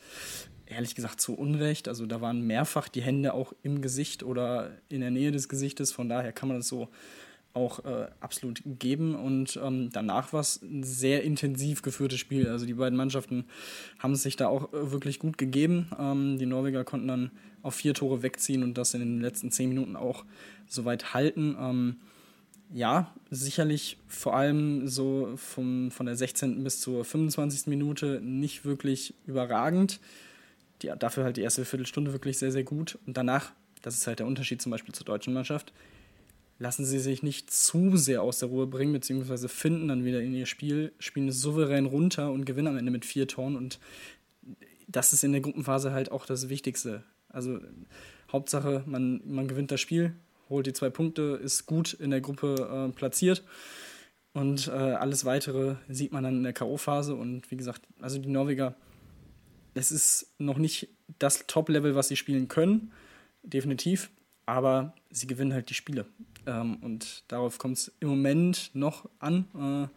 ehrlich 0.69 0.95
gesagt 0.95 1.21
zu 1.21 1.35
Unrecht. 1.35 1.87
Also 1.87 2.05
da 2.05 2.21
waren 2.21 2.41
mehrfach 2.41 2.87
die 2.87 3.01
Hände 3.01 3.33
auch 3.33 3.53
im 3.63 3.81
Gesicht 3.81 4.23
oder 4.23 4.71
in 4.89 5.01
der 5.01 5.11
Nähe 5.11 5.31
des 5.31 5.49
Gesichtes. 5.49 5.91
Von 5.91 6.09
daher 6.09 6.31
kann 6.31 6.49
man 6.49 6.57
das 6.57 6.67
so 6.67 6.89
auch 7.57 7.83
äh, 7.85 8.07
absolut 8.19 8.61
geben. 8.65 9.15
Und 9.15 9.59
ähm, 9.61 9.89
danach 9.91 10.31
war 10.31 10.41
es 10.41 10.61
ein 10.61 10.83
sehr 10.83 11.23
intensiv 11.23 11.81
geführtes 11.81 12.19
Spiel. 12.19 12.47
Also 12.47 12.65
die 12.65 12.75
beiden 12.75 12.97
Mannschaften 12.97 13.45
haben 13.99 14.13
es 14.13 14.23
sich 14.23 14.35
da 14.35 14.47
auch 14.47 14.71
äh, 14.73 14.91
wirklich 14.91 15.19
gut 15.19 15.37
gegeben. 15.37 15.89
Ähm, 15.99 16.37
die 16.37 16.45
Norweger 16.45 16.83
konnten 16.83 17.07
dann 17.07 17.31
auf 17.63 17.75
vier 17.75 17.93
Tore 17.93 18.21
wegziehen 18.21 18.63
und 18.63 18.77
das 18.77 18.93
in 18.93 18.99
den 18.99 19.21
letzten 19.21 19.51
zehn 19.51 19.69
Minuten 19.69 19.95
auch 19.95 20.23
soweit 20.67 21.13
halten. 21.13 21.57
Ähm, 21.59 21.95
ja, 22.73 23.13
sicherlich 23.29 23.97
vor 24.07 24.35
allem 24.35 24.87
so 24.87 25.33
vom, 25.35 25.89
von 25.89 26.05
der 26.05 26.15
16. 26.15 26.63
bis 26.63 26.81
zur 26.81 27.05
25. 27.05 27.67
Minute 27.67 28.21
nicht 28.21 28.65
wirklich 28.65 29.15
überragend. 29.25 29.99
Die, 30.81 30.91
dafür 30.97 31.23
halt 31.23 31.37
die 31.37 31.41
erste 31.41 31.65
Viertelstunde 31.65 32.13
wirklich 32.13 32.37
sehr, 32.37 32.51
sehr 32.51 32.63
gut. 32.63 32.97
Und 33.05 33.17
danach, 33.17 33.51
das 33.81 33.95
ist 33.95 34.07
halt 34.07 34.19
der 34.19 34.27
Unterschied 34.27 34.61
zum 34.61 34.71
Beispiel 34.71 34.93
zur 34.93 35.05
deutschen 35.05 35.33
Mannschaft, 35.33 35.73
lassen 36.59 36.85
sie 36.85 36.99
sich 36.99 37.23
nicht 37.23 37.51
zu 37.51 37.97
sehr 37.97 38.21
aus 38.21 38.39
der 38.39 38.49
Ruhe 38.49 38.67
bringen, 38.67 38.93
beziehungsweise 38.93 39.47
finden 39.47 39.87
dann 39.87 40.05
wieder 40.05 40.21
in 40.21 40.33
ihr 40.33 40.45
Spiel, 40.45 40.91
spielen 40.99 41.27
es 41.27 41.41
souverän 41.41 41.85
runter 41.85 42.31
und 42.31 42.45
gewinnen 42.45 42.67
am 42.67 42.77
Ende 42.77 42.91
mit 42.91 43.05
vier 43.05 43.27
Toren. 43.27 43.55
Und 43.55 43.79
das 44.87 45.13
ist 45.13 45.23
in 45.23 45.31
der 45.31 45.41
Gruppenphase 45.41 45.91
halt 45.91 46.11
auch 46.11 46.25
das 46.25 46.49
Wichtigste. 46.49 47.03
Also 47.29 47.59
Hauptsache, 48.31 48.83
man, 48.85 49.21
man 49.25 49.47
gewinnt 49.47 49.71
das 49.71 49.81
Spiel, 49.81 50.13
holt 50.49 50.65
die 50.65 50.73
zwei 50.73 50.89
Punkte, 50.89 51.39
ist 51.43 51.65
gut 51.65 51.93
in 51.93 52.09
der 52.09 52.21
Gruppe 52.21 52.87
äh, 52.89 52.95
platziert. 52.95 53.43
Und 54.33 54.67
äh, 54.67 54.71
alles 54.71 55.25
weitere 55.25 55.75
sieht 55.89 56.11
man 56.11 56.23
dann 56.23 56.37
in 56.37 56.43
der 56.43 56.53
K.O.-Phase. 56.53 57.11
Und 57.11 57.49
wie 57.51 57.57
gesagt, 57.57 57.81
also 57.99 58.19
die 58.19 58.29
Norweger, 58.29 58.75
es 59.77 59.91
ist 59.91 60.33
noch 60.37 60.57
nicht 60.57 60.89
das 61.19 61.45
Top-Level, 61.47 61.95
was 61.95 62.07
sie 62.07 62.15
spielen 62.15 62.47
können, 62.47 62.91
definitiv. 63.43 64.09
Aber 64.45 64.93
sie 65.09 65.27
gewinnen 65.27 65.53
halt 65.53 65.69
die 65.69 65.73
Spiele. 65.73 66.05
Ähm, 66.45 66.77
und 66.77 67.23
darauf 67.27 67.57
kommt 67.57 67.77
es 67.77 67.91
im 67.99 68.07
Moment 68.07 68.71
noch 68.73 69.09
an. 69.19 69.45
Äh, 69.53 69.87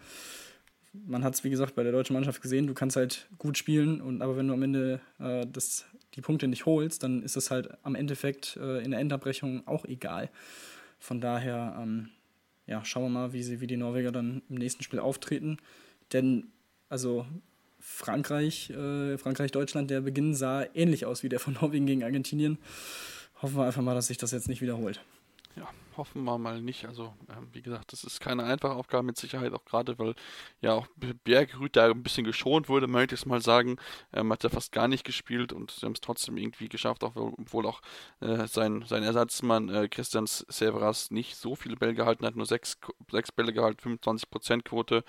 man 0.92 1.22
hat 1.22 1.34
es, 1.34 1.44
wie 1.44 1.50
gesagt, 1.50 1.76
bei 1.76 1.84
der 1.84 1.92
deutschen 1.92 2.14
Mannschaft 2.14 2.42
gesehen, 2.42 2.66
du 2.66 2.74
kannst 2.74 2.96
halt 2.96 3.28
gut 3.38 3.56
spielen, 3.56 4.00
und, 4.00 4.22
aber 4.22 4.36
wenn 4.36 4.48
du 4.48 4.54
am 4.54 4.62
Ende 4.62 5.00
äh, 5.20 5.46
das, 5.46 5.84
die 6.14 6.20
Punkte 6.20 6.48
nicht 6.48 6.66
holst, 6.66 7.04
dann 7.04 7.22
ist 7.22 7.36
es 7.36 7.52
halt 7.52 7.78
am 7.84 7.94
Endeffekt 7.94 8.56
äh, 8.56 8.82
in 8.82 8.90
der 8.90 8.98
Endabbrechung 8.98 9.66
auch 9.68 9.84
egal. 9.84 10.30
Von 10.98 11.20
daher, 11.20 11.78
ähm, 11.80 12.10
ja, 12.66 12.84
schauen 12.84 13.04
wir 13.04 13.20
mal, 13.20 13.32
wie, 13.32 13.44
sie, 13.44 13.60
wie 13.60 13.68
die 13.68 13.76
Norweger 13.76 14.10
dann 14.10 14.42
im 14.48 14.56
nächsten 14.56 14.82
Spiel 14.82 14.98
auftreten. 14.98 15.58
Denn, 16.12 16.48
also 16.88 17.24
Frankreich, 17.80 18.70
äh, 18.70 19.18
Frankreich-Deutschland, 19.18 19.90
der 19.90 20.00
Beginn 20.02 20.34
sah 20.34 20.64
ähnlich 20.74 21.06
aus 21.06 21.22
wie 21.22 21.28
der 21.28 21.40
von 21.40 21.54
Norwegen 21.60 21.86
gegen 21.86 22.04
Argentinien. 22.04 22.58
Hoffen 23.42 23.56
wir 23.56 23.64
einfach 23.64 23.82
mal, 23.82 23.94
dass 23.94 24.08
sich 24.08 24.18
das 24.18 24.32
jetzt 24.32 24.48
nicht 24.48 24.60
wiederholt 24.60 25.00
ja, 25.56 25.68
hoffen 25.96 26.24
wir 26.24 26.38
mal 26.38 26.60
nicht. 26.60 26.86
Also, 26.86 27.14
ähm, 27.28 27.48
wie 27.52 27.62
gesagt, 27.62 27.92
das 27.92 28.04
ist 28.04 28.20
keine 28.20 28.44
einfache 28.44 28.74
Aufgabe 28.74 29.02
mit 29.04 29.16
Sicherheit, 29.16 29.52
auch 29.52 29.64
gerade, 29.64 29.98
weil 29.98 30.14
ja 30.60 30.74
auch 30.74 30.86
Bergrüth 31.24 31.76
da 31.76 31.90
ein 31.90 32.02
bisschen 32.02 32.24
geschont 32.24 32.68
wurde, 32.68 32.86
möchte 32.86 33.14
ich 33.14 33.22
es 33.22 33.26
mal 33.26 33.42
sagen. 33.42 33.76
Ähm, 34.12 34.32
hat 34.32 34.44
er 34.44 34.50
fast 34.50 34.72
gar 34.72 34.88
nicht 34.88 35.04
gespielt 35.04 35.52
und 35.52 35.70
sie 35.70 35.86
haben 35.86 35.92
es 35.92 36.00
trotzdem 36.00 36.36
irgendwie 36.36 36.68
geschafft, 36.68 37.04
auch, 37.04 37.16
obwohl 37.16 37.66
auch 37.66 37.80
äh, 38.20 38.46
sein, 38.46 38.84
sein 38.86 39.02
Ersatzmann 39.02 39.68
äh, 39.68 39.88
Christian 39.88 40.26
Severas 40.26 41.10
nicht 41.10 41.36
so 41.36 41.54
viele 41.54 41.76
Bälle 41.76 41.94
gehalten 41.94 42.24
hat, 42.26 42.36
nur 42.36 42.46
sechs, 42.46 42.78
sechs 43.10 43.32
Bälle 43.32 43.52
gehalten, 43.52 43.98
25% 43.98 44.62
Quote. 44.62 45.04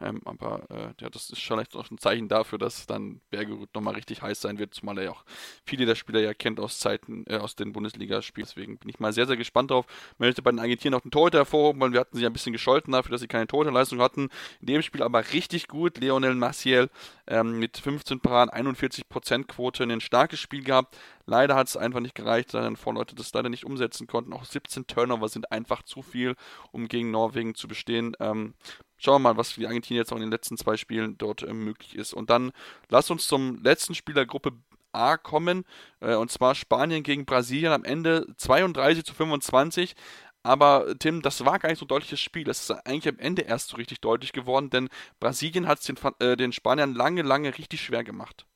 Ähm, 0.00 0.20
aber 0.24 0.62
äh, 0.70 1.02
ja, 1.02 1.10
das 1.10 1.30
ist 1.30 1.50
echt 1.50 1.76
auch 1.76 1.90
ein 1.90 1.98
Zeichen 1.98 2.28
dafür, 2.28 2.58
dass 2.58 2.86
dann 2.86 3.20
Bergerud 3.30 3.68
nochmal 3.74 3.94
richtig 3.94 4.22
heiß 4.22 4.40
sein 4.40 4.58
wird, 4.58 4.74
zumal 4.74 4.98
er 4.98 5.04
ja 5.04 5.10
auch 5.10 5.24
viele 5.64 5.86
der 5.86 5.94
Spieler 5.94 6.20
ja 6.20 6.32
kennt 6.32 6.58
aus 6.58 6.78
Zeiten, 6.78 7.24
äh, 7.26 7.36
aus 7.36 7.54
den 7.56 7.72
Bundesligaspielen. 7.72 8.46
Deswegen 8.48 8.78
bin 8.78 8.88
ich 8.88 8.98
mal 8.98 9.12
sehr, 9.12 9.26
sehr 9.26 9.36
gespannt 9.36 9.70
drauf. 9.70 9.86
Ich 10.12 10.18
möchte 10.18 10.42
bei 10.42 10.50
den 10.50 10.60
Argentiniern 10.60 10.98
auch 10.98 11.02
den 11.02 11.10
Torhüter 11.10 11.38
hervorhoben, 11.38 11.80
weil 11.80 11.92
wir 11.92 12.00
hatten 12.00 12.16
sie 12.16 12.24
ein 12.24 12.32
bisschen 12.32 12.52
gescholten 12.52 12.92
dafür, 12.92 13.12
dass 13.12 13.20
sie 13.20 13.28
keine 13.28 13.46
Torhüterleistung 13.46 14.00
hatten. 14.00 14.28
In 14.60 14.66
dem 14.66 14.82
Spiel 14.82 15.02
aber 15.02 15.32
richtig 15.32 15.68
gut. 15.68 15.98
Leonel 15.98 16.34
Maciel 16.34 16.88
ähm, 17.26 17.58
mit 17.58 17.76
15 17.76 18.20
Paraden, 18.20 18.50
41% 18.50 19.44
Quote, 19.44 19.84
ein 19.84 20.00
starkes 20.00 20.40
Spiel 20.40 20.64
gehabt. 20.64 20.96
Leider 21.26 21.54
hat 21.54 21.68
es 21.68 21.76
einfach 21.76 22.00
nicht 22.00 22.14
gereicht, 22.14 22.54
da 22.54 22.60
dann 22.60 22.76
Vorleute 22.76 23.14
das 23.14 23.32
leider 23.32 23.48
nicht 23.48 23.64
umsetzen 23.64 24.06
konnten. 24.06 24.32
Auch 24.32 24.44
17 24.44 24.86
Turnover 24.86 25.28
sind 25.28 25.52
einfach 25.52 25.82
zu 25.82 26.02
viel, 26.02 26.34
um 26.72 26.88
gegen 26.88 27.10
Norwegen 27.10 27.54
zu 27.54 27.68
bestehen. 27.68 28.16
Ähm, 28.18 28.54
Schauen 29.00 29.22
wir 29.22 29.30
mal, 29.30 29.36
was 29.38 29.52
für 29.52 29.60
die 29.60 29.66
Argentinier 29.66 30.02
jetzt 30.02 30.12
auch 30.12 30.16
in 30.16 30.22
den 30.22 30.30
letzten 30.30 30.58
zwei 30.58 30.76
Spielen 30.76 31.16
dort 31.16 31.42
äh, 31.42 31.54
möglich 31.54 31.96
ist. 31.96 32.12
Und 32.12 32.28
dann 32.28 32.52
lass 32.90 33.10
uns 33.10 33.26
zum 33.26 33.62
letzten 33.62 33.94
Spiel 33.94 34.14
der 34.14 34.26
Gruppe 34.26 34.52
A 34.92 35.16
kommen, 35.16 35.64
äh, 36.00 36.14
und 36.14 36.30
zwar 36.30 36.54
Spanien 36.54 37.02
gegen 37.02 37.24
Brasilien 37.24 37.72
am 37.72 37.84
Ende 37.84 38.26
32 38.36 39.04
zu 39.04 39.14
25. 39.14 39.96
Aber 40.42 40.94
Tim, 40.98 41.22
das 41.22 41.44
war 41.44 41.58
gar 41.58 41.70
nicht 41.70 41.78
so 41.78 41.86
ein 41.86 41.88
deutliches 41.88 42.20
Spiel. 42.20 42.44
Das 42.44 42.60
ist 42.60 42.70
eigentlich 42.70 43.08
am 43.08 43.18
Ende 43.18 43.42
erst 43.42 43.70
so 43.70 43.76
richtig 43.76 44.00
deutlich 44.00 44.32
geworden, 44.32 44.68
denn 44.68 44.88
Brasilien 45.18 45.66
hat 45.66 45.80
es 45.80 45.86
den, 45.86 45.96
äh, 46.18 46.36
den 46.36 46.52
Spaniern 46.52 46.94
lange, 46.94 47.22
lange 47.22 47.56
richtig 47.56 47.80
schwer 47.80 48.04
gemacht. 48.04 48.46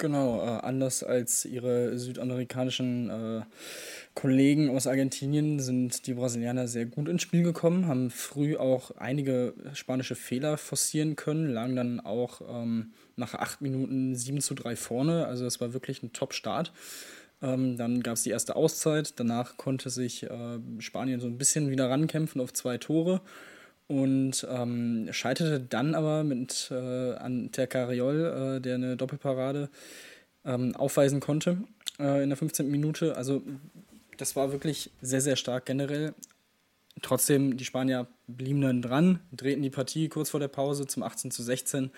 Genau, 0.00 0.40
äh, 0.40 0.60
anders 0.64 1.02
als 1.02 1.44
ihre 1.44 1.98
südamerikanischen 1.98 3.10
äh, 3.10 3.42
Kollegen 4.14 4.70
aus 4.70 4.86
Argentinien 4.86 5.58
sind 5.58 6.06
die 6.06 6.14
Brasilianer 6.14 6.68
sehr 6.68 6.86
gut 6.86 7.08
ins 7.08 7.22
Spiel 7.22 7.42
gekommen, 7.42 7.88
haben 7.88 8.10
früh 8.10 8.56
auch 8.56 8.92
einige 8.92 9.54
spanische 9.74 10.14
Fehler 10.14 10.56
forcieren 10.56 11.16
können, 11.16 11.48
lagen 11.52 11.74
dann 11.74 11.98
auch 11.98 12.40
ähm, 12.48 12.92
nach 13.16 13.34
acht 13.34 13.60
Minuten 13.60 14.14
7 14.14 14.40
zu 14.40 14.54
3 14.54 14.76
vorne. 14.76 15.26
Also 15.26 15.42
das 15.42 15.60
war 15.60 15.72
wirklich 15.72 16.00
ein 16.04 16.12
Top-Start. 16.12 16.72
Ähm, 17.42 17.76
dann 17.76 18.00
gab 18.00 18.14
es 18.14 18.22
die 18.22 18.30
erste 18.30 18.54
Auszeit, 18.54 19.18
danach 19.18 19.56
konnte 19.56 19.90
sich 19.90 20.22
äh, 20.22 20.58
Spanien 20.78 21.18
so 21.18 21.26
ein 21.26 21.38
bisschen 21.38 21.70
wieder 21.70 21.90
rankämpfen 21.90 22.40
auf 22.40 22.52
zwei 22.52 22.78
Tore 22.78 23.20
und 23.88 24.46
ähm, 24.50 25.08
scheiterte 25.10 25.60
dann 25.60 25.94
aber 25.94 26.22
mit 26.22 26.68
äh, 26.70 27.14
an 27.14 27.50
der 27.52 27.66
Carriol, 27.66 28.56
äh, 28.56 28.60
der 28.60 28.76
eine 28.76 28.96
Doppelparade 28.96 29.70
ähm, 30.44 30.76
aufweisen 30.76 31.20
konnte 31.20 31.58
äh, 31.98 32.22
in 32.22 32.28
der 32.28 32.36
15. 32.36 32.70
Minute. 32.70 33.16
Also 33.16 33.42
das 34.18 34.36
war 34.36 34.52
wirklich 34.52 34.90
sehr, 35.00 35.22
sehr 35.22 35.36
stark 35.36 35.66
generell. 35.66 36.14
Trotzdem, 37.00 37.56
die 37.56 37.64
Spanier 37.64 38.08
blieben 38.26 38.60
dann 38.60 38.82
dran, 38.82 39.20
drehten 39.32 39.62
die 39.62 39.70
Partie 39.70 40.08
kurz 40.08 40.30
vor 40.30 40.40
der 40.40 40.48
Pause 40.48 40.86
zum 40.86 41.02
18 41.02 41.30
zu 41.30 41.42
16 41.42 41.90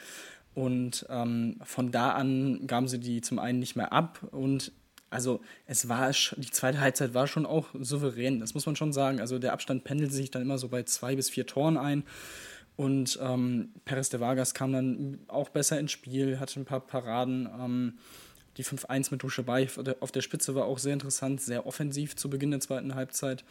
und 0.54 1.06
ähm, 1.08 1.58
von 1.64 1.90
da 1.90 2.12
an 2.12 2.66
gaben 2.66 2.88
sie 2.88 2.98
die 2.98 3.20
zum 3.20 3.38
einen 3.38 3.60
nicht 3.60 3.76
mehr 3.76 3.92
ab 3.92 4.20
und 4.30 4.72
also 5.10 5.40
es 5.66 5.88
war, 5.88 6.10
die 6.36 6.50
zweite 6.50 6.80
Halbzeit 6.80 7.14
war 7.14 7.26
schon 7.26 7.44
auch 7.44 7.66
souverän, 7.78 8.40
das 8.40 8.54
muss 8.54 8.66
man 8.66 8.76
schon 8.76 8.92
sagen. 8.92 9.20
Also 9.20 9.38
der 9.38 9.52
Abstand 9.52 9.84
pendelte 9.84 10.14
sich 10.14 10.30
dann 10.30 10.42
immer 10.42 10.56
so 10.56 10.68
bei 10.68 10.84
zwei 10.84 11.16
bis 11.16 11.28
vier 11.28 11.46
Toren 11.46 11.76
ein. 11.76 12.04
Und 12.76 13.18
ähm, 13.20 13.70
Perez 13.84 14.08
de 14.08 14.20
Vargas 14.20 14.54
kam 14.54 14.72
dann 14.72 15.18
auch 15.28 15.50
besser 15.50 15.78
ins 15.78 15.92
Spiel, 15.92 16.40
hatte 16.40 16.60
ein 16.60 16.64
paar 16.64 16.80
Paraden. 16.80 17.48
Ähm, 17.60 17.98
die 18.56 18.64
5-1 18.64 19.08
mit 19.10 19.22
Duschebay 19.22 19.68
auf 20.00 20.12
der 20.12 20.22
Spitze 20.22 20.54
war 20.54 20.64
auch 20.64 20.78
sehr 20.78 20.92
interessant, 20.92 21.40
sehr 21.40 21.66
offensiv 21.66 22.16
zu 22.16 22.30
Beginn 22.30 22.50
der 22.50 22.60
zweiten 22.60 22.94
Halbzeit. 22.94 23.44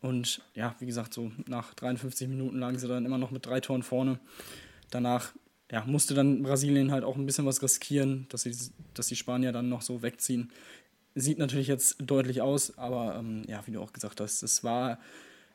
Und 0.00 0.40
ja, 0.54 0.74
wie 0.78 0.86
gesagt, 0.86 1.14
so 1.14 1.30
nach 1.46 1.74
53 1.74 2.28
Minuten 2.28 2.58
lagen 2.58 2.78
sie 2.78 2.88
dann 2.88 3.04
immer 3.04 3.18
noch 3.18 3.30
mit 3.30 3.46
drei 3.46 3.60
Toren 3.60 3.82
vorne. 3.82 4.18
Danach 4.90 5.32
ja, 5.70 5.84
musste 5.86 6.12
dann 6.14 6.42
Brasilien 6.42 6.92
halt 6.92 7.02
auch 7.04 7.16
ein 7.16 7.24
bisschen 7.24 7.46
was 7.46 7.62
riskieren, 7.62 8.26
dass, 8.28 8.42
sie, 8.42 8.54
dass 8.94 9.06
die 9.06 9.16
Spanier 9.16 9.52
dann 9.52 9.68
noch 9.68 9.80
so 9.80 10.02
wegziehen. 10.02 10.50
Sieht 11.14 11.38
natürlich 11.38 11.68
jetzt 11.68 11.96
deutlich 11.98 12.40
aus, 12.40 12.78
aber 12.78 13.16
ähm, 13.18 13.42
ja, 13.46 13.66
wie 13.66 13.72
du 13.72 13.80
auch 13.80 13.92
gesagt 13.92 14.20
hast, 14.20 14.42
es 14.42 14.64
war, 14.64 14.98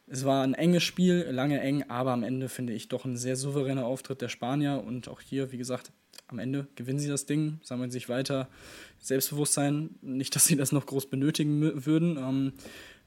es 0.06 0.24
war 0.24 0.44
ein 0.44 0.54
enges 0.54 0.84
Spiel, 0.84 1.28
lange 1.32 1.60
eng, 1.60 1.84
aber 1.90 2.12
am 2.12 2.24
Ende 2.24 2.50
finde 2.50 2.74
ich 2.74 2.90
doch 2.90 3.06
ein 3.06 3.18
sehr 3.18 3.36
souveräner 3.36 3.86
Auftritt 3.86 4.22
der 4.22 4.30
Spanier 4.30 4.84
und 4.86 5.08
auch 5.08 5.22
hier, 5.22 5.52
wie 5.52 5.58
gesagt, 5.58 5.92
am 6.28 6.40
Ende 6.40 6.68
gewinnen 6.76 7.00
sie 7.00 7.08
das 7.08 7.26
Ding, 7.26 7.60
sammeln 7.64 7.90
sich 7.90 8.10
weiter. 8.10 8.50
Selbstbewusstsein, 9.00 9.96
nicht, 10.02 10.36
dass 10.36 10.46
sie 10.46 10.56
das 10.58 10.72
noch 10.72 10.86
groß 10.86 11.10
benötigen 11.10 11.86
würden, 11.86 12.18
ähm, 12.18 12.54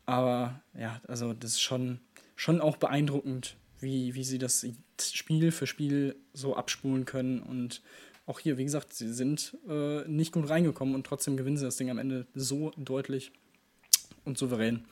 aber 0.06 0.60
ja, 0.76 1.00
also 1.06 1.34
das 1.34 1.52
ist 1.52 1.60
schon, 1.60 2.00
schon 2.34 2.60
auch 2.60 2.76
beeindruckend, 2.76 3.56
wie, 3.78 4.14
wie 4.14 4.24
sie 4.24 4.38
das 4.38 4.66
Spiel 5.00 5.52
für 5.52 5.66
Spiel 5.66 6.16
so 6.32 6.56
abspulen 6.56 7.04
können. 7.04 7.40
Und 7.40 7.82
auch 8.30 8.38
hier, 8.38 8.56
wie 8.56 8.64
gesagt, 8.64 8.94
sie 8.94 9.12
sind 9.12 9.58
äh, 9.68 10.08
nicht 10.08 10.32
gut 10.32 10.48
reingekommen 10.48 10.94
und 10.94 11.04
trotzdem 11.04 11.36
gewinnen 11.36 11.56
sie 11.56 11.64
das 11.64 11.76
Ding 11.76 11.90
am 11.90 11.98
Ende 11.98 12.26
so 12.34 12.70
deutlich 12.76 13.32
und 14.24 14.38
souverän. 14.38 14.84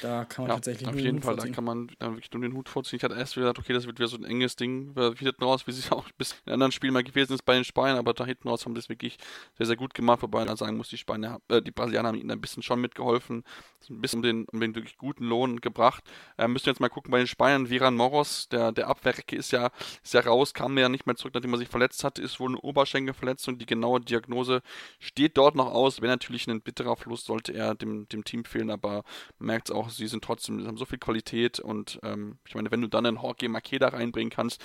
Da 0.00 0.24
kann 0.24 0.44
man 0.44 0.50
ja, 0.50 0.54
tatsächlich 0.56 0.88
auf 0.88 0.98
jeden 0.98 1.20
Fall, 1.20 1.34
vorziehen. 1.34 1.52
da 1.52 1.56
kann 1.56 1.64
man 1.64 1.90
dann 1.98 2.12
wirklich 2.12 2.32
nur 2.32 2.42
den 2.42 2.54
Hut 2.54 2.68
vorziehen. 2.68 2.96
Ich 2.96 3.04
hatte 3.04 3.14
erst 3.14 3.34
gesagt, 3.34 3.58
okay, 3.58 3.72
das 3.72 3.86
wird 3.86 3.98
wieder 3.98 4.08
so 4.08 4.16
ein 4.16 4.24
enges 4.24 4.56
Ding, 4.56 4.94
wie 4.96 5.24
hinten 5.24 5.44
raus, 5.44 5.66
wie 5.66 5.72
es 5.72 5.92
auch 5.92 6.04
bis 6.16 6.34
in 6.46 6.52
anderen 6.52 6.72
Spielen 6.72 6.92
mal 6.92 7.02
gewesen 7.02 7.34
ist 7.34 7.44
bei 7.44 7.54
den 7.54 7.64
Spaniern, 7.64 7.98
aber 7.98 8.14
da 8.14 8.24
hinten 8.24 8.48
raus 8.48 8.64
haben 8.64 8.74
das 8.74 8.88
wirklich 8.88 9.18
sehr, 9.58 9.66
sehr 9.66 9.76
gut 9.76 9.94
gemacht, 9.94 10.22
wobei 10.22 10.44
man 10.44 10.56
sagen 10.56 10.76
muss, 10.76 10.88
die 10.88 10.96
Spanier, 10.96 11.40
äh, 11.48 11.60
die 11.60 11.70
Brasilianer 11.70 12.08
haben 12.08 12.18
ihnen 12.18 12.30
ein 12.30 12.40
bisschen 12.40 12.62
schon 12.62 12.80
mitgeholfen, 12.80 13.44
ein 13.88 14.00
bisschen 14.00 14.18
um 14.18 14.22
den, 14.22 14.44
um 14.46 14.60
den 14.60 14.74
wirklich 14.74 14.96
guten 14.96 15.24
Lohn 15.24 15.60
gebracht. 15.60 16.04
Äh, 16.38 16.48
müssen 16.48 16.66
wir 16.66 16.72
jetzt 16.72 16.80
mal 16.80 16.88
gucken 16.88 17.10
bei 17.10 17.18
den 17.18 17.26
Spaniern, 17.26 17.68
Viran 17.68 17.96
Moros, 17.96 18.48
der, 18.48 18.72
der 18.72 18.88
Abwehrrecke 18.88 19.36
ist 19.36 19.50
ja, 19.50 19.70
ist 20.02 20.14
ja 20.14 20.20
raus, 20.20 20.54
kam 20.54 20.78
ja 20.78 20.88
nicht 20.88 21.06
mehr 21.06 21.16
zurück, 21.16 21.34
nachdem 21.34 21.52
er 21.52 21.58
sich 21.58 21.68
verletzt 21.68 22.04
hatte, 22.04 22.22
ist 22.22 22.40
wohl 22.40 22.50
eine 22.50 22.60
Oberschenkelverletzung, 22.60 23.58
die 23.58 23.66
genaue 23.66 24.00
Diagnose 24.00 24.62
steht 24.98 25.36
dort 25.36 25.56
noch 25.56 25.72
aus, 25.72 26.00
wäre 26.00 26.12
natürlich 26.12 26.46
ein 26.48 26.62
bitterer 26.62 26.96
Verlust, 26.96 27.26
sollte 27.26 27.52
er 27.52 27.74
dem, 27.74 28.08
dem 28.08 28.24
Team 28.24 28.44
fehlen, 28.44 28.70
aber 28.70 29.04
merkt 29.38 29.68
es 29.68 29.74
auch, 29.74 29.89
sie 29.96 30.06
sind 30.06 30.24
trotzdem 30.24 30.66
haben 30.66 30.76
so 30.76 30.84
viel 30.84 30.98
Qualität 30.98 31.60
und 31.60 31.98
ähm, 32.02 32.38
ich 32.46 32.54
meine, 32.54 32.70
wenn 32.70 32.80
du 32.80 32.88
dann 32.88 33.06
einen 33.06 33.16
Jorge 33.16 33.48
Makeda 33.48 33.88
reinbringen 33.88 34.30
kannst, 34.30 34.62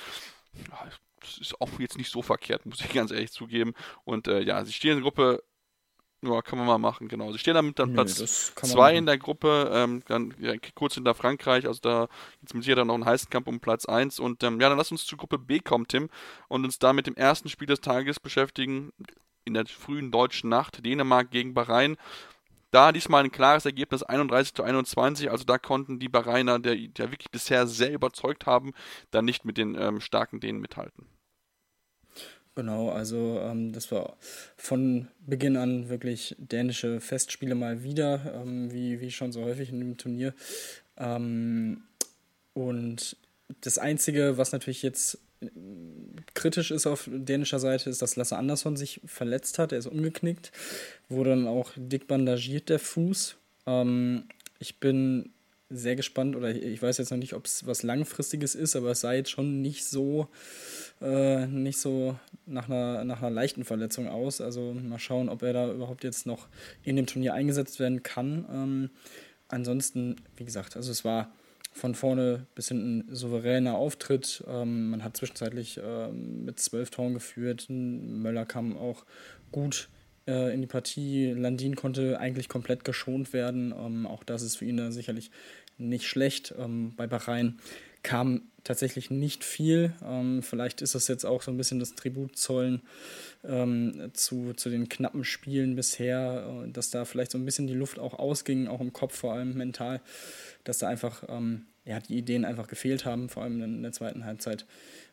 das 1.20 1.38
ist 1.40 1.60
auch 1.62 1.80
jetzt 1.80 1.98
nicht 1.98 2.12
so 2.12 2.22
verkehrt, 2.22 2.66
muss 2.66 2.82
ich 2.82 2.90
ganz 2.94 3.12
ehrlich 3.12 3.32
zugeben. 3.32 3.74
Und 4.04 4.28
äh, 4.28 4.42
ja, 4.42 4.64
sie 4.64 4.74
stehen 4.74 4.92
in 4.92 4.98
der 4.98 5.04
Gruppe 5.04 5.44
ja, 6.22 6.42
kann 6.42 6.58
man 6.58 6.68
mal 6.68 6.78
machen, 6.78 7.08
genau. 7.08 7.32
Sie 7.32 7.38
stehen 7.38 7.56
damit 7.56 7.78
dann 7.78 7.94
Platz 7.94 8.16
2 8.56 8.96
in 8.96 9.06
der 9.06 9.18
Gruppe, 9.18 9.70
ähm, 9.74 10.02
dann 10.08 10.34
ja, 10.40 10.54
kurz 10.74 10.96
hinter 10.96 11.14
Frankreich, 11.14 11.68
also 11.68 11.80
da 11.82 12.08
jetzt 12.42 12.54
mit 12.54 12.64
Sicherheit 12.64 12.80
dann 12.80 12.88
noch 12.88 12.96
einen 12.96 13.06
heißen 13.06 13.30
Kampf 13.30 13.48
um 13.48 13.60
Platz 13.60 13.86
1. 13.86 14.20
Und 14.20 14.44
ähm, 14.44 14.60
ja, 14.60 14.70
dann 14.70 14.78
lass 14.78 14.92
uns 14.92 15.06
zur 15.06 15.18
Gruppe 15.18 15.38
B 15.38 15.60
kommen, 15.60 15.88
Tim, 15.88 16.10
und 16.48 16.66
uns 16.66 16.80
da 16.80 16.94
mit 16.94 17.08
dem 17.08 17.16
ersten 17.16 17.50
Spiel 17.50 17.68
des 17.68 17.82
Tages 17.82 18.20
beschäftigen. 18.20 18.92
In 19.44 19.54
der 19.54 19.68
frühen 19.68 20.10
deutschen 20.12 20.50
Nacht, 20.50 20.84
Dänemark 20.84 21.30
gegen 21.30 21.54
Bahrain. 21.54 21.98
Da 22.76 22.92
diesmal 22.92 23.24
ein 23.24 23.32
klares 23.32 23.66
Ergebnis 23.66 24.04
31 24.04 24.54
zu 24.54 24.62
21, 24.62 25.32
also 25.32 25.46
da 25.46 25.58
konnten 25.58 25.98
die 25.98 26.10
Bahrainer, 26.10 26.60
der, 26.60 26.76
der 26.76 27.10
wirklich 27.10 27.32
bisher 27.32 27.68
sehr 27.68 27.94
überzeugt 27.94 28.46
haben, 28.46 28.74
dann 29.12 29.24
nicht 29.24 29.46
mit 29.46 29.58
den 29.58 29.76
ähm, 29.80 30.02
starken 30.02 30.42
Dänen 30.42 30.60
mithalten. 30.60 31.06
Genau, 32.54 32.90
also 32.90 33.40
ähm, 33.40 33.72
das 33.72 33.94
war 33.94 34.18
von 34.58 35.08
Beginn 35.26 35.56
an 35.56 35.88
wirklich 35.88 36.36
dänische 36.38 37.00
Festspiele 37.00 37.56
mal 37.56 37.82
wieder, 37.84 38.42
ähm, 38.42 38.70
wie, 38.74 39.00
wie 39.00 39.12
schon 39.12 39.32
so 39.32 39.44
häufig 39.44 39.70
in 39.70 39.80
dem 39.80 39.96
Turnier. 39.96 40.34
Ähm, 40.98 41.84
und 42.54 43.16
das 43.62 43.78
Einzige, 43.78 44.38
was 44.38 44.52
natürlich 44.52 44.84
jetzt 44.84 45.18
kritisch 46.34 46.72
ist 46.72 46.88
auf 46.88 47.10
dänischer 47.12 47.60
Seite, 47.60 47.90
ist, 47.90 48.02
dass 48.02 48.16
Lasse 48.16 48.38
Andersson 48.38 48.76
sich 48.76 49.02
verletzt 49.06 49.60
hat. 49.60 49.72
Er 49.72 49.80
ist 49.80 49.88
umgeknickt, 49.88 50.52
wurde 51.10 51.32
dann 51.32 51.48
auch 51.48 51.72
dick 51.76 52.08
bandagiert, 52.08 52.70
der 52.70 52.80
Fuß. 52.80 53.38
Ähm, 53.68 54.26
ich 54.60 54.80
bin 54.80 55.32
sehr 55.70 55.96
gespannt, 55.96 56.36
oder 56.36 56.52
ich 56.52 56.82
weiß 56.82 57.00
jetzt 57.00 57.10
noch 57.10 57.18
nicht, 57.18 57.34
ob 57.34 57.46
es 57.46 57.66
was 57.66 57.82
Langfristiges 57.82 58.54
ist, 58.54 58.76
aber 58.76 58.92
es 58.92 59.02
sah 59.02 59.14
jetzt 59.14 59.32
schon 59.32 59.62
nicht 59.62 59.86
so, 59.86 60.28
äh, 61.02 61.48
nicht 61.48 61.80
so 61.80 62.20
nach 62.46 62.70
einer, 62.70 63.04
nach 63.04 63.22
einer 63.22 63.32
leichten 63.32 63.66
Verletzung 63.66 64.08
aus. 64.08 64.42
Also 64.42 64.74
mal 64.74 65.00
schauen, 65.00 65.28
ob 65.28 65.42
er 65.42 65.54
da 65.54 65.72
überhaupt 65.72 66.04
jetzt 66.04 66.28
noch 66.28 66.48
in 66.84 66.96
dem 66.96 67.08
Turnier 67.08 67.34
eingesetzt 67.34 67.80
werden 67.80 68.04
kann. 68.04 68.46
Ähm, 68.52 68.90
ansonsten, 69.48 70.18
wie 70.38 70.46
gesagt, 70.46 70.76
also 70.76 70.92
es 70.92 71.04
war 71.04 71.34
von 71.76 71.94
vorne 71.94 72.48
bis 72.56 72.70
hinten 72.70 73.14
souveräner 73.14 73.76
Auftritt. 73.76 74.44
Ähm, 74.48 74.92
man 74.92 75.04
hat 75.04 75.18
zwischenzeitlich 75.18 75.78
ähm, 75.84 76.46
mit 76.46 76.58
zwölf 76.58 76.90
Toren 76.90 77.14
geführt. 77.14 77.66
Möller 77.68 78.46
kam 78.46 78.78
auch 78.78 79.06
gut 79.52 79.90
äh, 80.26 80.54
in 80.54 80.62
die 80.62 80.68
Partie. 80.68 81.32
Landin 81.32 81.76
konnte 81.76 82.18
eigentlich 82.18 82.48
komplett 82.48 82.86
geschont 82.86 83.34
werden. 83.34 83.74
Ähm, 83.78 84.08
auch 84.08 84.24
das 84.24 84.42
ist 84.42 84.56
für 84.56 84.64
ihn 84.64 84.78
da 84.78 84.90
sicherlich 84.92 85.32
nicht 85.78 86.08
schlecht. 86.08 86.56
Ähm, 86.58 86.94
bei 86.96 87.08
Bahrain 87.08 87.60
kam 88.06 88.44
tatsächlich 88.64 89.12
nicht 89.12 89.44
viel. 89.44 89.94
Ähm, 90.04 90.42
vielleicht 90.42 90.82
ist 90.82 90.96
das 90.96 91.08
jetzt 91.08 91.26
auch 91.26 91.42
so 91.42 91.52
ein 91.52 91.58
bisschen 91.58 91.80
das 91.80 91.96
Tribut 91.96 92.38
zollen 92.38 92.82
ähm, 93.44 94.10
zu, 94.14 94.54
zu 94.54 94.70
den 94.70 94.90
knappen 94.90 95.24
Spielen 95.24 95.76
bisher, 95.76 96.64
äh, 96.66 96.72
dass 96.72 96.90
da 96.90 97.06
vielleicht 97.06 97.32
so 97.32 97.38
ein 97.38 97.46
bisschen 97.46 97.68
die 97.68 97.74
Luft 97.74 98.00
auch 98.00 98.18
ausging, 98.18 98.68
auch 98.68 98.82
im 98.82 98.94
Kopf 98.94 99.16
vor 99.16 99.34
allem 99.34 99.56
mental 99.56 100.02
dass 100.66 100.80
da 100.80 100.90
einfach 100.90 101.24
ähm, 101.30 101.66
ja, 101.86 102.02
die 102.02 102.18
Ideen 102.18 102.44
einfach 102.44 102.68
gefehlt 102.68 103.06
haben, 103.06 103.30
vor 103.30 103.44
allem 103.44 103.62
in 103.62 103.84
der 103.84 103.94
zweiten 103.94 104.26
Halbzeit, 104.26 104.66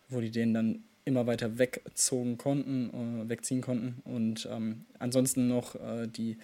wo 0.08 0.20
die 0.20 0.32
Dänen 0.32 0.54
dann 0.54 0.84
immer 1.04 1.26
weiter 1.26 1.58
wegzogen 1.58 2.38
konnten, 2.38 3.24
äh, 3.24 3.28
wegziehen 3.28 3.60
konnten. 3.60 4.00
Und 4.04 4.48
ähm, 4.50 4.86
ansonsten 4.98 5.48
noch 5.48 5.74
äh, 5.76 6.06
die, 6.08 6.38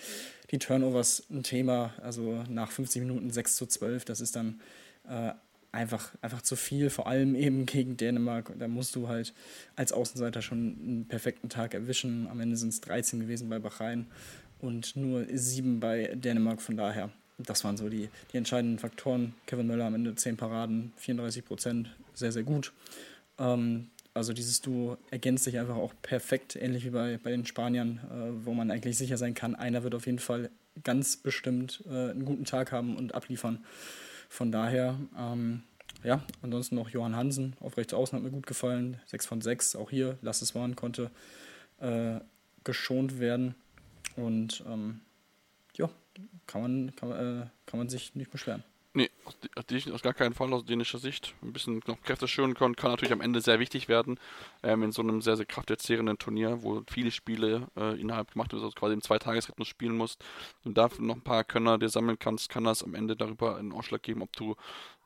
die 0.50 0.58
Turnovers 0.58 1.24
ein 1.30 1.42
Thema, 1.42 1.94
also 2.02 2.44
nach 2.48 2.70
50 2.70 3.02
Minuten 3.02 3.30
6 3.30 3.56
zu 3.56 3.66
12, 3.66 4.04
das 4.04 4.20
ist 4.20 4.36
dann 4.36 4.60
äh, 5.08 5.32
einfach, 5.72 6.14
einfach 6.22 6.42
zu 6.42 6.56
viel, 6.56 6.90
vor 6.90 7.06
allem 7.06 7.34
eben 7.34 7.66
gegen 7.66 7.96
Dänemark. 7.96 8.52
Da 8.58 8.68
musst 8.68 8.96
du 8.96 9.08
halt 9.08 9.34
als 9.76 9.92
Außenseiter 9.92 10.42
schon 10.42 10.58
einen 10.58 11.06
perfekten 11.08 11.48
Tag 11.48 11.74
erwischen. 11.74 12.26
Am 12.28 12.40
Ende 12.40 12.56
sind 12.56 12.70
es 12.70 12.80
13 12.80 13.20
gewesen 13.20 13.48
bei 13.48 13.58
Bahrain 13.58 14.06
und 14.60 14.96
nur 14.96 15.26
7 15.30 15.80
bei 15.80 16.14
Dänemark, 16.14 16.60
von 16.62 16.76
daher 16.76 17.10
das 17.38 17.64
waren 17.64 17.76
so 17.76 17.88
die, 17.88 18.08
die 18.32 18.36
entscheidenden 18.36 18.78
Faktoren. 18.78 19.34
Kevin 19.46 19.66
Möller 19.66 19.86
am 19.86 19.94
Ende 19.94 20.14
10 20.14 20.36
Paraden, 20.36 20.92
34 20.96 21.44
Prozent, 21.44 21.94
sehr, 22.14 22.32
sehr 22.32 22.42
gut. 22.42 22.72
Ähm, 23.38 23.90
also 24.12 24.32
dieses 24.32 24.60
Duo 24.60 24.98
ergänzt 25.10 25.44
sich 25.44 25.58
einfach 25.58 25.76
auch 25.76 25.94
perfekt, 26.02 26.56
ähnlich 26.56 26.84
wie 26.84 26.90
bei, 26.90 27.18
bei 27.22 27.30
den 27.30 27.46
Spaniern, 27.46 28.00
äh, 28.10 28.44
wo 28.44 28.54
man 28.54 28.70
eigentlich 28.70 28.98
sicher 28.98 29.16
sein 29.16 29.34
kann, 29.34 29.54
einer 29.54 29.84
wird 29.84 29.94
auf 29.94 30.06
jeden 30.06 30.18
Fall 30.18 30.50
ganz 30.82 31.16
bestimmt 31.16 31.84
äh, 31.86 32.10
einen 32.10 32.24
guten 32.24 32.44
Tag 32.44 32.72
haben 32.72 32.96
und 32.96 33.14
abliefern. 33.14 33.64
Von 34.28 34.52
daher, 34.52 34.98
ähm, 35.16 35.62
ja, 36.04 36.22
ansonsten 36.42 36.76
noch 36.76 36.90
Johann 36.90 37.16
Hansen 37.16 37.56
auf 37.60 37.76
rechts 37.76 37.94
außen 37.94 38.16
hat 38.16 38.22
mir 38.22 38.30
gut 38.30 38.46
gefallen. 38.46 39.00
6 39.06 39.26
von 39.26 39.40
6, 39.40 39.76
auch 39.76 39.90
hier, 39.90 40.18
Lass 40.22 40.42
es 40.42 40.54
waren, 40.54 40.76
konnte 40.76 41.10
äh, 41.80 42.20
geschont 42.64 43.18
werden. 43.18 43.54
Und 44.16 44.62
ähm, 44.68 45.00
ja, 45.76 45.88
kann 46.46 46.62
man, 46.62 46.96
kann, 46.96 47.10
äh, 47.10 47.46
kann 47.66 47.78
man 47.78 47.88
sich 47.88 48.14
nicht 48.14 48.30
beschweren. 48.30 48.64
Nee, 49.70 49.76
aus, 49.76 49.92
aus, 49.92 50.02
gar 50.02 50.14
keinen 50.14 50.34
Fall 50.34 50.52
aus 50.52 50.64
dänischer 50.64 50.98
Sicht. 50.98 51.34
Ein 51.42 51.52
bisschen 51.52 51.80
noch 51.86 52.00
Kräfte 52.02 52.28
schönen 52.28 52.54
können, 52.54 52.76
kann 52.76 52.90
natürlich 52.90 53.12
am 53.12 53.20
Ende 53.20 53.40
sehr 53.40 53.58
wichtig 53.58 53.88
werden. 53.88 54.18
Ähm, 54.62 54.82
in 54.82 54.92
so 54.92 55.02
einem 55.02 55.22
sehr, 55.22 55.36
sehr 55.36 55.46
krafterzehrenden 55.46 56.18
Turnier, 56.18 56.62
wo 56.62 56.82
viele 56.88 57.10
Spiele 57.10 57.68
äh, 57.76 58.00
innerhalb 58.00 58.32
gemacht 58.32 58.52
werden, 58.52 58.64
also 58.64 58.74
quasi 58.74 58.94
im 58.94 59.02
Zweitagesrhythmus 59.02 59.68
spielen 59.68 59.96
musst 59.96 60.24
und 60.64 60.78
dafür 60.78 61.04
noch 61.04 61.16
ein 61.16 61.22
paar 61.22 61.44
Könner 61.44 61.78
dir 61.78 61.88
sammeln 61.88 62.18
kannst, 62.18 62.48
kann 62.48 62.64
das 62.64 62.82
am 62.82 62.94
Ende 62.94 63.16
darüber 63.16 63.56
einen 63.56 63.72
Ausschlag 63.72 64.02
geben, 64.02 64.22
ob 64.22 64.34
du 64.36 64.56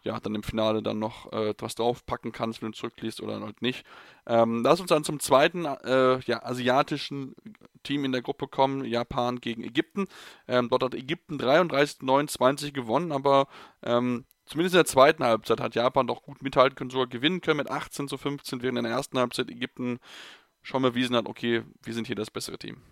ja, 0.02 0.18
dann 0.20 0.34
im 0.34 0.42
Finale 0.42 0.82
dann 0.82 0.98
noch 0.98 1.32
äh, 1.32 1.54
was 1.58 1.74
draufpacken 1.74 2.32
kannst, 2.32 2.60
wenn 2.60 2.72
du 2.72 2.78
zurückliest 2.78 3.20
oder 3.20 3.40
halt 3.40 3.62
nicht. 3.62 3.84
Ähm, 4.26 4.62
lass 4.62 4.80
uns 4.80 4.88
dann 4.88 5.04
zum 5.04 5.20
zweiten 5.20 5.64
äh, 5.64 6.18
ja, 6.20 6.42
asiatischen 6.42 7.34
Team 7.82 8.04
in 8.04 8.12
der 8.12 8.22
Gruppe 8.22 8.48
kommen, 8.48 8.84
Japan 8.84 9.40
gegen 9.40 9.62
Ägypten. 9.62 10.06
Ähm, 10.48 10.68
dort 10.68 10.82
hat 10.82 10.94
Ägypten 10.94 11.38
33-29 11.38 12.72
gewonnen, 12.72 13.12
aber 13.12 13.46
ähm, 13.82 14.24
zumindest 14.46 14.74
in 14.74 14.78
der 14.78 14.86
zweiten 14.86 15.24
Halbzeit 15.24 15.60
hat 15.60 15.74
Japan 15.74 16.06
doch 16.06 16.22
gut 16.22 16.42
mithalten 16.42 16.74
können, 16.74 16.90
sogar 16.90 17.06
gewinnen 17.06 17.40
können 17.40 17.58
mit 17.58 17.70
18 17.70 18.08
zu 18.08 18.18
15, 18.18 18.62
während 18.62 18.78
in 18.78 18.84
der 18.84 18.92
ersten 18.92 19.18
Halbzeit 19.18 19.50
Ägypten 19.50 20.00
schon 20.62 20.82
bewiesen 20.82 21.16
hat, 21.16 21.26
okay, 21.26 21.62
wir 21.82 21.94
sind 21.94 22.06
hier 22.06 22.16
das 22.16 22.30
bessere 22.30 22.58
Team. 22.58 22.82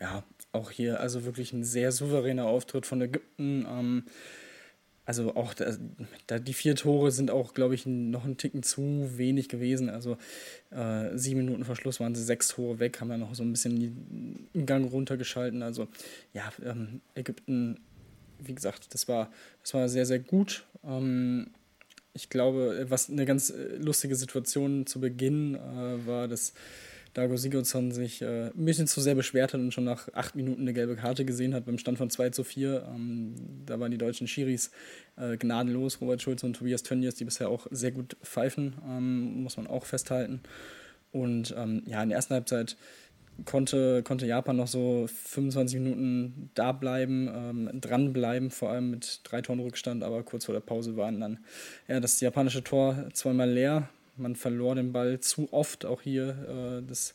Ja, 0.00 0.24
auch 0.52 0.70
hier 0.70 1.00
also 1.00 1.24
wirklich 1.24 1.52
ein 1.52 1.64
sehr 1.64 1.92
souveräner 1.92 2.46
Auftritt 2.46 2.86
von 2.86 3.02
Ägypten. 3.02 3.66
Ähm, 3.68 4.04
also 5.10 5.34
auch 5.34 5.54
da, 5.54 5.76
da, 6.28 6.38
die 6.38 6.52
vier 6.52 6.76
Tore 6.76 7.10
sind 7.10 7.32
auch, 7.32 7.52
glaube 7.52 7.74
ich, 7.74 7.84
noch 7.84 8.24
ein 8.24 8.36
Ticken 8.36 8.62
zu 8.62 9.18
wenig 9.18 9.48
gewesen. 9.48 9.90
Also 9.90 10.18
äh, 10.70 11.18
sieben 11.18 11.40
Minuten 11.40 11.64
Verschluss 11.64 11.98
waren 11.98 12.14
sie 12.14 12.22
sechs 12.22 12.46
Tore 12.46 12.78
weg, 12.78 13.00
haben 13.00 13.08
dann 13.08 13.18
noch 13.18 13.34
so 13.34 13.42
ein 13.42 13.50
bisschen 13.50 14.48
den 14.54 14.66
Gang 14.66 14.88
runtergeschalten. 14.92 15.64
Also 15.64 15.88
ja, 16.32 16.52
ähm, 16.64 17.00
Ägypten, 17.16 17.80
wie 18.38 18.54
gesagt, 18.54 18.94
das 18.94 19.08
war, 19.08 19.32
das 19.62 19.74
war 19.74 19.88
sehr, 19.88 20.06
sehr 20.06 20.20
gut. 20.20 20.64
Ähm, 20.84 21.48
ich 22.14 22.30
glaube, 22.30 22.86
was 22.88 23.10
eine 23.10 23.26
ganz 23.26 23.50
äh, 23.50 23.78
lustige 23.78 24.14
Situation 24.14 24.86
zu 24.86 25.00
Beginn 25.00 25.56
äh, 25.56 26.06
war, 26.06 26.28
dass 26.28 26.52
Dago 27.14 27.36
Sigurdsson 27.36 27.90
sich 27.90 28.22
äh, 28.22 28.46
ein 28.48 28.64
bisschen 28.64 28.86
zu 28.86 29.00
sehr 29.00 29.14
beschwert 29.14 29.52
hat 29.52 29.60
und 29.60 29.72
schon 29.72 29.84
nach 29.84 30.08
acht 30.12 30.36
Minuten 30.36 30.62
eine 30.62 30.72
gelbe 30.72 30.96
Karte 30.96 31.24
gesehen 31.24 31.54
hat 31.54 31.66
beim 31.66 31.78
Stand 31.78 31.98
von 31.98 32.10
2 32.10 32.30
zu 32.30 32.44
4. 32.44 32.86
Ähm, 32.94 33.34
da 33.66 33.80
waren 33.80 33.90
die 33.90 33.98
deutschen 33.98 34.28
Schiris 34.28 34.70
äh, 35.16 35.36
gnadenlos, 35.36 36.00
Robert 36.00 36.22
Schulz 36.22 36.44
und 36.44 36.54
Tobias 36.54 36.82
Tönnies, 36.82 37.16
die 37.16 37.24
bisher 37.24 37.48
auch 37.48 37.66
sehr 37.70 37.90
gut 37.90 38.16
pfeifen, 38.22 38.74
ähm, 38.88 39.42
muss 39.42 39.56
man 39.56 39.66
auch 39.66 39.84
festhalten. 39.84 40.40
Und 41.12 41.54
ähm, 41.56 41.82
ja, 41.86 42.02
in 42.02 42.10
der 42.10 42.16
ersten 42.16 42.34
Halbzeit 42.34 42.76
konnte, 43.44 44.02
konnte 44.02 44.26
Japan 44.26 44.56
noch 44.56 44.68
so 44.68 45.06
25 45.08 45.80
Minuten 45.80 46.50
da 46.54 46.72
bleiben, 46.72 47.28
ähm, 47.32 47.80
dranbleiben, 47.80 48.50
vor 48.50 48.70
allem 48.70 48.90
mit 48.90 49.20
drei 49.24 49.42
Toren 49.42 49.60
Rückstand, 49.60 50.04
aber 50.04 50.22
kurz 50.22 50.44
vor 50.44 50.54
der 50.54 50.60
Pause 50.60 50.96
waren 50.96 51.20
dann 51.20 51.38
ja, 51.88 52.00
das 52.00 52.20
japanische 52.20 52.62
Tor 52.62 53.08
zweimal 53.12 53.50
leer. 53.50 53.88
Man 54.20 54.36
verlor 54.36 54.74
den 54.74 54.92
Ball 54.92 55.20
zu 55.20 55.52
oft, 55.52 55.84
auch 55.84 56.02
hier 56.02 56.80
äh, 56.82 56.86
das, 56.86 57.14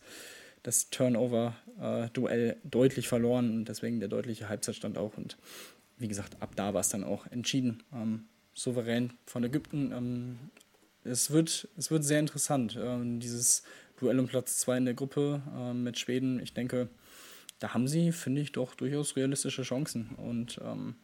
das 0.63 0.89
Turnover-Duell 0.89 2.57
deutlich 2.63 3.07
verloren 3.07 3.51
und 3.51 3.69
deswegen 3.69 3.99
der 3.99 4.09
deutliche 4.09 4.49
Halbzeitstand 4.49 4.97
auch. 4.97 5.17
Und 5.17 5.37
wie 5.97 6.07
gesagt, 6.07 6.41
ab 6.41 6.55
da 6.55 6.73
war 6.73 6.81
es 6.81 6.89
dann 6.89 7.03
auch 7.03 7.27
entschieden. 7.27 7.83
Ähm, 7.93 8.25
souverän 8.53 9.13
von 9.25 9.43
Ägypten. 9.43 9.91
Ähm, 9.91 10.39
es, 11.03 11.31
wird, 11.31 11.67
es 11.77 11.91
wird 11.91 12.03
sehr 12.03 12.19
interessant, 12.19 12.77
ähm, 12.81 13.19
dieses 13.19 13.63
Duell 13.99 14.19
um 14.19 14.27
Platz 14.27 14.59
2 14.59 14.77
in 14.77 14.85
der 14.85 14.93
Gruppe 14.93 15.41
äh, 15.55 15.73
mit 15.73 15.99
Schweden. 15.99 16.39
Ich 16.39 16.53
denke, 16.53 16.89
da 17.59 17.73
haben 17.73 17.87
sie, 17.87 18.11
finde 18.11 18.41
ich, 18.41 18.51
doch 18.51 18.75
durchaus 18.75 19.15
realistische 19.15 19.63
Chancen. 19.63 20.09
Und 20.17 20.59
ähm, 20.63 20.95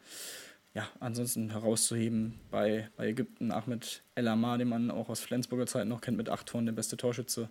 ja, 0.74 0.88
ansonsten 1.00 1.50
herauszuheben 1.50 2.40
bei, 2.50 2.90
bei 2.96 3.08
Ägypten 3.08 3.52
Ahmed 3.52 4.04
El 4.16 4.28
Amar, 4.28 4.58
den 4.58 4.70
man 4.70 4.92
auch 4.92 5.10
aus 5.10 5.20
Flensburger 5.20 5.68
Zeit 5.68 5.88
noch 5.88 6.02
kennt, 6.02 6.18
mit 6.18 6.30
acht 6.30 6.48
Toren 6.48 6.66
der 6.66 6.74
beste 6.74 6.98
Torschütze. 6.98 7.50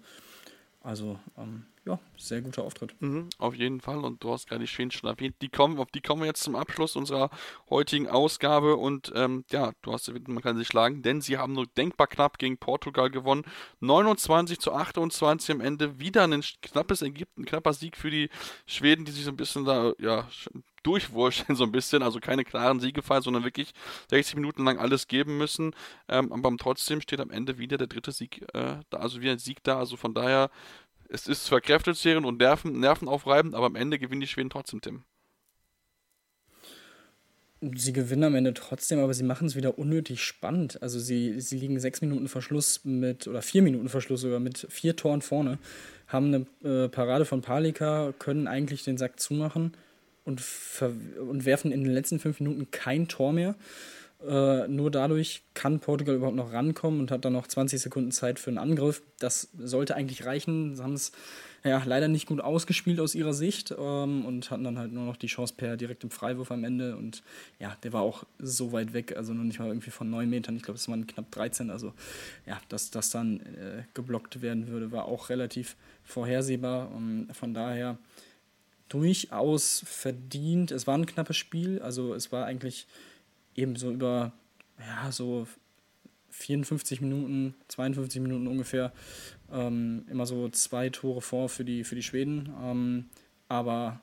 Also 0.83 1.18
ähm, 1.37 1.66
ja, 1.85 1.99
sehr 2.16 2.41
guter 2.41 2.62
Auftritt. 2.62 2.95
Mhm, 3.01 3.29
auf 3.37 3.55
jeden 3.55 3.81
Fall. 3.81 4.03
Und 4.03 4.25
du 4.25 4.33
hast 4.33 4.49
gerade 4.49 4.62
die 4.62 4.66
Schweden 4.66 4.91
schon 4.91 5.11
erwähnt. 5.11 5.37
Die 5.43 5.51
kommen, 5.51 5.79
auf 5.79 5.91
die 5.91 6.01
kommen 6.01 6.23
wir 6.23 6.27
jetzt 6.27 6.43
zum 6.43 6.57
Abschluss 6.57 6.97
unserer 6.97 7.29
heutigen 7.68 8.09
Ausgabe. 8.09 8.77
Und 8.77 9.12
ähm, 9.14 9.45
ja, 9.51 9.73
du 9.83 9.93
hast 9.93 10.09
erwähnt, 10.09 10.29
man 10.29 10.43
kann 10.43 10.57
sich 10.57 10.68
schlagen, 10.68 11.03
denn 11.03 11.21
sie 11.21 11.37
haben 11.37 11.53
nur 11.53 11.66
denkbar 11.66 12.07
knapp 12.07 12.39
gegen 12.39 12.57
Portugal 12.57 13.11
gewonnen. 13.11 13.45
29 13.81 14.59
zu 14.59 14.73
28 14.73 15.51
am 15.55 15.61
Ende. 15.61 16.01
Wieder 16.01 16.25
ein 16.25 16.43
knappes 16.62 17.03
ein 17.03 17.14
knapper 17.14 17.75
Sieg 17.75 17.99
für 17.99 18.11
die 18.11 18.31
Schweden, 18.64 19.05
die 19.05 19.12
sich 19.12 19.25
so 19.25 19.31
ein 19.31 19.37
bisschen 19.37 19.66
da, 19.66 19.93
ja, 19.99 20.29
durchwurschteln 20.83 21.57
so 21.57 21.64
ein 21.64 21.72
bisschen, 21.72 22.03
also 22.03 22.20
keine 22.20 22.45
klaren 22.45 22.81
Siegefall, 22.81 23.22
sondern 23.22 23.45
wirklich 23.45 23.72
60 24.11 24.37
Minuten 24.37 24.64
lang 24.64 24.78
alles 24.78 25.09
geben 25.09 25.39
müssen. 25.39 25.74
Ähm, 26.09 26.33
aber 26.33 26.57
trotzdem 26.57 27.01
steht 27.01 27.20
am 27.20 27.31
Ende 27.31 27.59
wieder 27.59 27.78
der 27.78 27.87
dritte 27.87 28.12
Sieg 28.12 28.43
äh, 28.55 28.76
da, 28.91 28.99
also 28.99 29.20
wieder 29.20 29.33
ein 29.33 29.39
Sieg 29.39 29.62
da. 29.62 29.78
Also 29.78 29.97
von 29.97 30.14
daher, 30.14 30.51
es 31.09 31.26
ist 31.26 31.45
zwar 31.45 31.61
kräftezehrend 31.61 32.26
und 32.26 32.39
nerven, 32.39 32.81
nervenaufreibend, 32.81 33.55
aber 33.55 33.66
am 33.66 33.76
Ende 33.76 33.99
gewinnen 33.99 34.20
die 34.20 34.26
Schweden 34.26 34.51
trotzdem, 34.51 34.81
Tim. 34.81 35.05
Sie 37.74 37.93
gewinnen 37.93 38.24
am 38.24 38.35
Ende 38.35 38.55
trotzdem, 38.55 39.01
aber 39.01 39.12
sie 39.12 39.22
machen 39.22 39.47
es 39.47 39.55
wieder 39.55 39.78
unnötig 39.78 40.22
spannend. 40.22 40.83
Also 40.83 40.99
sie, 40.99 41.43
sie 41.43 41.59
liegen 41.59 41.78
sechs 41.78 42.01
Minuten 42.01 42.26
Verschluss 42.26 42.87
mit, 42.87 43.28
oder 43.28 43.43
vier 43.43 43.61
Minuten 43.61 43.91
Verschluss 43.91 44.22
sogar 44.22 44.41
mit 44.41 44.66
vier 44.70 44.97
Toren 44.97 45.20
vorne, 45.20 45.59
haben 46.07 46.47
eine 46.62 46.85
äh, 46.85 46.89
Parade 46.89 47.26
von 47.26 47.43
Palika, 47.43 48.14
können 48.18 48.47
eigentlich 48.47 48.85
den 48.85 48.97
Sack 48.97 49.20
zumachen 49.20 49.76
und, 50.25 50.43
und 51.18 51.45
werfen 51.45 51.73
in 51.73 51.85
den 51.85 51.93
letzten 51.93 52.18
fünf 52.18 52.41
Minuten 52.41 52.71
kein 52.71 53.09
Tor 53.09 53.33
mehr. 53.33 53.55
Äh, 54.27 54.68
nur 54.68 54.91
dadurch 54.91 55.43
kann 55.55 55.81
Portugal 55.81 56.16
überhaupt 56.16 56.37
noch 56.37 56.53
rankommen 56.53 57.01
und 57.01 57.11
hat 57.11 57.25
dann 57.25 57.33
noch 57.33 57.47
20 57.47 57.81
Sekunden 57.81 58.12
Zeit 58.12 58.39
für 58.39 58.51
einen 58.51 58.59
Angriff. 58.59 59.03
Das 59.18 59.49
sollte 59.59 59.97
eigentlich 59.97 60.27
reichen. 60.27 60.77
Sie 60.77 60.83
haben 60.83 60.93
es 60.93 61.12
ja, 61.64 61.83
leider 61.85 62.09
nicht 62.09 62.27
gut 62.27 62.41
ausgespielt 62.41 63.01
aus 63.01 63.14
ihrer 63.14 63.33
Sicht 63.35 63.75
ähm, 63.79 64.25
und 64.25 64.51
hatten 64.51 64.64
dann 64.64 64.79
halt 64.79 64.93
nur 64.93 65.05
noch 65.05 65.16
die 65.16 65.27
Chance 65.27 65.55
per 65.57 65.77
direktem 65.77 66.11
Freiwurf 66.11 66.51
am 66.51 66.64
Ende. 66.64 66.97
Und 66.97 67.23
ja, 67.59 67.77
der 67.83 67.93
war 67.93 68.03
auch 68.03 68.25
so 68.39 68.73
weit 68.73 68.93
weg, 68.93 69.16
also 69.16 69.33
nur 69.33 69.45
nicht 69.45 69.59
mal 69.59 69.68
irgendwie 69.68 69.91
von 69.91 70.11
9 70.11 70.29
Metern. 70.29 70.57
Ich 70.57 70.62
glaube, 70.62 70.79
es 70.79 70.89
waren 70.89 71.07
knapp 71.07 71.31
13. 71.31 71.71
Also 71.71 71.95
ja, 72.47 72.61
dass 72.68 72.91
das 72.91 73.11
dann 73.11 73.41
äh, 73.41 73.85
geblockt 73.95 74.43
werden 74.43 74.68
würde, 74.68 74.93
war 74.93 75.07
auch 75.07 75.31
relativ 75.31 75.77
vorhersehbar. 76.05 76.91
Und 76.93 77.29
von 77.33 77.55
daher 77.55 77.99
durchaus 78.91 79.82
verdient. 79.86 80.70
Es 80.70 80.86
war 80.86 80.99
ein 80.99 81.07
knappes 81.07 81.38
Spiel, 81.38 81.80
also 81.80 82.12
es 82.12 82.30
war 82.30 82.45
eigentlich 82.45 82.86
eben 83.55 83.76
so 83.76 83.91
über, 83.91 84.32
ja, 84.78 85.11
so 85.11 85.47
54 86.30 87.01
Minuten, 87.01 87.55
52 87.68 88.20
Minuten 88.20 88.47
ungefähr, 88.47 88.93
ähm, 89.51 90.07
immer 90.11 90.26
so 90.26 90.49
zwei 90.51 90.91
Tore 90.91 91.22
vor 91.22 91.49
für 91.49 91.64
die, 91.64 91.84
für 91.84 91.95
die 91.95 92.03
Schweden. 92.03 92.53
Ähm, 92.62 93.07
aber 93.49 94.01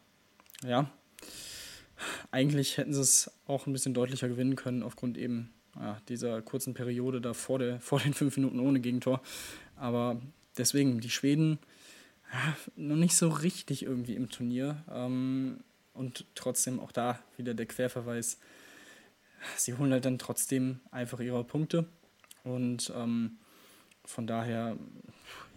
ja, 0.66 0.90
eigentlich 2.32 2.78
hätten 2.78 2.94
sie 2.94 3.02
es 3.02 3.32
auch 3.46 3.68
ein 3.68 3.74
bisschen 3.74 3.94
deutlicher 3.94 4.28
gewinnen 4.28 4.56
können, 4.56 4.84
aufgrund 4.84 5.18
eben 5.18 5.52
ja, 5.76 6.02
dieser 6.08 6.42
kurzen 6.42 6.74
Periode 6.74 7.22
da 7.22 7.34
vor, 7.34 7.60
der, 7.60 7.80
vor 7.80 8.00
den 8.00 8.14
fünf 8.14 8.38
Minuten 8.38 8.60
ohne 8.60 8.80
Gegentor. 8.80 9.22
Aber 9.76 10.22
deswegen, 10.58 11.00
die 11.00 11.10
Schweden 11.10 11.60
noch 12.76 12.96
nicht 12.96 13.16
so 13.16 13.30
richtig 13.30 13.84
irgendwie 13.84 14.16
im 14.16 14.30
Turnier. 14.30 14.84
Ähm, 14.92 15.64
und 15.94 16.26
trotzdem 16.36 16.80
auch 16.80 16.92
da 16.92 17.20
wieder 17.38 17.54
der 17.54 17.66
Querverweis. 17.66 18.40
Sie 19.56 19.74
holen 19.74 19.92
halt 19.92 20.06
dann 20.06 20.20
trotzdem 20.20 20.80
einfach 20.92 21.20
ihre 21.20 21.44
Punkte. 21.44 21.88
Und 22.44 22.92
ähm, 22.96 23.38
von 24.06 24.28
daher, 24.28 24.78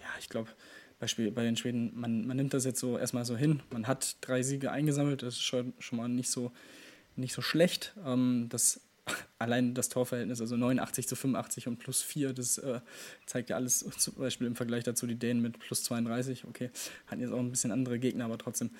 ja, 0.00 0.08
ich 0.18 0.28
glaube, 0.28 0.50
Beispiel 0.98 1.30
bei 1.30 1.42
den 1.42 1.56
Schweden, 1.56 1.92
man, 1.98 2.26
man 2.26 2.36
nimmt 2.36 2.52
das 2.52 2.64
jetzt 2.64 2.80
so 2.80 2.98
erstmal 2.98 3.24
so 3.24 3.36
hin. 3.36 3.62
Man 3.70 3.86
hat 3.86 4.16
drei 4.20 4.42
Siege 4.42 4.70
eingesammelt, 4.70 5.22
das 5.22 5.34
ist 5.34 5.42
schon, 5.42 5.72
schon 5.78 5.98
mal 5.98 6.08
nicht 6.08 6.30
so, 6.30 6.52
nicht 7.16 7.32
so 7.32 7.42
schlecht. 7.42 7.94
Ähm, 8.04 8.46
das 8.50 8.80
allein 9.38 9.74
das 9.74 9.88
Torverhältnis, 9.88 10.40
also 10.40 10.56
89 10.56 11.08
zu 11.08 11.16
85 11.16 11.68
und 11.68 11.78
plus 11.78 12.02
4, 12.02 12.32
das 12.32 12.58
äh, 12.58 12.80
zeigt 13.26 13.50
ja 13.50 13.56
alles, 13.56 13.78
zum 13.98 14.14
Beispiel 14.14 14.46
im 14.46 14.56
Vergleich 14.56 14.84
dazu 14.84 15.06
die 15.06 15.18
Dänen 15.18 15.42
mit 15.42 15.58
plus 15.58 15.82
32, 15.84 16.44
okay, 16.46 16.70
hatten 17.06 17.20
jetzt 17.20 17.32
auch 17.32 17.38
ein 17.38 17.50
bisschen 17.50 17.72
andere 17.72 17.98
Gegner, 17.98 18.26
aber 18.26 18.38
trotzdem, 18.38 18.70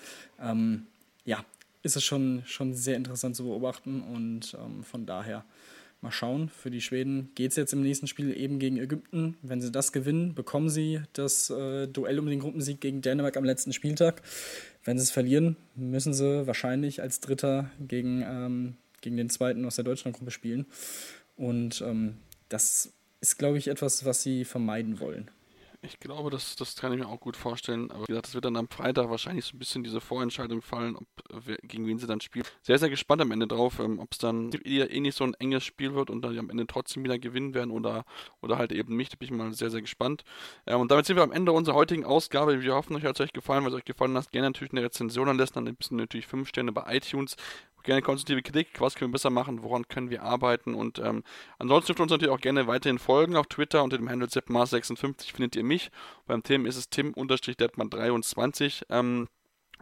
ähm, 0.41 0.87
ja, 1.25 1.45
ist 1.83 1.97
es 1.97 2.05
schon, 2.05 2.43
schon 2.45 2.75
sehr 2.75 2.97
interessant 2.97 3.37
zu 3.37 3.45
beobachten 3.45 4.03
und 4.03 4.55
ähm, 4.55 4.85
von 4.85 5.07
daher 5.07 5.45
mal 6.03 6.11
schauen. 6.11 6.49
Für 6.49 6.71
die 6.71 6.81
Schweden 6.81 7.31
geht 7.35 7.51
es 7.51 7.57
jetzt 7.57 7.73
im 7.73 7.83
nächsten 7.83 8.07
Spiel 8.07 8.37
eben 8.37 8.59
gegen 8.59 8.79
Ägypten. 8.79 9.37
Wenn 9.43 9.61
sie 9.61 9.71
das 9.71 9.93
gewinnen, 9.93 10.35
bekommen 10.35 10.69
sie 10.69 11.03
das 11.13 11.51
äh, 11.51 11.87
Duell 11.89 12.19
um 12.19 12.27
den 12.27 12.41
Gruppensieg 12.41 12.81
gegen 12.81 13.03
Dänemark 13.03 13.37
am 13.37 13.45
letzten 13.45 13.73
Spieltag. 13.73 14.23
Wenn 14.85 14.99
sie 14.99 15.05
es 15.05 15.11
verlieren, 15.11 15.57
müssen 15.75 16.15
sie 16.15 16.47
wahrscheinlich 16.47 17.03
als 17.03 17.21
Dritter 17.21 17.71
gegen 17.81 18.23
ähm, 18.23 18.77
gegen 19.01 19.17
den 19.17 19.31
zweiten 19.31 19.65
aus 19.65 19.77
der 19.77 19.85
Deutschlandgruppe 19.85 20.31
spielen. 20.31 20.67
Und 21.37 21.81
ähm, 21.83 22.19
das 22.49 22.93
ist, 23.21 23.39
glaube 23.39 23.59
ich, 23.59 23.69
etwas, 23.69 24.05
was 24.05 24.23
sie 24.23 24.45
vermeiden 24.45 25.01
wollen. 25.01 25.31
Ich 25.83 25.99
glaube, 25.99 26.29
das, 26.29 26.57
das 26.57 26.77
kann 26.77 26.93
ich 26.93 26.99
mir 26.99 27.09
auch 27.09 27.21
gut 27.21 27.39
vorstellen. 27.39 27.91
Aber 27.91 28.03
wie 28.03 28.09
gesagt, 28.09 28.27
das 28.27 28.35
wird 28.35 28.45
dann 28.45 28.57
am 28.57 28.69
Freitag 28.69 29.09
wahrscheinlich 29.09 29.47
so 29.47 29.57
ein 29.57 29.59
bisschen 29.59 29.83
diese 29.83 30.03
Vorentscheidung 30.03 30.61
fallen, 30.61 30.95
ob, 30.95 31.07
wer, 31.31 31.57
gegen 31.63 31.87
wen 31.87 31.99
sie 31.99 32.07
dann 32.07 32.21
spielen. 32.21 32.45
Sehr, 32.61 32.79
sehr 32.79 32.91
gespannt 32.91 33.23
am 33.23 33.31
Ende 33.31 33.47
drauf, 33.47 33.79
ähm, 33.79 33.99
ob 33.99 34.13
es 34.13 34.19
dann 34.19 34.53
eher 34.53 34.91
eh 34.91 35.01
nicht 35.01 35.17
so 35.17 35.25
ein 35.25 35.33
enges 35.35 35.65
Spiel 35.65 35.95
wird 35.95 36.11
und 36.11 36.21
dann 36.21 36.39
am 36.39 36.51
Ende 36.51 36.67
trotzdem 36.67 37.03
wieder 37.03 37.19
gewinnen 37.19 37.55
werden 37.55 37.71
oder, 37.71 38.05
oder 38.43 38.59
halt 38.59 38.73
eben 38.73 38.95
nicht. 38.95 39.15
Da 39.15 39.17
bin 39.17 39.29
ich 39.29 39.33
mal 39.33 39.55
sehr, 39.55 39.71
sehr 39.71 39.81
gespannt. 39.81 40.23
Ähm, 40.67 40.81
und 40.81 40.91
damit 40.91 41.07
sind 41.07 41.17
wir 41.17 41.23
am 41.23 41.33
Ende 41.33 41.53
unserer 41.53 41.77
heutigen 41.77 42.05
Ausgabe. 42.05 42.61
Wir 42.61 42.75
hoffen, 42.75 42.95
euch 42.97 43.05
hat 43.05 43.17
es 43.17 43.25
euch 43.25 43.33
gefallen. 43.33 43.65
Wenn 43.65 43.73
es 43.73 43.79
euch 43.79 43.87
gefallen 43.87 44.15
hat, 44.19 44.31
gerne 44.33 44.49
natürlich 44.49 44.73
eine 44.73 44.83
Rezension 44.83 45.31
anlassen. 45.31 45.55
Dann 45.55 45.69
ein 45.69 45.77
bisschen 45.77 45.97
natürlich 45.97 46.27
5 46.27 46.47
Sterne 46.47 46.73
bei 46.73 46.95
iTunes 46.95 47.37
gerne 47.83 48.03
konstruktive 48.03 48.43
Kritik, 48.43 48.81
was 48.81 48.95
können 48.95 49.11
wir 49.11 49.15
besser 49.15 49.31
machen, 49.31 49.63
woran 49.63 49.89
können 49.89 50.11
wir 50.11 50.23
arbeiten 50.23 50.75
und 50.75 50.99
ähm, 50.99 51.23
ansonsten 51.59 51.89
dürft 51.89 52.01
ihr 52.01 52.03
uns 52.03 52.13
natürlich 52.13 52.35
auch 52.35 52.41
gerne 52.41 52.67
weiterhin 52.67 52.99
folgen 52.99 53.37
auf 53.37 53.47
Twitter 53.47 53.83
unter 53.83 53.97
dem 53.97 54.09
Handle 54.09 54.29
ZMars56 54.29 55.35
findet 55.35 55.57
ihr 55.57 55.65
mich. 55.65 55.91
Beim 56.27 56.43
Tim 56.43 56.67
ist 56.67 56.77
es 56.77 56.91
Tim-Detman23. 56.91 58.85
Ähm, 58.91 59.29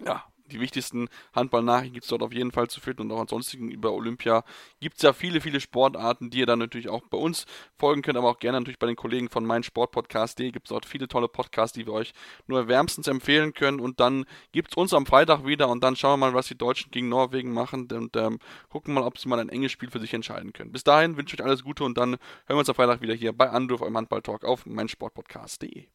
ja, 0.04 0.24
die 0.48 0.60
wichtigsten 0.60 1.08
Handballnachrichten 1.34 1.94
gibt 1.94 2.04
es 2.04 2.10
dort 2.10 2.22
auf 2.22 2.32
jeden 2.32 2.52
Fall 2.52 2.68
zu 2.68 2.80
finden 2.80 3.02
und 3.02 3.12
auch 3.12 3.20
ansonsten 3.20 3.70
über 3.70 3.92
Olympia 3.92 4.44
gibt 4.80 4.96
es 4.96 5.02
ja 5.02 5.12
viele, 5.12 5.40
viele 5.40 5.60
Sportarten, 5.60 6.30
die 6.30 6.38
ihr 6.38 6.46
dann 6.46 6.58
natürlich 6.58 6.88
auch 6.88 7.02
bei 7.08 7.18
uns 7.18 7.46
folgen 7.76 8.02
könnt, 8.02 8.18
aber 8.18 8.30
auch 8.30 8.38
gerne 8.38 8.58
natürlich 8.58 8.78
bei 8.78 8.86
den 8.86 8.96
Kollegen 8.96 9.28
von 9.28 9.44
meinsportpodcast.de 9.44 10.50
gibt 10.50 10.66
es 10.66 10.70
dort 10.70 10.86
viele 10.86 11.08
tolle 11.08 11.28
Podcasts, 11.28 11.74
die 11.74 11.86
wir 11.86 11.92
euch 11.92 12.12
nur 12.46 12.68
wärmstens 12.68 13.06
empfehlen 13.06 13.54
können 13.54 13.80
und 13.80 14.00
dann 14.00 14.24
gibt 14.52 14.72
es 14.72 14.76
uns 14.76 14.94
am 14.94 15.06
Freitag 15.06 15.46
wieder 15.46 15.68
und 15.68 15.82
dann 15.82 15.96
schauen 15.96 16.20
wir 16.20 16.28
mal, 16.28 16.34
was 16.34 16.48
die 16.48 16.58
Deutschen 16.58 16.90
gegen 16.90 17.08
Norwegen 17.08 17.52
machen 17.52 17.88
und 17.92 18.16
ähm, 18.16 18.38
gucken 18.68 18.94
mal, 18.94 19.02
ob 19.02 19.18
sie 19.18 19.28
mal 19.28 19.38
ein 19.38 19.48
enges 19.48 19.72
Spiel 19.72 19.90
für 19.90 20.00
sich 20.00 20.14
entscheiden 20.14 20.52
können. 20.52 20.72
Bis 20.72 20.84
dahin 20.84 21.16
wünsche 21.16 21.34
ich 21.34 21.40
euch 21.40 21.46
alles 21.46 21.64
Gute 21.64 21.84
und 21.84 21.96
dann 21.98 22.10
hören 22.10 22.18
wir 22.48 22.58
uns 22.58 22.68
am 22.68 22.74
Freitag 22.74 23.00
wieder 23.00 23.14
hier 23.14 23.32
bei 23.32 23.50
Anruf, 23.50 23.82
eurem 23.82 23.96
Handballtalk 23.96 24.44
auf 24.44 24.66
meinsportpodcast.de. 24.66 25.88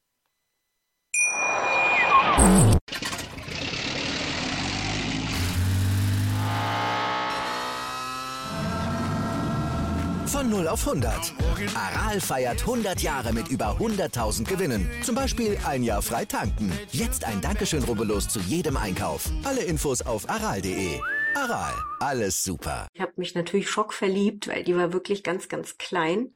0 10.54 10.68
auf 10.68 10.88
100. 10.88 11.34
Aral 11.74 12.22
feiert 12.22 12.62
100 12.62 13.02
Jahre 13.02 13.34
mit 13.34 13.48
über 13.48 13.76
100.000 13.80 14.46
Gewinnen. 14.46 14.88
Zum 15.02 15.16
Beispiel 15.16 15.58
ein 15.66 15.82
Jahr 15.82 16.04
frei 16.04 16.26
tanken. 16.26 16.72
Jetzt 16.92 17.26
ein 17.26 17.42
Dankeschön, 17.42 17.84
rubbellos 17.84 18.30
zu 18.30 18.40
jedem 18.40 18.78
Einkauf. 18.78 19.32
Alle 19.44 19.64
Infos 19.64 20.04
auf 20.04 20.30
aral.de. 20.30 21.00
Aral, 21.36 21.74
alles 22.00 22.44
super. 22.44 22.88
Ich 22.94 23.02
habe 23.02 23.14
mich 23.16 23.34
natürlich 23.34 23.68
schockverliebt, 23.68 24.48
weil 24.48 24.64
die 24.64 24.76
war 24.76 24.94
wirklich 24.94 25.24
ganz, 25.24 25.50
ganz 25.50 25.80
klein. 25.80 26.36